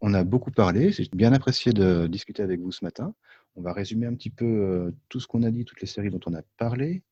on 0.00 0.14
a 0.14 0.24
beaucoup 0.24 0.50
parlé. 0.50 0.92
J'ai 0.92 1.06
bien 1.12 1.34
apprécié 1.34 1.74
de 1.74 2.06
discuter 2.06 2.42
avec 2.42 2.58
vous 2.60 2.72
ce 2.72 2.82
matin. 2.82 3.14
On 3.54 3.60
va 3.60 3.74
résumer 3.74 4.06
un 4.06 4.14
petit 4.14 4.30
peu 4.30 4.46
euh, 4.46 4.92
tout 5.10 5.20
ce 5.20 5.26
qu'on 5.26 5.42
a 5.42 5.50
dit, 5.50 5.66
toutes 5.66 5.82
les 5.82 5.86
séries 5.86 6.08
dont 6.08 6.20
on 6.24 6.32
a 6.32 6.40
parlé. 6.56 7.02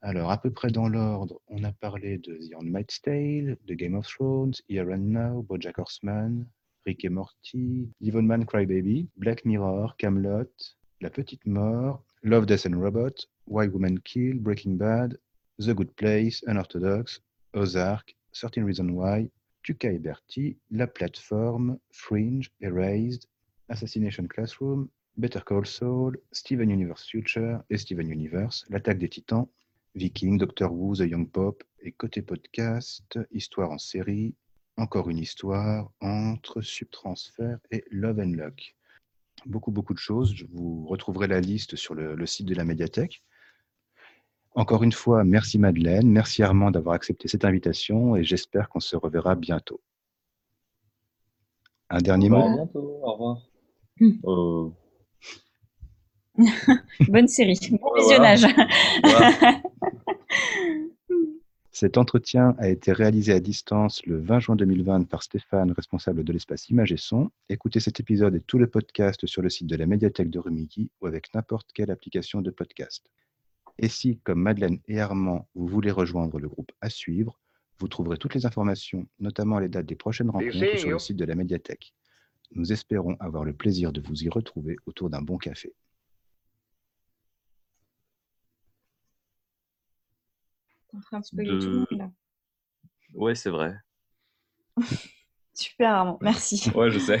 Alors, 0.00 0.30
à 0.30 0.40
peu 0.40 0.52
près 0.52 0.70
dans 0.70 0.88
l'ordre, 0.88 1.40
on 1.48 1.64
a 1.64 1.72
parlé 1.72 2.18
de 2.18 2.34
The 2.34 2.54
Handmaid's 2.54 3.02
Tale, 3.02 3.56
de 3.66 3.74
Game 3.74 3.96
of 3.96 4.06
Thrones, 4.06 4.54
Here 4.68 4.94
and 4.94 4.98
Now, 4.98 5.42
BoJack 5.42 5.80
Horseman, 5.80 6.46
Rick 6.86 7.04
et 7.04 7.08
Morty, 7.08 7.90
Devilman 8.00 8.44
Crybaby, 8.44 9.08
Black 9.16 9.44
Mirror, 9.44 9.96
Camelot, 9.96 10.52
La 11.06 11.10
Petite 11.10 11.46
Mort, 11.46 12.02
Love, 12.24 12.46
Death 12.46 12.66
and 12.66 12.74
Robot, 12.74 13.28
Why 13.46 13.68
Women 13.68 14.00
Kill, 14.00 14.40
Breaking 14.40 14.76
Bad, 14.76 15.16
The 15.60 15.72
Good 15.72 15.94
Place, 15.94 16.42
Unorthodox, 16.48 17.20
Ozark, 17.54 18.16
13 18.32 18.64
Reasons 18.64 18.90
Why, 18.90 19.30
Tuca 19.62 19.92
et 19.92 20.00
Bertie, 20.00 20.56
La 20.72 20.88
Plateforme, 20.88 21.78
Fringe, 21.92 22.50
Erased, 22.60 23.28
Assassination 23.68 24.26
Classroom, 24.26 24.88
Better 25.16 25.38
Call 25.46 25.64
Saul, 25.64 26.18
Steven 26.32 26.70
Universe 26.70 27.06
Future 27.08 27.62
et 27.70 27.78
Steven 27.78 28.10
Universe, 28.10 28.66
L'attaque 28.68 28.98
des 28.98 29.08
titans, 29.08 29.48
Viking, 29.94 30.38
Doctor 30.38 30.72
Who, 30.72 30.96
The 30.96 31.08
Young 31.08 31.30
Pop 31.30 31.62
et 31.82 31.92
côté 31.92 32.20
podcast, 32.20 33.16
Histoire 33.30 33.70
en 33.70 33.78
série, 33.78 34.34
encore 34.76 35.08
une 35.08 35.18
histoire 35.18 35.88
entre 36.00 36.62
Subtransfert 36.62 37.60
et 37.70 37.84
Love 37.92 38.18
and 38.18 38.32
Luck. 38.32 38.74
Beaucoup, 39.46 39.70
beaucoup 39.70 39.94
de 39.94 39.98
choses. 39.98 40.34
Je 40.34 40.44
vous 40.52 40.86
retrouverai 40.86 41.28
la 41.28 41.40
liste 41.40 41.76
sur 41.76 41.94
le, 41.94 42.14
le, 42.14 42.26
site 42.26 42.46
de 42.46 42.54
la 42.54 42.64
médiathèque. 42.64 43.22
Encore 44.54 44.82
une 44.82 44.92
fois, 44.92 45.22
merci 45.22 45.58
Madeleine, 45.58 46.08
merci 46.08 46.42
Armand 46.42 46.70
d'avoir 46.70 46.94
accepté 46.94 47.28
cette 47.28 47.44
invitation 47.44 48.16
et 48.16 48.24
j'espère 48.24 48.70
qu'on 48.70 48.80
se 48.80 48.96
reverra 48.96 49.34
bientôt. 49.34 49.80
Un 51.90 51.98
dernier 51.98 52.30
mot? 52.30 52.40
À 52.40 52.54
bientôt, 52.54 53.00
au 53.02 53.12
revoir. 53.12 53.38
Euh... 54.24 54.70
Bonne 57.08 57.28
série, 57.28 57.58
bon 57.70 57.94
visionnage. 57.94 58.46
Voilà. 59.04 59.60
Cet 61.78 61.98
entretien 61.98 62.54
a 62.56 62.70
été 62.70 62.90
réalisé 62.90 63.34
à 63.34 63.38
distance 63.38 64.02
le 64.06 64.18
20 64.18 64.40
juin 64.40 64.56
2020 64.56 65.04
par 65.10 65.22
Stéphane, 65.22 65.72
responsable 65.72 66.24
de 66.24 66.32
l'espace 66.32 66.70
Images 66.70 66.90
et 66.90 66.96
Son. 66.96 67.30
Écoutez 67.50 67.80
cet 67.80 68.00
épisode 68.00 68.34
et 68.34 68.40
tous 68.40 68.56
les 68.56 68.66
podcasts 68.66 69.26
sur 69.26 69.42
le 69.42 69.50
site 69.50 69.66
de 69.66 69.76
la 69.76 69.84
médiathèque 69.84 70.30
de 70.30 70.38
Rumilly 70.38 70.90
ou 71.02 71.06
avec 71.06 71.34
n'importe 71.34 71.70
quelle 71.74 71.90
application 71.90 72.40
de 72.40 72.50
podcast. 72.50 73.10
Et 73.78 73.88
si, 73.88 74.18
comme 74.24 74.40
Madeleine 74.40 74.78
et 74.88 75.00
Armand, 75.00 75.50
vous 75.54 75.66
voulez 75.66 75.90
rejoindre 75.90 76.38
le 76.38 76.48
groupe 76.48 76.72
à 76.80 76.88
suivre, 76.88 77.38
vous 77.78 77.88
trouverez 77.88 78.16
toutes 78.16 78.34
les 78.34 78.46
informations, 78.46 79.06
notamment 79.20 79.58
les 79.58 79.68
dates 79.68 79.84
des 79.84 79.96
prochaines 79.96 80.30
rencontres 80.30 80.78
sur 80.78 80.88
le 80.88 80.98
site 80.98 81.18
de 81.18 81.26
la 81.26 81.34
médiathèque. 81.34 81.92
Nous 82.52 82.72
espérons 82.72 83.18
avoir 83.20 83.44
le 83.44 83.52
plaisir 83.52 83.92
de 83.92 84.00
vous 84.00 84.24
y 84.24 84.30
retrouver 84.30 84.76
autour 84.86 85.10
d'un 85.10 85.20
bon 85.20 85.36
café. 85.36 85.74
Train 91.00 91.20
de 91.20 91.24
spoiler 91.24 91.52
de... 91.52 91.58
tout 91.58 91.70
le 91.70 91.78
monde 91.78 91.86
là. 91.90 92.10
Ouais, 93.14 93.34
c'est 93.34 93.50
vrai. 93.50 93.74
Super, 95.54 95.90
Armand. 95.90 96.18
Merci. 96.20 96.70
Ouais, 96.74 96.90
je 96.90 96.98
sais. 96.98 97.20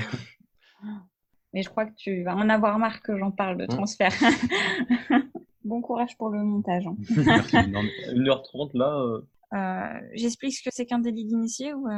Mais 1.54 1.62
je 1.62 1.70
crois 1.70 1.86
que 1.86 1.94
tu 1.96 2.22
vas 2.22 2.36
en 2.36 2.48
avoir 2.50 2.78
marre 2.78 3.00
que 3.02 3.16
j'en 3.18 3.30
parle 3.30 3.56
de 3.56 3.66
transfert. 3.66 4.12
bon 5.64 5.80
courage 5.80 6.16
pour 6.18 6.28
le 6.28 6.42
montage. 6.42 6.86
Hein. 6.86 6.96
Merci. 7.24 7.56
Non, 7.68 7.82
1h30 8.12 8.76
là. 8.76 8.98
Euh... 8.98 9.22
Euh, 9.54 10.08
J'explique 10.14 10.54
ce 10.54 10.62
que 10.62 10.70
c'est 10.70 10.84
qu'un 10.84 10.98
délit 10.98 11.24
d'initié 11.24 11.72
ou. 11.72 11.88